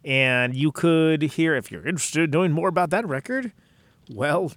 And 0.05 0.55
you 0.55 0.73
could 0.73 1.23
hear, 1.23 1.55
if 1.55 1.71
you're 1.71 1.87
interested 1.87 2.25
in 2.25 2.31
knowing 2.31 2.51
more 2.51 2.69
about 2.69 2.91
that 2.91 3.07
record, 3.07 3.53
well, 4.11 4.53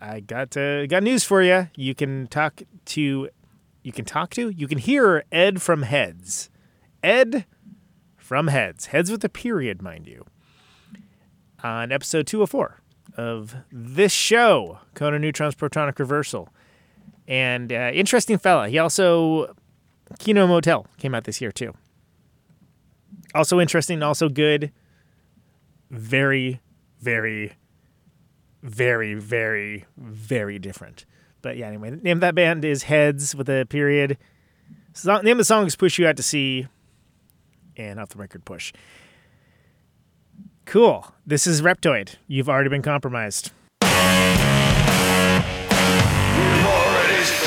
I 0.00 0.20
got 0.20 0.56
uh, 0.56 0.86
got 0.86 1.02
news 1.02 1.24
for 1.24 1.42
you. 1.42 1.68
You 1.74 1.94
can 1.94 2.26
talk 2.26 2.62
to, 2.86 3.28
you 3.82 3.92
can 3.92 4.04
talk 4.04 4.30
to, 4.34 4.50
you 4.50 4.68
can 4.68 4.78
hear 4.78 5.24
Ed 5.32 5.62
from 5.62 5.82
Heads. 5.82 6.50
Ed 7.02 7.46
from 8.16 8.48
Heads. 8.48 8.86
Heads 8.86 9.10
with 9.10 9.24
a 9.24 9.28
period, 9.30 9.80
mind 9.80 10.06
you. 10.06 10.26
On 11.62 11.90
episode 11.92 12.26
204 12.26 12.80
of 13.16 13.56
this 13.72 14.12
show, 14.12 14.80
Conan 14.94 15.22
Neutron's 15.22 15.54
Protonic 15.54 15.98
Reversal. 15.98 16.50
And 17.28 17.70
uh, 17.70 17.90
interesting 17.92 18.38
fella. 18.38 18.68
He 18.68 18.78
also 18.78 19.54
Kino 20.18 20.46
Motel 20.46 20.86
came 20.96 21.14
out 21.14 21.24
this 21.24 21.40
year 21.40 21.52
too. 21.52 21.74
Also 23.34 23.60
interesting, 23.60 24.02
also 24.02 24.28
good. 24.28 24.72
Very, 25.90 26.60
very, 27.00 27.52
very, 28.62 29.14
very, 29.14 29.84
very 29.96 30.58
different. 30.58 31.04
But 31.42 31.56
yeah, 31.56 31.68
anyway, 31.68 31.90
the 31.90 31.96
name 31.96 32.16
of 32.16 32.20
that 32.22 32.34
band 32.34 32.64
is 32.64 32.84
Heads 32.84 33.34
with 33.34 33.48
a 33.48 33.66
period. 33.66 34.16
So, 34.94 35.20
name 35.20 35.32
of 35.32 35.38
the 35.38 35.44
song 35.44 35.66
is 35.66 35.76
Push 35.76 35.98
You 35.98 36.08
Out 36.08 36.16
to 36.16 36.22
Sea. 36.22 36.66
And 37.76 38.00
off 38.00 38.08
the 38.08 38.18
record, 38.18 38.44
Push. 38.44 38.72
Cool. 40.64 41.12
This 41.24 41.46
is 41.46 41.62
Reptoid. 41.62 42.16
You've 42.26 42.48
already 42.48 42.70
been 42.70 42.82
compromised. 42.82 43.52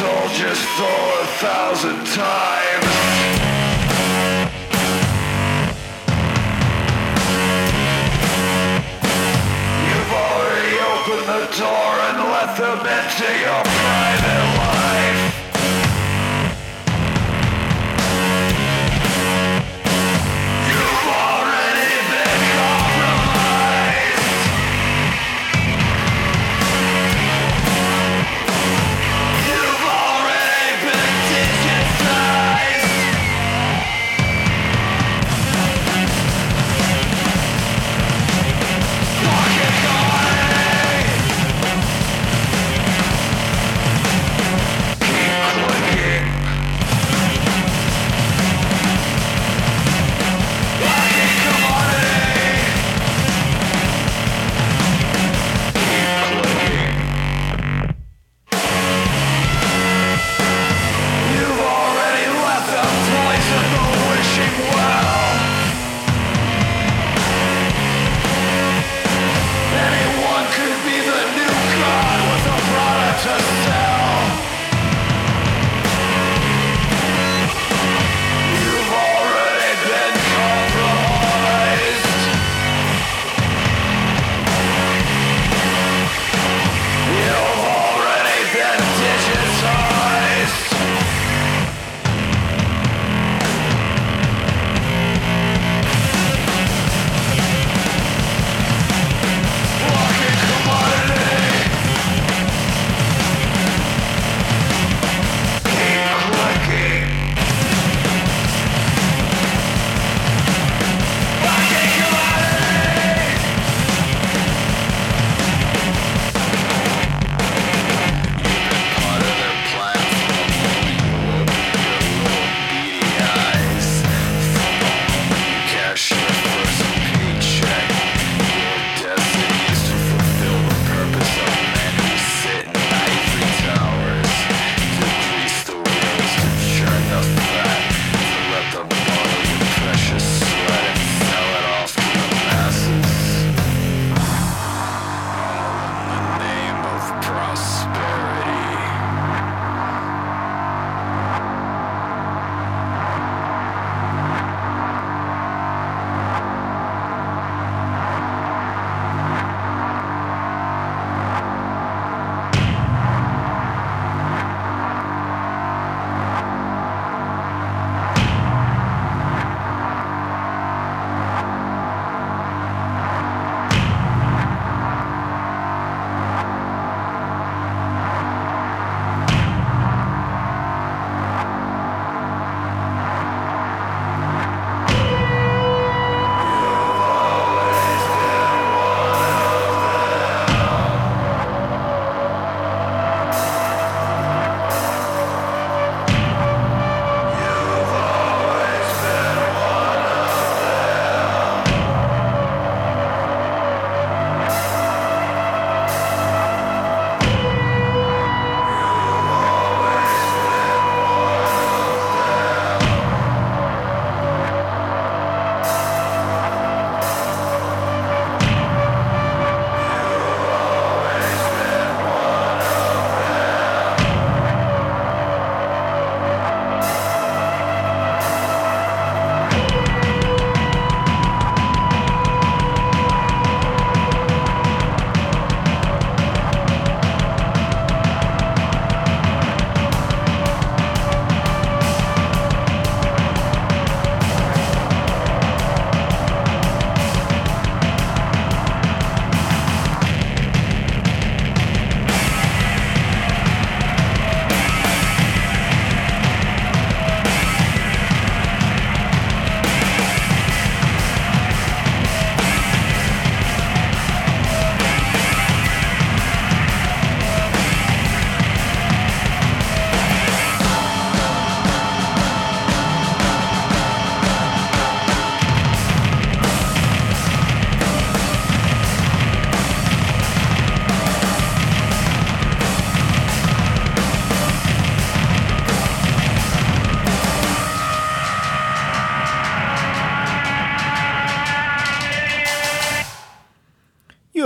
Your 0.01 0.55
story 0.55 1.21
a 1.21 1.27
thousand 1.37 2.07
times. 2.07 3.20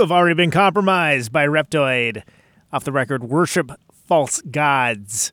Have 0.06 0.12
already 0.12 0.34
been 0.34 0.52
compromised 0.52 1.32
by 1.32 1.46
Reptoid. 1.46 2.22
Off 2.72 2.84
the 2.84 2.92
record, 2.92 3.24
worship 3.24 3.72
false 4.06 4.40
gods. 4.42 5.32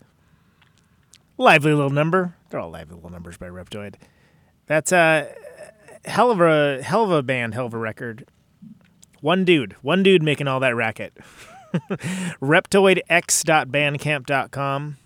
Lively 1.38 1.74
little 1.74 1.92
number. 1.92 2.36
They're 2.50 2.60
all 2.60 2.72
lively 2.72 2.96
little 2.96 3.12
numbers 3.12 3.38
by 3.38 3.46
Reptoid. 3.48 3.96
That's 4.66 4.92
a 4.92 5.32
hell 6.06 6.32
of 6.32 6.42
a 6.42 6.82
hell 6.82 7.04
of 7.04 7.12
a 7.12 7.22
band, 7.22 7.54
hell 7.54 7.68
of 7.68 7.76
a 7.76 7.78
record. 7.78 8.26
One 9.22 9.46
dude, 9.46 9.74
one 9.84 10.02
dude 10.02 10.24
making 10.24 10.48
all 10.48 10.60
that 10.62 10.76
racket. 10.76 11.16
Reptoidx.bandcamp.com. 12.42 14.98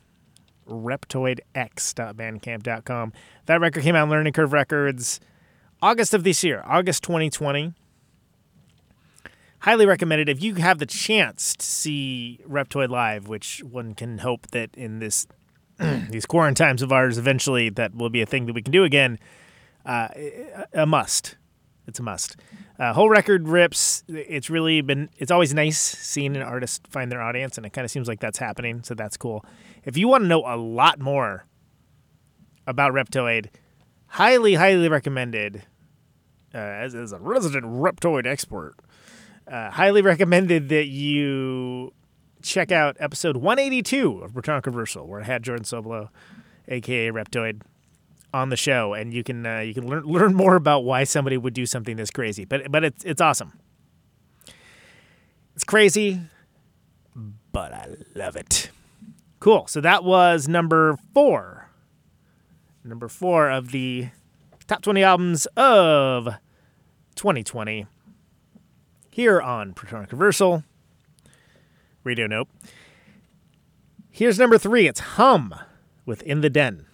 Reptoidx.bandcamp.com. 0.68 3.14
That 3.46 3.60
record 3.60 3.84
came 3.84 3.96
out 3.96 4.04
on 4.04 4.10
Learning 4.10 4.32
Curve 4.34 4.54
Records 4.54 5.20
August 5.82 6.14
of 6.14 6.24
this 6.24 6.44
year, 6.44 6.64
August 6.66 7.04
2020. 7.04 7.74
Highly 9.60 9.86
recommended 9.86 10.30
if 10.30 10.42
you 10.42 10.56
have 10.56 10.78
the 10.78 10.86
chance 10.86 11.56
to 11.56 11.66
see 11.66 12.40
Reptoid 12.48 12.90
live, 12.90 13.28
which 13.28 13.64
one 13.64 13.96
can 13.96 14.20
hope 14.20 14.48
that 14.52 14.76
in 14.76 15.00
this 15.00 15.28
these 16.10 16.26
quarantine 16.26 16.66
times 16.66 16.82
of 16.82 16.92
ours, 16.92 17.18
eventually 17.18 17.70
that 17.70 17.96
will 17.96 18.10
be 18.10 18.22
a 18.22 18.26
thing 18.26 18.46
that 18.46 18.54
we 18.54 18.62
can 18.62 18.72
do 18.72 18.84
again. 18.84 19.20
Uh, 19.86 20.10
a 20.74 20.86
must. 20.86 21.38
It's 21.88 22.00
a 22.00 22.04
must. 22.04 22.36
Uh, 22.78 22.94
whole 22.94 23.10
record 23.10 23.48
rips. 23.48 24.04
It's 24.08 24.50
really 24.50 24.82
been. 24.82 25.10
It's 25.18 25.32
always 25.32 25.54
nice 25.54 25.80
seeing 25.80 26.36
an 26.36 26.42
artist 26.42 26.86
find 26.88 27.12
their 27.12 27.22
audience, 27.22 27.58
and 27.58 27.66
it 27.66 27.72
kind 27.72 27.86
of 27.86 27.92
seems 27.92 28.08
like 28.08 28.20
that's 28.20 28.40
happening. 28.40 28.84
So 28.84 28.94
that's 28.94 29.18
cool. 29.18 29.46
If 29.86 29.98
you 29.98 30.08
want 30.08 30.24
to 30.24 30.28
know 30.28 30.44
a 30.46 30.58
lot 30.58 31.00
more 31.00 31.46
about 32.68 32.92
Reptoid, 32.92 33.48
highly, 34.08 34.56
highly 34.56 34.90
recommended. 34.90 35.64
Uh, 36.54 36.60
as, 36.60 36.96
as 36.96 37.12
a 37.12 37.20
resident 37.20 37.66
Reptoid 37.66 38.26
expert, 38.26 38.76
uh, 39.50 39.72
highly 39.72 40.02
recommended 40.02 40.70
that 40.70 40.88
you 40.88 41.94
check 42.42 42.72
out 42.72 42.98
episode 43.00 43.38
182 43.38 44.20
of 44.20 44.32
Protonic 44.32 44.66
Reversal, 44.66 45.08
where 45.08 45.22
I 45.22 45.24
had 45.24 45.44
Jordan 45.44 45.66
Soblo, 45.66 46.10
aka 46.68 47.12
Reptoid, 47.12 47.62
on 48.34 48.50
the 48.50 48.58
show, 48.58 48.94
and 48.94 49.14
you 49.14 49.24
can 49.24 49.46
uh, 49.46 49.60
you 49.60 49.74
can 49.74 49.88
learn 49.88 50.04
learn 50.06 50.34
more 50.34 50.56
about 50.56 50.84
why 50.84 51.04
somebody 51.04 51.38
would 51.38 51.54
do 51.54 51.66
something 51.66 51.98
this 51.98 52.12
crazy. 52.12 52.46
But 52.46 52.72
but 52.72 52.84
it's 52.84 53.04
it's 53.04 53.22
awesome. 53.22 53.54
It's 55.56 55.64
crazy, 55.64 56.22
but 57.52 57.74
I 57.74 57.88
love 58.14 58.36
it. 58.36 58.70
Cool. 59.40 59.66
So 59.68 59.82
that 59.82 60.04
was 60.04 60.48
number 60.48 60.98
four. 61.14 61.70
Number 62.84 63.08
four 63.08 63.50
of 63.50 63.72
the 63.72 64.10
top 64.68 64.82
20 64.82 65.04
albums 65.04 65.46
of 65.58 66.26
2020 67.16 67.88
here 69.18 69.42
on 69.42 69.74
Protonic 69.74 70.12
Reversal. 70.12 70.64
Radio 72.04 72.28
Nope. 72.28 72.50
Here's 74.12 74.38
number 74.38 74.60
three. 74.60 74.88
It's 74.88 75.00
Hum 75.00 75.56
with 76.06 76.22
In 76.22 76.42
the 76.42 76.52
Den. 76.52 76.86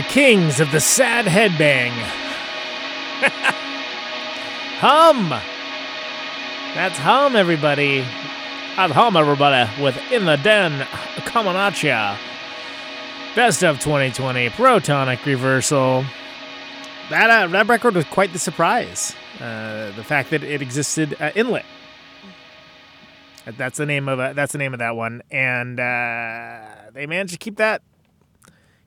The 0.00 0.06
kings 0.06 0.60
of 0.60 0.72
the 0.72 0.80
sad 0.80 1.26
headbang. 1.26 1.90
hum. 4.80 5.28
That's 6.74 6.96
hum, 6.96 7.36
everybody. 7.36 8.00
That's 8.76 8.94
hum, 8.94 9.14
everybody, 9.14 9.70
with 9.82 10.00
In 10.10 10.24
the 10.24 10.36
Den 10.36 10.86
coming 11.26 11.54
at 11.54 11.82
ya. 11.82 12.16
Best 13.36 13.62
of 13.62 13.78
2020, 13.80 14.48
Protonic 14.48 15.22
Reversal. 15.26 16.06
That, 17.10 17.28
uh, 17.28 17.48
that 17.48 17.68
record 17.68 17.94
was 17.94 18.06
quite 18.06 18.32
the 18.32 18.38
surprise. 18.38 19.14
Uh, 19.38 19.92
the 19.96 20.02
fact 20.02 20.30
that 20.30 20.42
it 20.42 20.62
existed 20.62 21.14
uh, 21.20 21.30
inlet. 21.34 21.66
That's 23.44 23.76
the 23.76 23.84
name 23.84 24.08
of 24.08 24.18
uh, 24.18 24.32
that's 24.32 24.52
the 24.52 24.58
name 24.58 24.72
of 24.72 24.78
that 24.78 24.96
one, 24.96 25.22
and 25.30 25.78
uh, 25.78 26.90
they 26.94 27.04
managed 27.04 27.32
to 27.32 27.38
keep 27.38 27.56
that 27.56 27.82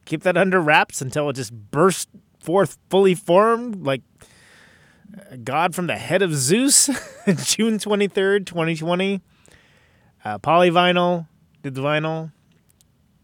keep 0.06 0.24
that 0.24 0.38
under 0.38 0.60
wraps 0.60 1.02
until 1.02 1.30
it 1.30 1.34
just 1.34 1.54
burst 1.54 2.10
forth 2.40 2.78
fully 2.90 3.16
formed 3.16 3.86
like 3.86 4.02
god 5.44 5.74
from 5.76 5.88
the 5.88 5.96
head 5.96 6.22
of 6.22 6.34
Zeus. 6.34 6.90
June 7.44 7.80
twenty 7.80 8.08
third, 8.08 8.46
twenty 8.48 8.76
twenty. 8.76 9.22
Uh, 10.26 10.40
Polyvinyl 10.40 11.28
did 11.62 11.76
the 11.76 11.82
vinyl. 11.82 12.32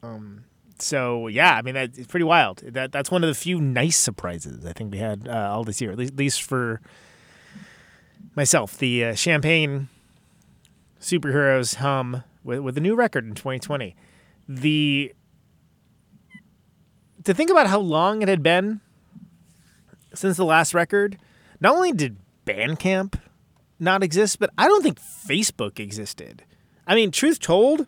Um, 0.03 0.43
so 0.79 1.27
yeah, 1.27 1.55
I 1.55 1.61
mean 1.61 1.75
that, 1.75 1.97
it's 1.97 2.07
pretty 2.07 2.25
wild. 2.25 2.59
That 2.59 2.91
that's 2.91 3.11
one 3.11 3.23
of 3.23 3.27
the 3.27 3.35
few 3.35 3.59
nice 3.59 3.97
surprises 3.97 4.65
I 4.65 4.73
think 4.73 4.91
we 4.91 4.99
had 4.99 5.27
uh, 5.27 5.49
all 5.51 5.63
this 5.63 5.81
year, 5.81 5.91
at 5.91 5.97
least, 5.97 6.13
at 6.13 6.19
least 6.19 6.43
for 6.43 6.81
myself. 8.35 8.77
The 8.77 9.05
uh, 9.05 9.15
champagne 9.15 9.89
superheroes 11.01 11.75
hum 11.75 12.23
with, 12.43 12.59
with 12.59 12.77
a 12.77 12.81
new 12.81 12.95
record 12.95 13.25
in 13.25 13.33
2020 13.33 13.95
the 14.49 15.13
to 17.29 17.35
think 17.35 17.51
about 17.51 17.67
how 17.67 17.79
long 17.79 18.23
it 18.23 18.27
had 18.27 18.41
been 18.41 18.81
since 20.15 20.35
the 20.35 20.43
last 20.43 20.73
record 20.73 21.15
not 21.61 21.75
only 21.75 21.91
did 21.91 22.17
bandcamp 22.43 23.19
not 23.79 24.01
exist 24.01 24.39
but 24.39 24.49
i 24.57 24.67
don't 24.67 24.81
think 24.81 24.99
facebook 24.99 25.79
existed. 25.79 26.43
I 26.87 26.95
mean 26.95 27.11
truth 27.11 27.39
told 27.39 27.85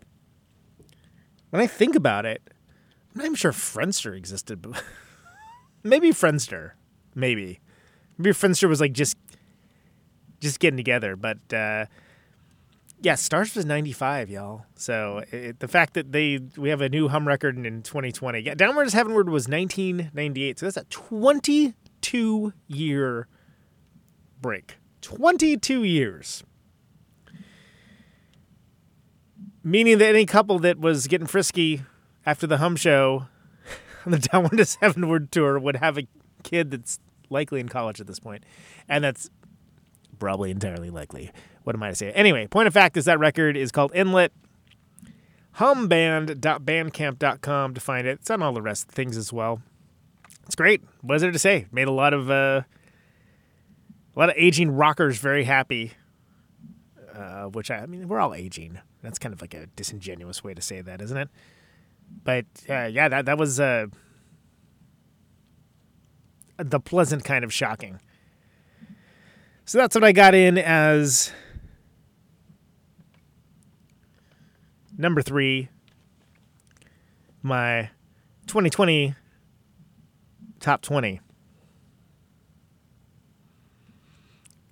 when 1.49 1.59
i 1.59 1.65
think 1.65 1.95
about 1.95 2.23
it 2.23 2.43
i'm 2.45 3.18
not 3.18 3.26
even 3.26 3.35
sure 3.35 3.51
friendster 3.51 4.15
existed 4.15 4.61
but 4.61 4.84
maybe 5.84 6.11
friendster 6.11 6.73
maybe. 7.15 7.59
Maybe 8.19 8.35
friendster 8.35 8.69
was 8.69 8.80
like 8.80 8.93
just 8.93 9.18
just 10.39 10.59
getting 10.59 10.77
together 10.77 11.15
but 11.15 11.51
uh 11.51 11.88
yeah, 13.02 13.15
Stars 13.15 13.56
was 13.56 13.65
95, 13.65 14.30
y'all. 14.30 14.65
So 14.76 15.23
it, 15.32 15.60
the 15.60 15.68
fact 15.68 15.95
that 15.95 16.11
they 16.11 16.40
we 16.56 16.69
have 16.69 16.82
a 16.82 16.90
new 16.90 17.07
hum 17.07 17.28
record 17.28 17.57
in, 17.57 17.65
in 17.65 17.82
2020. 17.82 18.40
Yeah, 18.40 18.53
Downward 18.53 18.94
Heavenward 18.94 19.28
was 19.28 19.48
1998. 19.48 20.60
So 20.60 20.68
that's 20.68 20.78
a 20.78 20.84
22 20.84 22.53
year 22.68 23.28
break. 24.40 24.78
22 25.02 25.84
years. 25.84 26.44
Meaning 29.64 29.98
that 29.98 30.10
any 30.10 30.26
couple 30.28 30.60
that 30.60 30.80
was 30.80 31.07
getting 31.07 31.28
frisky 31.28 31.82
after 32.23 32.45
the 32.45 32.57
hum 32.57 32.76
show 32.76 33.26
on 34.06 34.11
the 34.11 34.19
Downward 34.19 34.64
Heavenward 34.80 35.32
tour 35.32 35.57
would 35.57 35.78
have 35.78 35.98
a 35.98 36.07
kid 36.44 36.69
that's 36.69 36.99
likely 37.32 37.60
in 37.60 37.68
college 37.68 37.99
at 37.99 38.06
this 38.06 38.19
point. 38.19 38.44
And 38.88 39.03
that's 39.03 39.30
probably 40.22 40.52
entirely 40.52 40.91
likely. 40.91 41.31
What 41.64 41.76
am 41.76 41.84
I 41.84 41.89
to 41.89 41.95
say? 41.95 42.11
Anyway, 42.11 42.48
point 42.48 42.68
of 42.68 42.73
fact 42.73 42.95
is 42.95 43.03
that 43.06 43.18
record 43.19 43.57
is 43.57 43.72
called 43.72 43.91
Inlet. 43.95 44.31
Humband.bandcamp.com 45.53 47.73
to 47.73 47.81
find 47.81 48.06
it. 48.07 48.19
It's 48.22 48.30
on 48.30 48.43
all 48.43 48.53
the 48.53 48.61
rest 48.61 48.84
of 48.84 48.89
the 48.89 48.95
things 48.95 49.18
as 49.18 49.34
well. 49.34 49.64
It's 50.45 50.53
great. 50.56 50.84
What 51.02 51.15
is 51.15 51.23
there 51.23 51.31
to 51.31 51.39
say? 51.39 51.65
Made 51.72 51.88
a 51.88 51.91
lot 51.91 52.14
of 52.14 52.30
uh, 52.30 52.61
a 54.15 54.19
lot 54.19 54.30
of 54.30 54.35
aging 54.38 54.69
rockers 54.72 55.18
very 55.18 55.43
happy. 55.43 55.93
Uh, 57.14 57.48
which 57.48 57.72
I, 57.72 57.80
I 57.80 57.88
mean, 57.88 58.07
we're 58.07 58.19
all 58.19 58.34
aging. 58.34 58.80
That's 59.02 59.19
kind 59.19 59.34
of 59.34 59.41
like 59.41 59.53
a 59.53 59.65
disingenuous 59.76 60.41
way 60.43 60.53
to 60.53 60.61
say 60.61 60.81
that, 60.81 61.02
isn't 61.02 61.18
it? 61.18 61.30
But 62.23 62.45
uh, 62.69 62.85
yeah, 62.85 63.10
that 63.10 63.26
that 63.26 63.39
was 63.39 63.60
uh, 63.60 63.88
the 66.57 66.80
pleasant 66.80 67.23
kind 67.23 67.43
of 67.43 67.52
shocking. 67.52 67.99
So 69.66 69.78
that's 69.78 69.96
what 69.96 70.04
I 70.04 70.12
got 70.12 70.36
in 70.36 70.58
as 70.58 71.32
number 74.98 75.22
three. 75.22 75.70
My 77.42 77.90
2020 78.48 79.16
top 80.62 80.82
20. 80.82 81.20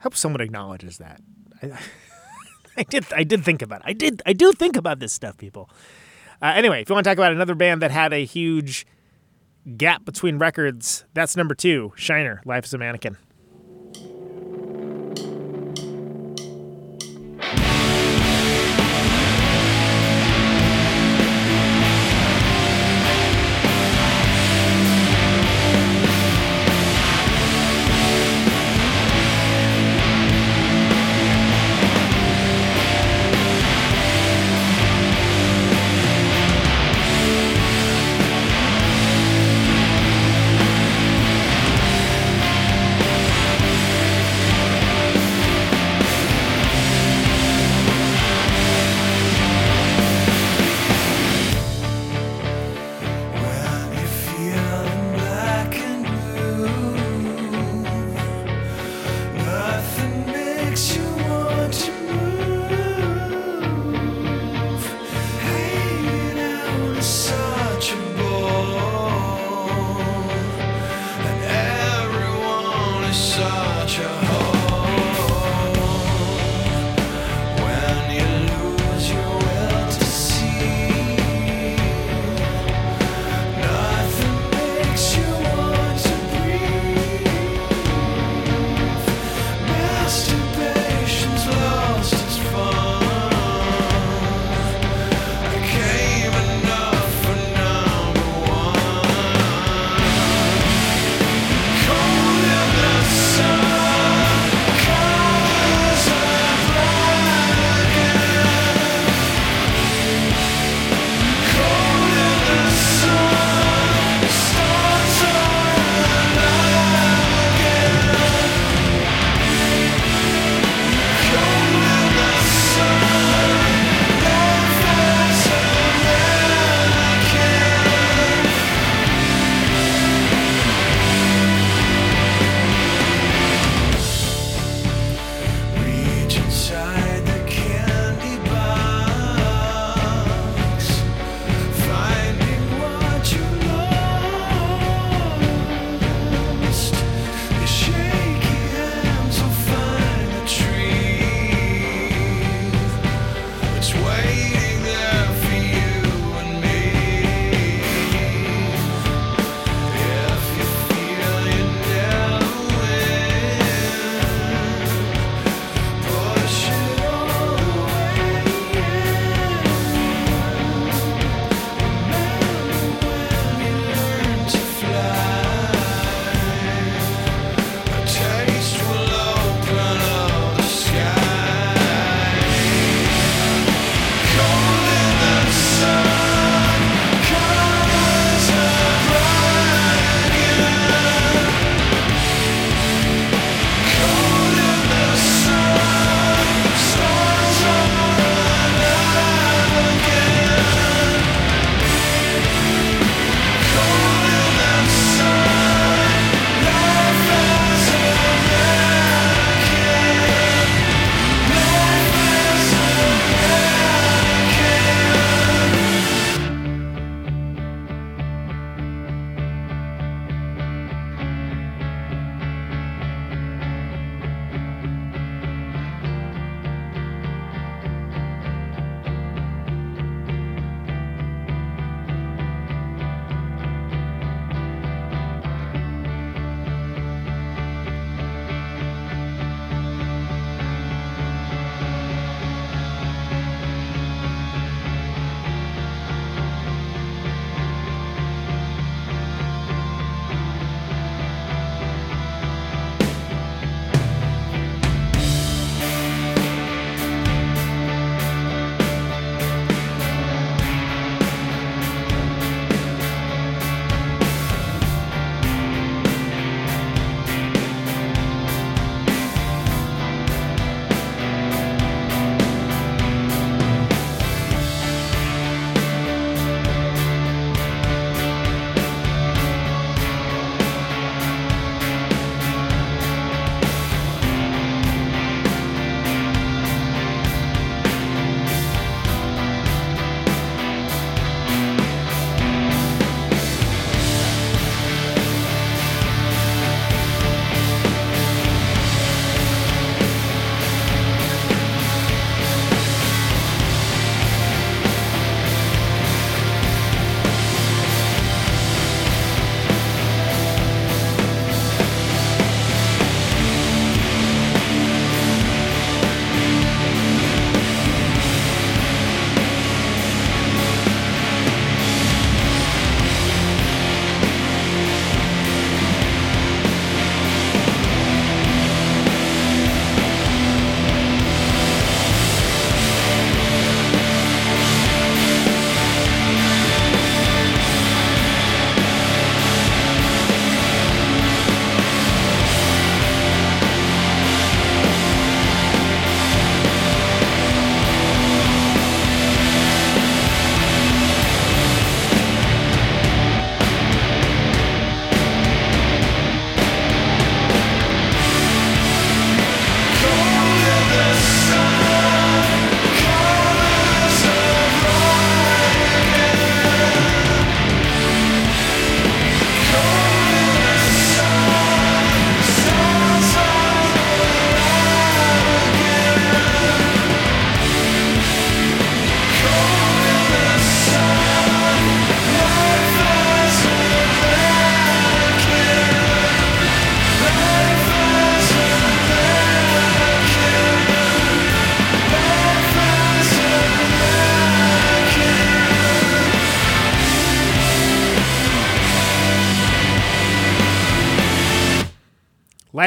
Hope 0.01 0.15
someone 0.15 0.39
acknowledges 0.39 0.99
that. 0.99 1.21
I, 1.61 1.71
I 2.77 2.83
did. 2.83 3.05
I 3.13 3.23
did 3.23 3.43
think 3.43 3.61
about. 3.61 3.81
It. 3.81 3.87
I 3.87 3.93
did. 3.93 4.21
I 4.25 4.33
do 4.33 4.53
think 4.53 4.77
about 4.77 4.99
this 4.99 5.11
stuff, 5.11 5.37
people. 5.37 5.69
Uh, 6.41 6.53
anyway, 6.55 6.81
if 6.81 6.89
you 6.89 6.95
want 6.95 7.03
to 7.03 7.09
talk 7.09 7.17
about 7.17 7.33
another 7.33 7.55
band 7.55 7.81
that 7.81 7.91
had 7.91 8.13
a 8.13 8.23
huge 8.23 8.87
gap 9.75 10.05
between 10.05 10.37
records, 10.37 11.03
that's 11.13 11.35
number 11.35 11.53
two. 11.53 11.91
Shiner, 11.97 12.41
Life 12.45 12.63
as 12.63 12.73
a 12.73 12.77
Mannequin. 12.77 13.17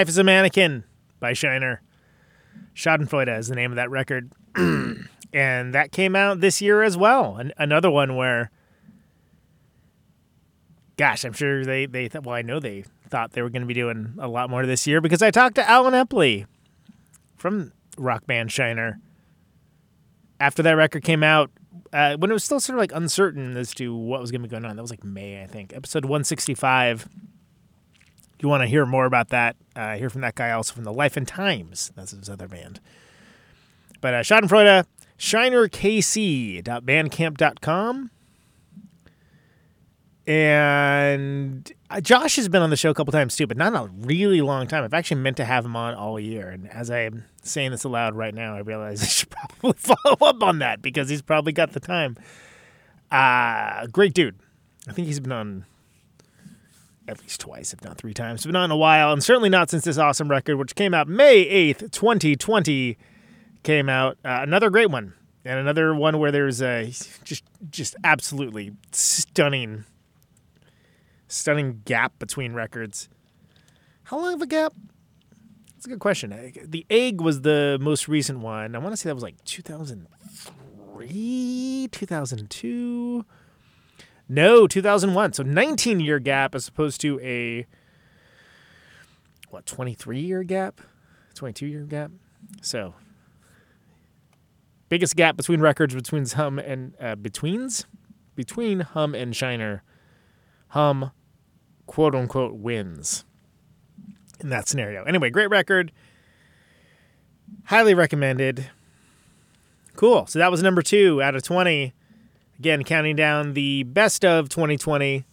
Life 0.02 0.08
is 0.08 0.18
a 0.18 0.24
Mannequin 0.24 0.82
by 1.20 1.32
Shiner. 1.32 1.80
Schadenfreude 2.74 3.38
is 3.38 3.46
the 3.46 3.54
name 3.54 3.70
of 3.70 3.76
that 3.76 3.88
record. 3.88 4.32
and 4.56 5.06
that 5.32 5.92
came 5.92 6.16
out 6.16 6.40
this 6.40 6.60
year 6.60 6.82
as 6.82 6.96
well. 6.96 7.36
An- 7.36 7.52
another 7.56 7.88
one 7.88 8.16
where, 8.16 8.50
gosh, 10.96 11.24
I'm 11.24 11.34
sure 11.34 11.64
they, 11.64 11.86
they 11.86 12.08
th- 12.08 12.24
well, 12.24 12.34
I 12.34 12.42
know 12.42 12.58
they 12.58 12.82
thought 13.10 13.30
they 13.30 13.42
were 13.42 13.48
going 13.48 13.62
to 13.62 13.66
be 13.66 13.74
doing 13.74 14.16
a 14.18 14.26
lot 14.26 14.50
more 14.50 14.66
this 14.66 14.88
year 14.88 15.00
because 15.00 15.22
I 15.22 15.30
talked 15.30 15.54
to 15.54 15.70
Allen 15.70 15.94
Epley 15.94 16.46
from 17.36 17.70
rock 17.96 18.26
band 18.26 18.50
Shiner 18.50 18.98
after 20.40 20.64
that 20.64 20.72
record 20.72 21.04
came 21.04 21.22
out. 21.22 21.52
Uh, 21.92 22.16
when 22.16 22.28
it 22.28 22.34
was 22.34 22.42
still 22.42 22.58
sort 22.58 22.76
of 22.76 22.80
like 22.80 22.90
uncertain 22.92 23.56
as 23.56 23.72
to 23.74 23.94
what 23.94 24.20
was 24.20 24.32
going 24.32 24.42
to 24.42 24.48
be 24.48 24.50
going 24.50 24.64
on. 24.64 24.74
That 24.74 24.82
was 24.82 24.90
like 24.90 25.04
May, 25.04 25.44
I 25.44 25.46
think. 25.46 25.72
Episode 25.72 26.06
165. 26.06 27.08
You 28.42 28.48
want 28.48 28.62
to 28.62 28.66
hear 28.66 28.84
more 28.84 29.06
about 29.06 29.28
that, 29.28 29.54
uh, 29.76 29.94
hear 29.94 30.10
from 30.10 30.22
that 30.22 30.34
guy 30.34 30.50
also 30.50 30.74
from 30.74 30.82
the 30.82 30.92
Life 30.92 31.16
and 31.16 31.28
Times. 31.28 31.92
That's 31.94 32.10
his 32.10 32.28
other 32.28 32.48
band. 32.48 32.80
But 34.00 34.14
uh, 34.14 34.22
Schadenfreude, 34.22 34.84
shinerkc.bandcamp.com. 35.16 38.10
And 40.24 41.72
uh, 41.88 42.00
Josh 42.00 42.36
has 42.36 42.48
been 42.48 42.62
on 42.62 42.70
the 42.70 42.76
show 42.76 42.90
a 42.90 42.94
couple 42.94 43.12
times 43.12 43.36
too, 43.36 43.46
but 43.46 43.56
not 43.56 43.74
in 43.74 43.76
a 43.76 43.86
really 43.86 44.40
long 44.40 44.66
time. 44.66 44.82
I've 44.82 44.94
actually 44.94 45.20
meant 45.20 45.36
to 45.36 45.44
have 45.44 45.64
him 45.64 45.76
on 45.76 45.94
all 45.94 46.18
year. 46.18 46.48
And 46.48 46.68
as 46.68 46.90
I'm 46.90 47.24
saying 47.42 47.70
this 47.70 47.84
aloud 47.84 48.16
right 48.16 48.34
now, 48.34 48.56
I 48.56 48.60
realize 48.60 49.02
I 49.02 49.06
should 49.06 49.30
probably 49.30 49.78
follow 49.78 50.16
up 50.20 50.42
on 50.42 50.58
that 50.58 50.82
because 50.82 51.08
he's 51.08 51.22
probably 51.22 51.52
got 51.52 51.72
the 51.72 51.80
time. 51.80 52.16
Uh, 53.12 53.86
great 53.86 54.14
dude. 54.14 54.34
I 54.88 54.92
think 54.92 55.06
he's 55.06 55.20
been 55.20 55.30
on 55.30 55.64
at 57.08 57.20
least 57.20 57.40
twice, 57.40 57.72
if 57.72 57.82
not 57.82 57.98
three 57.98 58.14
times. 58.14 58.44
but 58.44 58.52
not 58.52 58.66
in 58.66 58.70
a 58.70 58.76
while, 58.76 59.12
and 59.12 59.20
certainly 59.22 59.48
not 59.48 59.70
since 59.70 59.84
this 59.84 59.98
awesome 59.98 60.30
record, 60.30 60.56
which 60.56 60.74
came 60.74 60.92
out 60.94 61.08
May 61.08 61.44
8th, 61.72 61.90
2020, 61.90 62.96
came 63.62 63.88
out. 63.88 64.18
Uh, 64.24 64.40
another 64.42 64.70
great 64.70 64.90
one. 64.90 65.14
And 65.44 65.58
another 65.58 65.92
one 65.94 66.18
where 66.20 66.30
there's 66.30 66.62
a 66.62 66.86
just 67.24 67.42
just 67.68 67.96
absolutely 68.04 68.74
stunning 68.92 69.84
stunning 71.26 71.82
gap 71.84 72.16
between 72.20 72.52
records. 72.52 73.08
How 74.04 74.20
long 74.20 74.34
of 74.34 74.42
a 74.42 74.46
gap? 74.46 74.72
That's 75.74 75.86
a 75.86 75.88
good 75.88 75.98
question. 75.98 76.52
The 76.64 76.86
Egg 76.88 77.20
was 77.20 77.40
the 77.40 77.76
most 77.80 78.06
recent 78.06 78.38
one. 78.38 78.76
I 78.76 78.78
want 78.78 78.92
to 78.92 78.96
say 78.96 79.08
that 79.08 79.16
was 79.16 79.24
like 79.24 79.42
2003, 79.44 81.88
2002. 81.90 83.24
No, 84.32 84.66
2001. 84.66 85.34
So 85.34 85.42
19 85.42 86.00
year 86.00 86.18
gap 86.18 86.54
as 86.54 86.66
opposed 86.66 87.02
to 87.02 87.20
a 87.20 87.66
what, 89.50 89.66
23 89.66 90.20
year 90.20 90.42
gap? 90.42 90.80
22 91.34 91.66
year 91.66 91.82
gap? 91.82 92.10
So 92.62 92.94
biggest 94.88 95.16
gap 95.16 95.36
between 95.36 95.60
records 95.60 95.94
between 95.94 96.24
Hum 96.24 96.58
and 96.58 96.94
uh, 96.98 97.14
betweens 97.14 97.84
between 98.34 98.80
Hum 98.80 99.14
and 99.14 99.36
Shiner. 99.36 99.82
Hum 100.68 101.10
quote 101.84 102.14
unquote 102.14 102.54
wins 102.54 103.26
in 104.40 104.48
that 104.48 104.66
scenario. 104.66 105.04
Anyway, 105.04 105.28
great 105.28 105.50
record. 105.50 105.92
Highly 107.64 107.92
recommended. 107.92 108.70
Cool. 109.94 110.24
So 110.26 110.38
that 110.38 110.50
was 110.50 110.62
number 110.62 110.80
two 110.80 111.22
out 111.22 111.36
of 111.36 111.42
20. 111.42 111.92
Again, 112.62 112.84
counting 112.84 113.16
down 113.16 113.54
the 113.54 113.82
best 113.82 114.24
of 114.24 114.48
2020, 114.48 115.24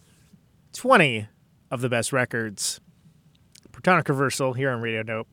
20 0.73 1.27
of 1.69 1.81
the 1.81 1.87
best 1.87 2.11
records. 2.11 2.81
Protonic 3.71 4.09
Reversal 4.09 4.53
here 4.53 4.71
on 4.71 4.81
Radio 4.81 5.03
Nope. 5.03 5.27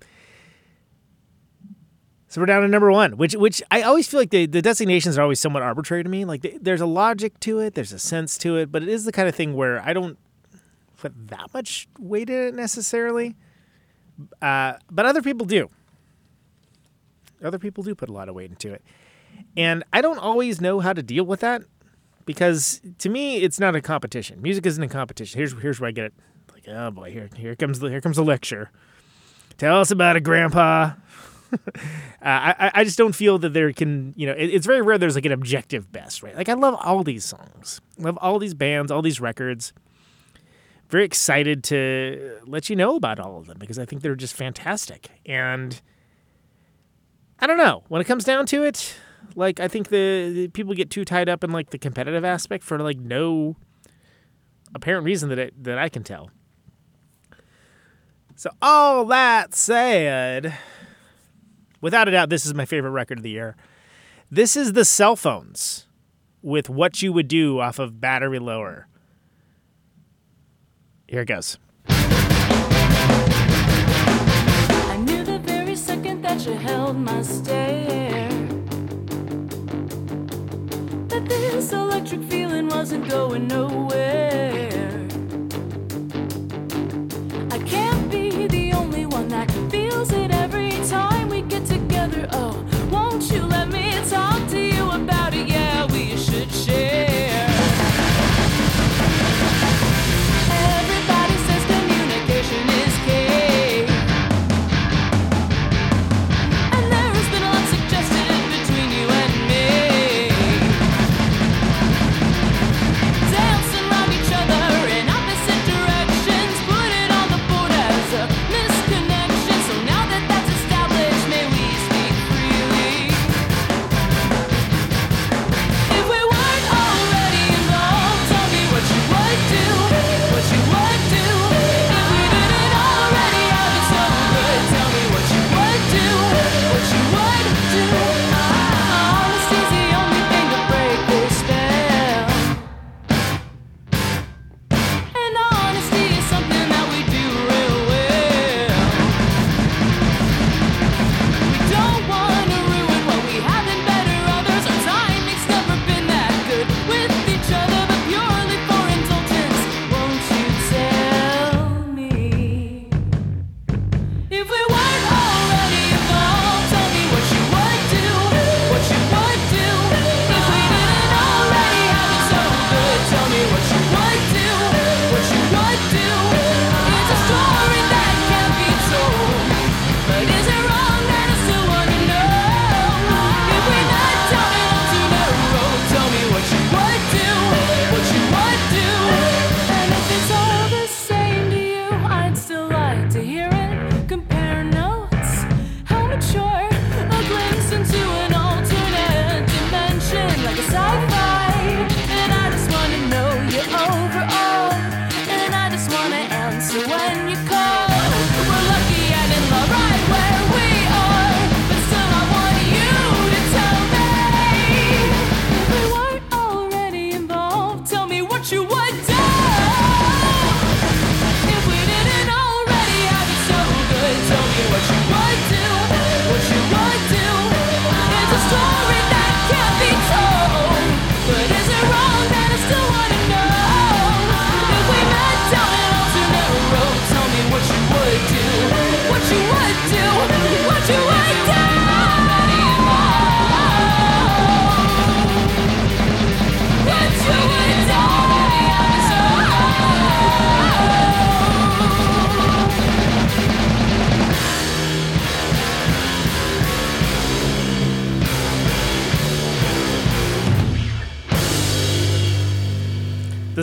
So 2.28 2.42
we're 2.42 2.44
down 2.44 2.60
to 2.60 2.68
number 2.68 2.92
one, 2.92 3.16
which 3.16 3.34
which 3.34 3.62
I 3.70 3.80
always 3.80 4.06
feel 4.06 4.20
like 4.20 4.28
the, 4.28 4.44
the 4.44 4.60
designations 4.60 5.16
are 5.16 5.22
always 5.22 5.40
somewhat 5.40 5.62
arbitrary 5.62 6.02
to 6.02 6.10
me. 6.10 6.26
Like 6.26 6.42
th- 6.42 6.58
there's 6.60 6.82
a 6.82 6.86
logic 6.86 7.40
to 7.40 7.60
it, 7.60 7.72
there's 7.72 7.94
a 7.94 7.98
sense 7.98 8.36
to 8.40 8.58
it, 8.58 8.70
but 8.70 8.82
it 8.82 8.90
is 8.90 9.06
the 9.06 9.12
kind 9.12 9.26
of 9.26 9.34
thing 9.34 9.54
where 9.54 9.80
I 9.80 9.94
don't 9.94 10.18
put 10.98 11.14
that 11.28 11.54
much 11.54 11.88
weight 11.98 12.28
in 12.28 12.48
it 12.48 12.54
necessarily. 12.54 13.36
Uh, 14.42 14.74
but 14.90 15.06
other 15.06 15.22
people 15.22 15.46
do. 15.46 15.70
Other 17.42 17.58
people 17.58 17.82
do 17.82 17.94
put 17.94 18.10
a 18.10 18.12
lot 18.12 18.28
of 18.28 18.34
weight 18.34 18.50
into 18.50 18.70
it. 18.70 18.82
And 19.56 19.82
I 19.94 20.02
don't 20.02 20.18
always 20.18 20.60
know 20.60 20.80
how 20.80 20.92
to 20.92 21.02
deal 21.02 21.24
with 21.24 21.40
that 21.40 21.62
because 22.26 22.82
to 22.98 23.08
me 23.08 23.38
it's 23.38 23.58
not 23.58 23.74
a 23.74 23.80
competition. 23.80 24.42
Music 24.42 24.66
isn't 24.66 24.82
a 24.82 24.88
competition. 24.88 25.38
Here's 25.38 25.58
here's 25.60 25.80
where 25.80 25.88
I 25.88 25.92
get 25.92 26.06
it. 26.06 26.14
Like, 26.52 26.68
oh 26.68 26.90
boy, 26.90 27.10
here 27.10 27.30
here 27.34 27.56
comes 27.56 27.78
the 27.78 27.88
here 27.88 28.02
comes 28.02 28.16
the 28.16 28.24
lecture. 28.24 28.70
Tell 29.56 29.80
us 29.80 29.90
about 29.90 30.16
it, 30.16 30.20
Grandpa. 30.20 30.92
uh, 31.52 31.58
I 32.20 32.70
I 32.74 32.84
just 32.84 32.98
don't 32.98 33.14
feel 33.14 33.38
that 33.38 33.54
there 33.54 33.72
can 33.72 34.12
you 34.16 34.26
know 34.26 34.34
it, 34.34 34.46
it's 34.46 34.66
very 34.66 34.82
rare 34.82 34.98
there's 34.98 35.14
like 35.14 35.24
an 35.24 35.32
objective 35.32 35.90
best 35.90 36.22
right. 36.22 36.36
Like 36.36 36.50
I 36.50 36.54
love 36.54 36.74
all 36.80 37.02
these 37.02 37.24
songs, 37.24 37.80
love 37.98 38.18
all 38.20 38.38
these 38.38 38.54
bands, 38.54 38.92
all 38.92 39.00
these 39.00 39.20
records. 39.20 39.72
Very 40.88 41.04
excited 41.04 41.64
to 41.64 42.38
let 42.46 42.70
you 42.70 42.76
know 42.76 42.94
about 42.94 43.18
all 43.18 43.38
of 43.38 43.46
them 43.46 43.58
because 43.58 43.76
I 43.76 43.84
think 43.84 44.02
they're 44.02 44.14
just 44.14 44.34
fantastic. 44.34 45.08
And 45.24 45.80
I 47.40 47.48
don't 47.48 47.58
know 47.58 47.82
when 47.88 48.00
it 48.00 48.04
comes 48.04 48.22
down 48.22 48.46
to 48.46 48.62
it, 48.62 48.94
like 49.34 49.60
I 49.60 49.68
think 49.68 49.88
the, 49.88 50.30
the 50.32 50.48
people 50.48 50.74
get 50.74 50.90
too 50.90 51.04
tied 51.04 51.28
up 51.28 51.44
in 51.44 51.50
like 51.50 51.70
the 51.70 51.78
competitive 51.78 52.24
aspect 52.24 52.64
for 52.64 52.78
like 52.78 52.98
no 52.98 53.56
apparent 54.74 55.04
reason 55.04 55.28
that 55.28 55.38
it, 55.38 55.64
that 55.64 55.78
I 55.78 55.88
can 55.88 56.02
tell. 56.02 56.30
So 58.34 58.50
all 58.60 59.06
that 59.06 59.54
said, 59.54 60.54
without 61.80 62.08
a 62.08 62.10
doubt, 62.10 62.28
this 62.28 62.44
is 62.44 62.52
my 62.54 62.66
favorite 62.66 62.90
record 62.90 63.18
of 63.18 63.22
the 63.22 63.30
year. 63.30 63.56
This 64.30 64.56
is 64.56 64.74
the 64.74 64.84
cell 64.84 65.16
phones 65.16 65.86
with 66.42 66.68
what 66.68 67.00
you 67.00 67.12
would 67.12 67.28
do 67.28 67.60
off 67.60 67.78
of 67.78 68.00
Battery 68.00 68.38
Lower. 68.38 68.88
Here 71.08 71.22
it 71.22 71.28
goes. 71.28 71.58
I 71.88 71.96
knew 75.06 75.24
the 75.24 75.38
very 75.38 75.76
second 75.76 76.22
that 76.22 76.44
you 76.44 76.52
held 76.52 76.96
my 76.96 77.22
stare 77.22 78.35
that 81.20 81.28
this 81.30 81.72
electric 81.72 82.22
feeling 82.24 82.68
wasn't 82.68 83.08
going 83.08 83.48
nowhere. 83.48 84.75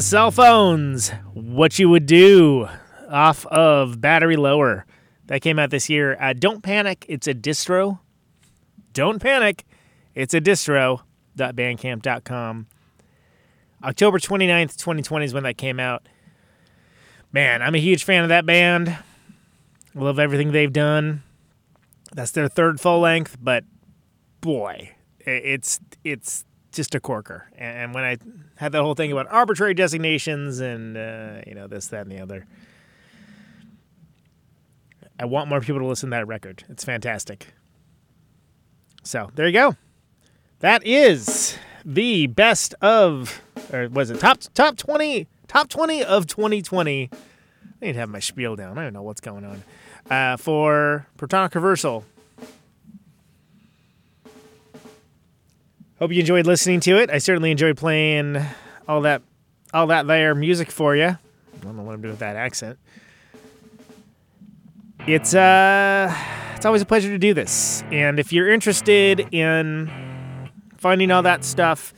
Cell 0.04 0.32
phones, 0.32 1.12
what 1.34 1.80
you 1.80 1.88
would 1.90 2.06
do 2.06 2.68
off 3.10 3.46
of 3.46 4.02
Battery 4.02 4.36
Lower. 4.36 4.86
That 5.28 5.42
came 5.42 5.58
out 5.58 5.70
this 5.70 5.90
year. 5.90 6.18
Uh, 6.20 6.34
Don't 6.34 6.62
panic, 6.62 7.06
it's 7.08 7.26
a 7.28 7.34
distro. 7.34 8.00
Don't 8.92 9.22
panic, 9.22 9.64
it's 10.14 10.34
a 10.34 10.42
distro.bandcamp.com. 10.42 12.68
October 13.84 14.20
29th, 14.20 14.76
2020 14.78 15.26
is 15.26 15.34
when 15.34 15.44
that 15.44 15.58
came 15.58 15.80
out. 15.80 16.06
Man, 17.32 17.62
I'm 17.62 17.74
a 17.74 17.80
huge 17.80 18.04
fan 18.04 18.24
of 18.24 18.30
that 18.30 18.46
band. 18.46 18.98
Love 19.96 20.20
everything 20.20 20.52
they've 20.52 20.74
done. 20.74 21.24
That's 22.14 22.32
their 22.32 22.50
third 22.50 22.82
full 22.82 23.00
length, 23.00 23.38
but 23.42 23.64
boy, 24.42 24.92
it's 25.22 25.80
it's 26.04 26.44
just 26.74 26.94
a 26.94 27.00
corker. 27.00 27.50
And 27.58 27.94
when 27.94 28.04
I 28.04 28.18
had 28.64 28.72
that 28.72 28.82
whole 28.82 28.96
thing 28.96 29.12
about 29.12 29.28
arbitrary 29.30 29.74
designations 29.74 30.62
and 30.62 30.98
uh, 30.98 31.42
you 31.46 31.54
know 31.54 31.68
this, 31.68 31.88
that, 31.88 32.04
and 32.04 32.12
the 32.12 32.20
other, 32.20 32.48
I 35.20 35.26
want 35.26 35.50
more 35.50 35.60
people 35.60 35.80
to 35.80 35.86
listen 35.86 36.10
to 36.10 36.16
that 36.16 36.28
record. 36.28 36.64
It's 36.70 36.86
fantastic. 36.86 37.54
So 39.04 39.30
there 39.36 39.46
you 39.46 39.54
go. 39.54 39.76
That 40.60 40.86
is 40.86 41.58
the 41.84 42.28
best 42.28 42.74
of, 42.82 43.42
or 43.74 43.90
was 43.90 44.10
it 44.10 44.22
top 44.22 44.40
top 44.54 44.78
twenty 44.78 45.28
top 45.48 45.68
twenty 45.68 46.02
of 46.02 46.26
2020? 46.26 47.10
I 47.12 47.86
need 47.86 47.94
to 47.94 48.00
have 48.00 48.10
my 48.10 48.20
spiel 48.20 48.56
down. 48.56 48.78
I 48.78 48.84
don't 48.84 48.94
know 48.94 49.02
what's 49.02 49.20
going 49.20 49.44
on. 49.44 49.64
Uh, 50.10 50.38
for 50.38 51.06
Protonic 51.18 51.54
Reversal. 51.54 52.06
Hope 56.04 56.12
you 56.12 56.20
enjoyed 56.20 56.46
listening 56.46 56.82
to 56.82 56.98
it. 56.98 57.10
I 57.10 57.18
certainly 57.18 57.50
enjoyed 57.50 57.78
playing 57.78 58.38
all 58.90 59.00
that 59.04 59.22
all 59.74 59.88
that 59.88 60.06
there 60.06 60.36
music 60.36 60.70
for 60.70 60.98
you. 60.98 61.06
I 61.06 61.18
don't 61.62 61.78
know 61.78 61.84
what 61.84 61.94
I'm 61.96 62.02
doing 62.02 62.12
with 62.12 62.20
that 62.20 62.36
accent. 62.36 62.78
It's 65.08 65.34
uh 65.34 66.14
it's 66.58 66.66
always 66.66 66.82
a 66.82 66.86
pleasure 66.86 67.08
to 67.08 67.18
do 67.18 67.34
this. 67.34 67.86
And 67.90 68.20
if 68.20 68.34
you're 68.34 68.52
interested 68.52 69.34
in 69.34 69.90
finding 70.76 71.10
all 71.10 71.24
that 71.24 71.46
stuff, 71.46 71.94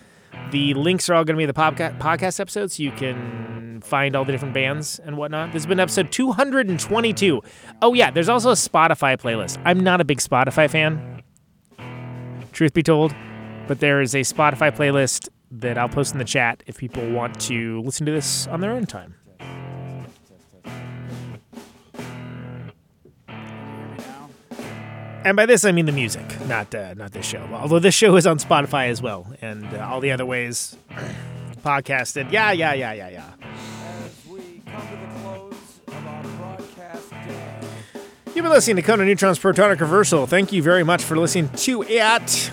the 0.52 0.76
links 0.76 1.10
are 1.10 1.16
all 1.16 1.24
going 1.24 1.34
to 1.34 1.38
be 1.40 1.44
in 1.46 1.48
the 1.48 2.00
podcast 2.00 2.40
episodes. 2.40 2.76
So 2.76 2.84
you 2.84 2.92
can 2.92 3.82
find 3.82 4.16
all 4.16 4.24
the 4.24 4.32
different 4.32 4.54
bands 4.54 5.00
and 5.00 5.18
whatnot. 5.18 5.48
This 5.52 5.64
has 5.64 5.66
been 5.66 5.80
episode 5.80 6.12
222. 6.12 7.42
Oh, 7.82 7.96
yeah, 7.96 8.12
there's 8.12 8.30
also 8.30 8.52
a 8.52 8.54
Spotify 8.54 9.18
playlist. 9.18 9.60
I'm 9.66 9.80
not 9.80 10.00
a 10.00 10.06
big 10.06 10.20
Spotify 10.20 10.70
fan, 10.70 11.24
truth 12.52 12.76
be 12.76 12.84
told, 12.84 13.16
but 13.68 13.80
there 13.80 14.02
is 14.02 14.14
a 14.16 14.22
Spotify 14.22 14.76
playlist 14.76 15.30
that 15.52 15.78
I'll 15.78 15.90
post 15.90 16.14
in 16.14 16.20
the 16.20 16.26
chat 16.26 16.64
if 16.68 16.78
people 16.78 17.10
want 17.12 17.40
to 17.42 17.82
listen 17.82 18.06
to 18.06 18.12
this 18.12 18.48
on 18.48 18.62
their 18.62 18.72
own 18.72 18.86
time. 18.86 19.16
And 25.26 25.36
by 25.36 25.48
this, 25.48 25.66
I 25.66 25.72
mean 25.72 25.88
the 25.88 25.92
music, 25.92 26.24
not 26.48 26.74
uh, 26.76 26.94
not 26.94 27.12
this 27.12 27.26
show. 27.26 27.42
Although 27.52 27.80
this 27.80 27.96
show 27.96 28.16
is 28.16 28.28
on 28.28 28.38
Spotify 28.38 28.90
as 28.90 29.02
well, 29.02 29.34
and 29.42 29.66
uh, 29.74 29.88
all 29.90 30.00
the 30.00 30.12
other 30.12 30.26
ways 30.26 30.78
podcasted. 31.64 32.32
Yeah, 32.32 32.52
yeah, 32.52 32.74
yeah, 32.76 32.94
yeah, 32.94 33.10
yeah. 33.10 33.32
You've 38.36 38.44
been 38.44 38.52
listening 38.52 38.76
to 38.76 38.82
Conan 38.84 39.08
Neutron's 39.08 39.40
Protonic 39.40 39.80
Reversal. 39.80 40.28
Thank 40.28 40.52
you 40.52 40.62
very 40.62 40.84
much 40.84 41.02
for 41.02 41.18
listening 41.18 41.50
to 41.50 41.84
it. 41.88 42.52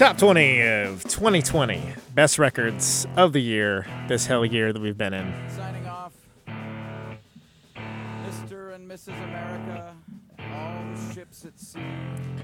Top 0.00 0.16
20 0.16 0.62
of 0.62 1.04
2020. 1.04 1.82
Best 2.14 2.38
records 2.38 3.06
of 3.18 3.34
the 3.34 3.42
year, 3.42 3.86
this 4.08 4.24
hell 4.24 4.46
year 4.46 4.72
that 4.72 4.80
we've 4.80 4.96
been 4.96 5.12
in. 5.12 5.30
Signing 5.50 5.86
off, 5.86 6.14
Mr. 8.26 8.74
and 8.74 8.90
Mrs. 8.90 9.22
America, 9.24 9.94
and 10.38 10.54
all 10.54 10.94
the 10.94 11.14
ships 11.14 11.44
at 11.44 11.60
sea, 11.60 11.82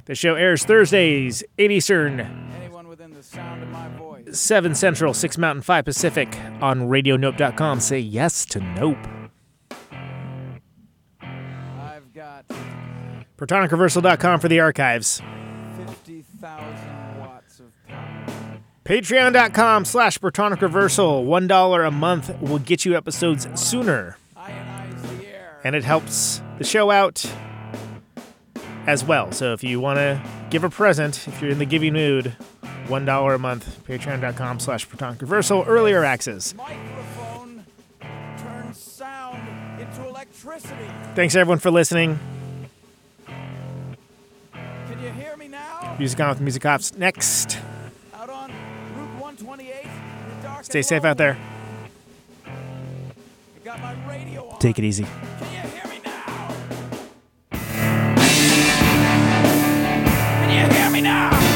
The 0.05 0.15
show 0.15 0.35
airs 0.35 0.67
Thursdays, 0.67 1.43
8 1.57 1.71
Eastern, 1.71 2.21
anyone 2.61 2.89
within 2.89 3.15
the 3.15 3.23
sound 3.23 3.63
of 3.63 3.71
my 3.71 3.89
voice. 3.97 4.39
7 4.39 4.75
Central, 4.75 5.15
6 5.15 5.39
Mountain, 5.39 5.63
5 5.63 5.85
Pacific 5.87 6.39
on 6.61 6.91
radionope.com. 6.91 7.81
Say 7.81 8.01
yes 8.01 8.45
to 8.45 8.61
Nope. 8.61 8.99
I've 11.23 12.13
got 12.15 12.45
ProtonicReversal.com 13.39 14.41
for 14.41 14.49
the 14.49 14.61
archives. 14.61 15.23
Patreon.com 18.87 19.85
slash 19.85 20.19
Protonic 20.19 20.61
Reversal. 20.61 21.25
$1 21.25 21.87
a 21.87 21.91
month 21.91 22.41
will 22.41 22.61
get 22.61 22.85
you 22.85 22.97
episodes 22.97 23.49
sooner. 23.61 24.17
Ionize 24.37 25.19
the 25.19 25.27
air. 25.27 25.61
and 25.65 25.75
it 25.75 25.83
helps 25.83 26.41
the 26.59 26.65
show 26.65 26.93
out 26.93 27.25
as 28.87 29.05
well. 29.05 29.33
So 29.33 29.53
if 29.53 29.65
you 29.65 29.81
want 29.81 29.97
to 29.99 30.23
give 30.51 30.63
a 30.63 30.71
present, 30.71 31.27
if 31.27 31.43
you're 31.43 31.51
in 31.51 31.59
the 31.59 31.65
giving 31.67 31.95
mood, 31.95 32.37
one 32.87 33.05
dollar 33.05 33.35
a 33.35 33.39
month, 33.41 33.85
patreon.com 33.89 34.61
slash 34.61 34.87
protonic 34.89 35.21
reversal, 35.21 35.65
earlier 35.67 36.05
access. 36.05 36.55
Microphone 36.55 37.65
turns 38.39 38.79
sound 38.79 39.81
into 39.81 40.07
electricity. 40.07 40.87
Thanks 41.17 41.35
everyone 41.35 41.59
for 41.59 41.73
listening. 41.73 42.21
Can 43.27 45.03
you 45.03 45.11
hear 45.11 45.37
me 45.37 45.49
now? 45.49 45.97
Music 45.99 46.21
on 46.21 46.29
with 46.29 46.41
Music 46.41 46.65
Ops 46.65 46.95
next. 46.97 47.59
Stay 50.67 50.83
safe 50.83 51.05
out 51.05 51.17
there. 51.17 51.39
Take 54.59 54.81
it 54.81 54.85
easy. 54.85 55.05
Can 55.05 55.13
you 60.51 60.75
hear 60.75 60.91
me 60.91 61.01
now? 61.03 61.56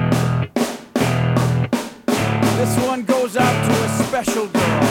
Goes 3.01 3.37
out 3.37 3.65
to 3.65 3.83
a 3.83 3.89
special 4.05 4.47
girl. 4.47 4.90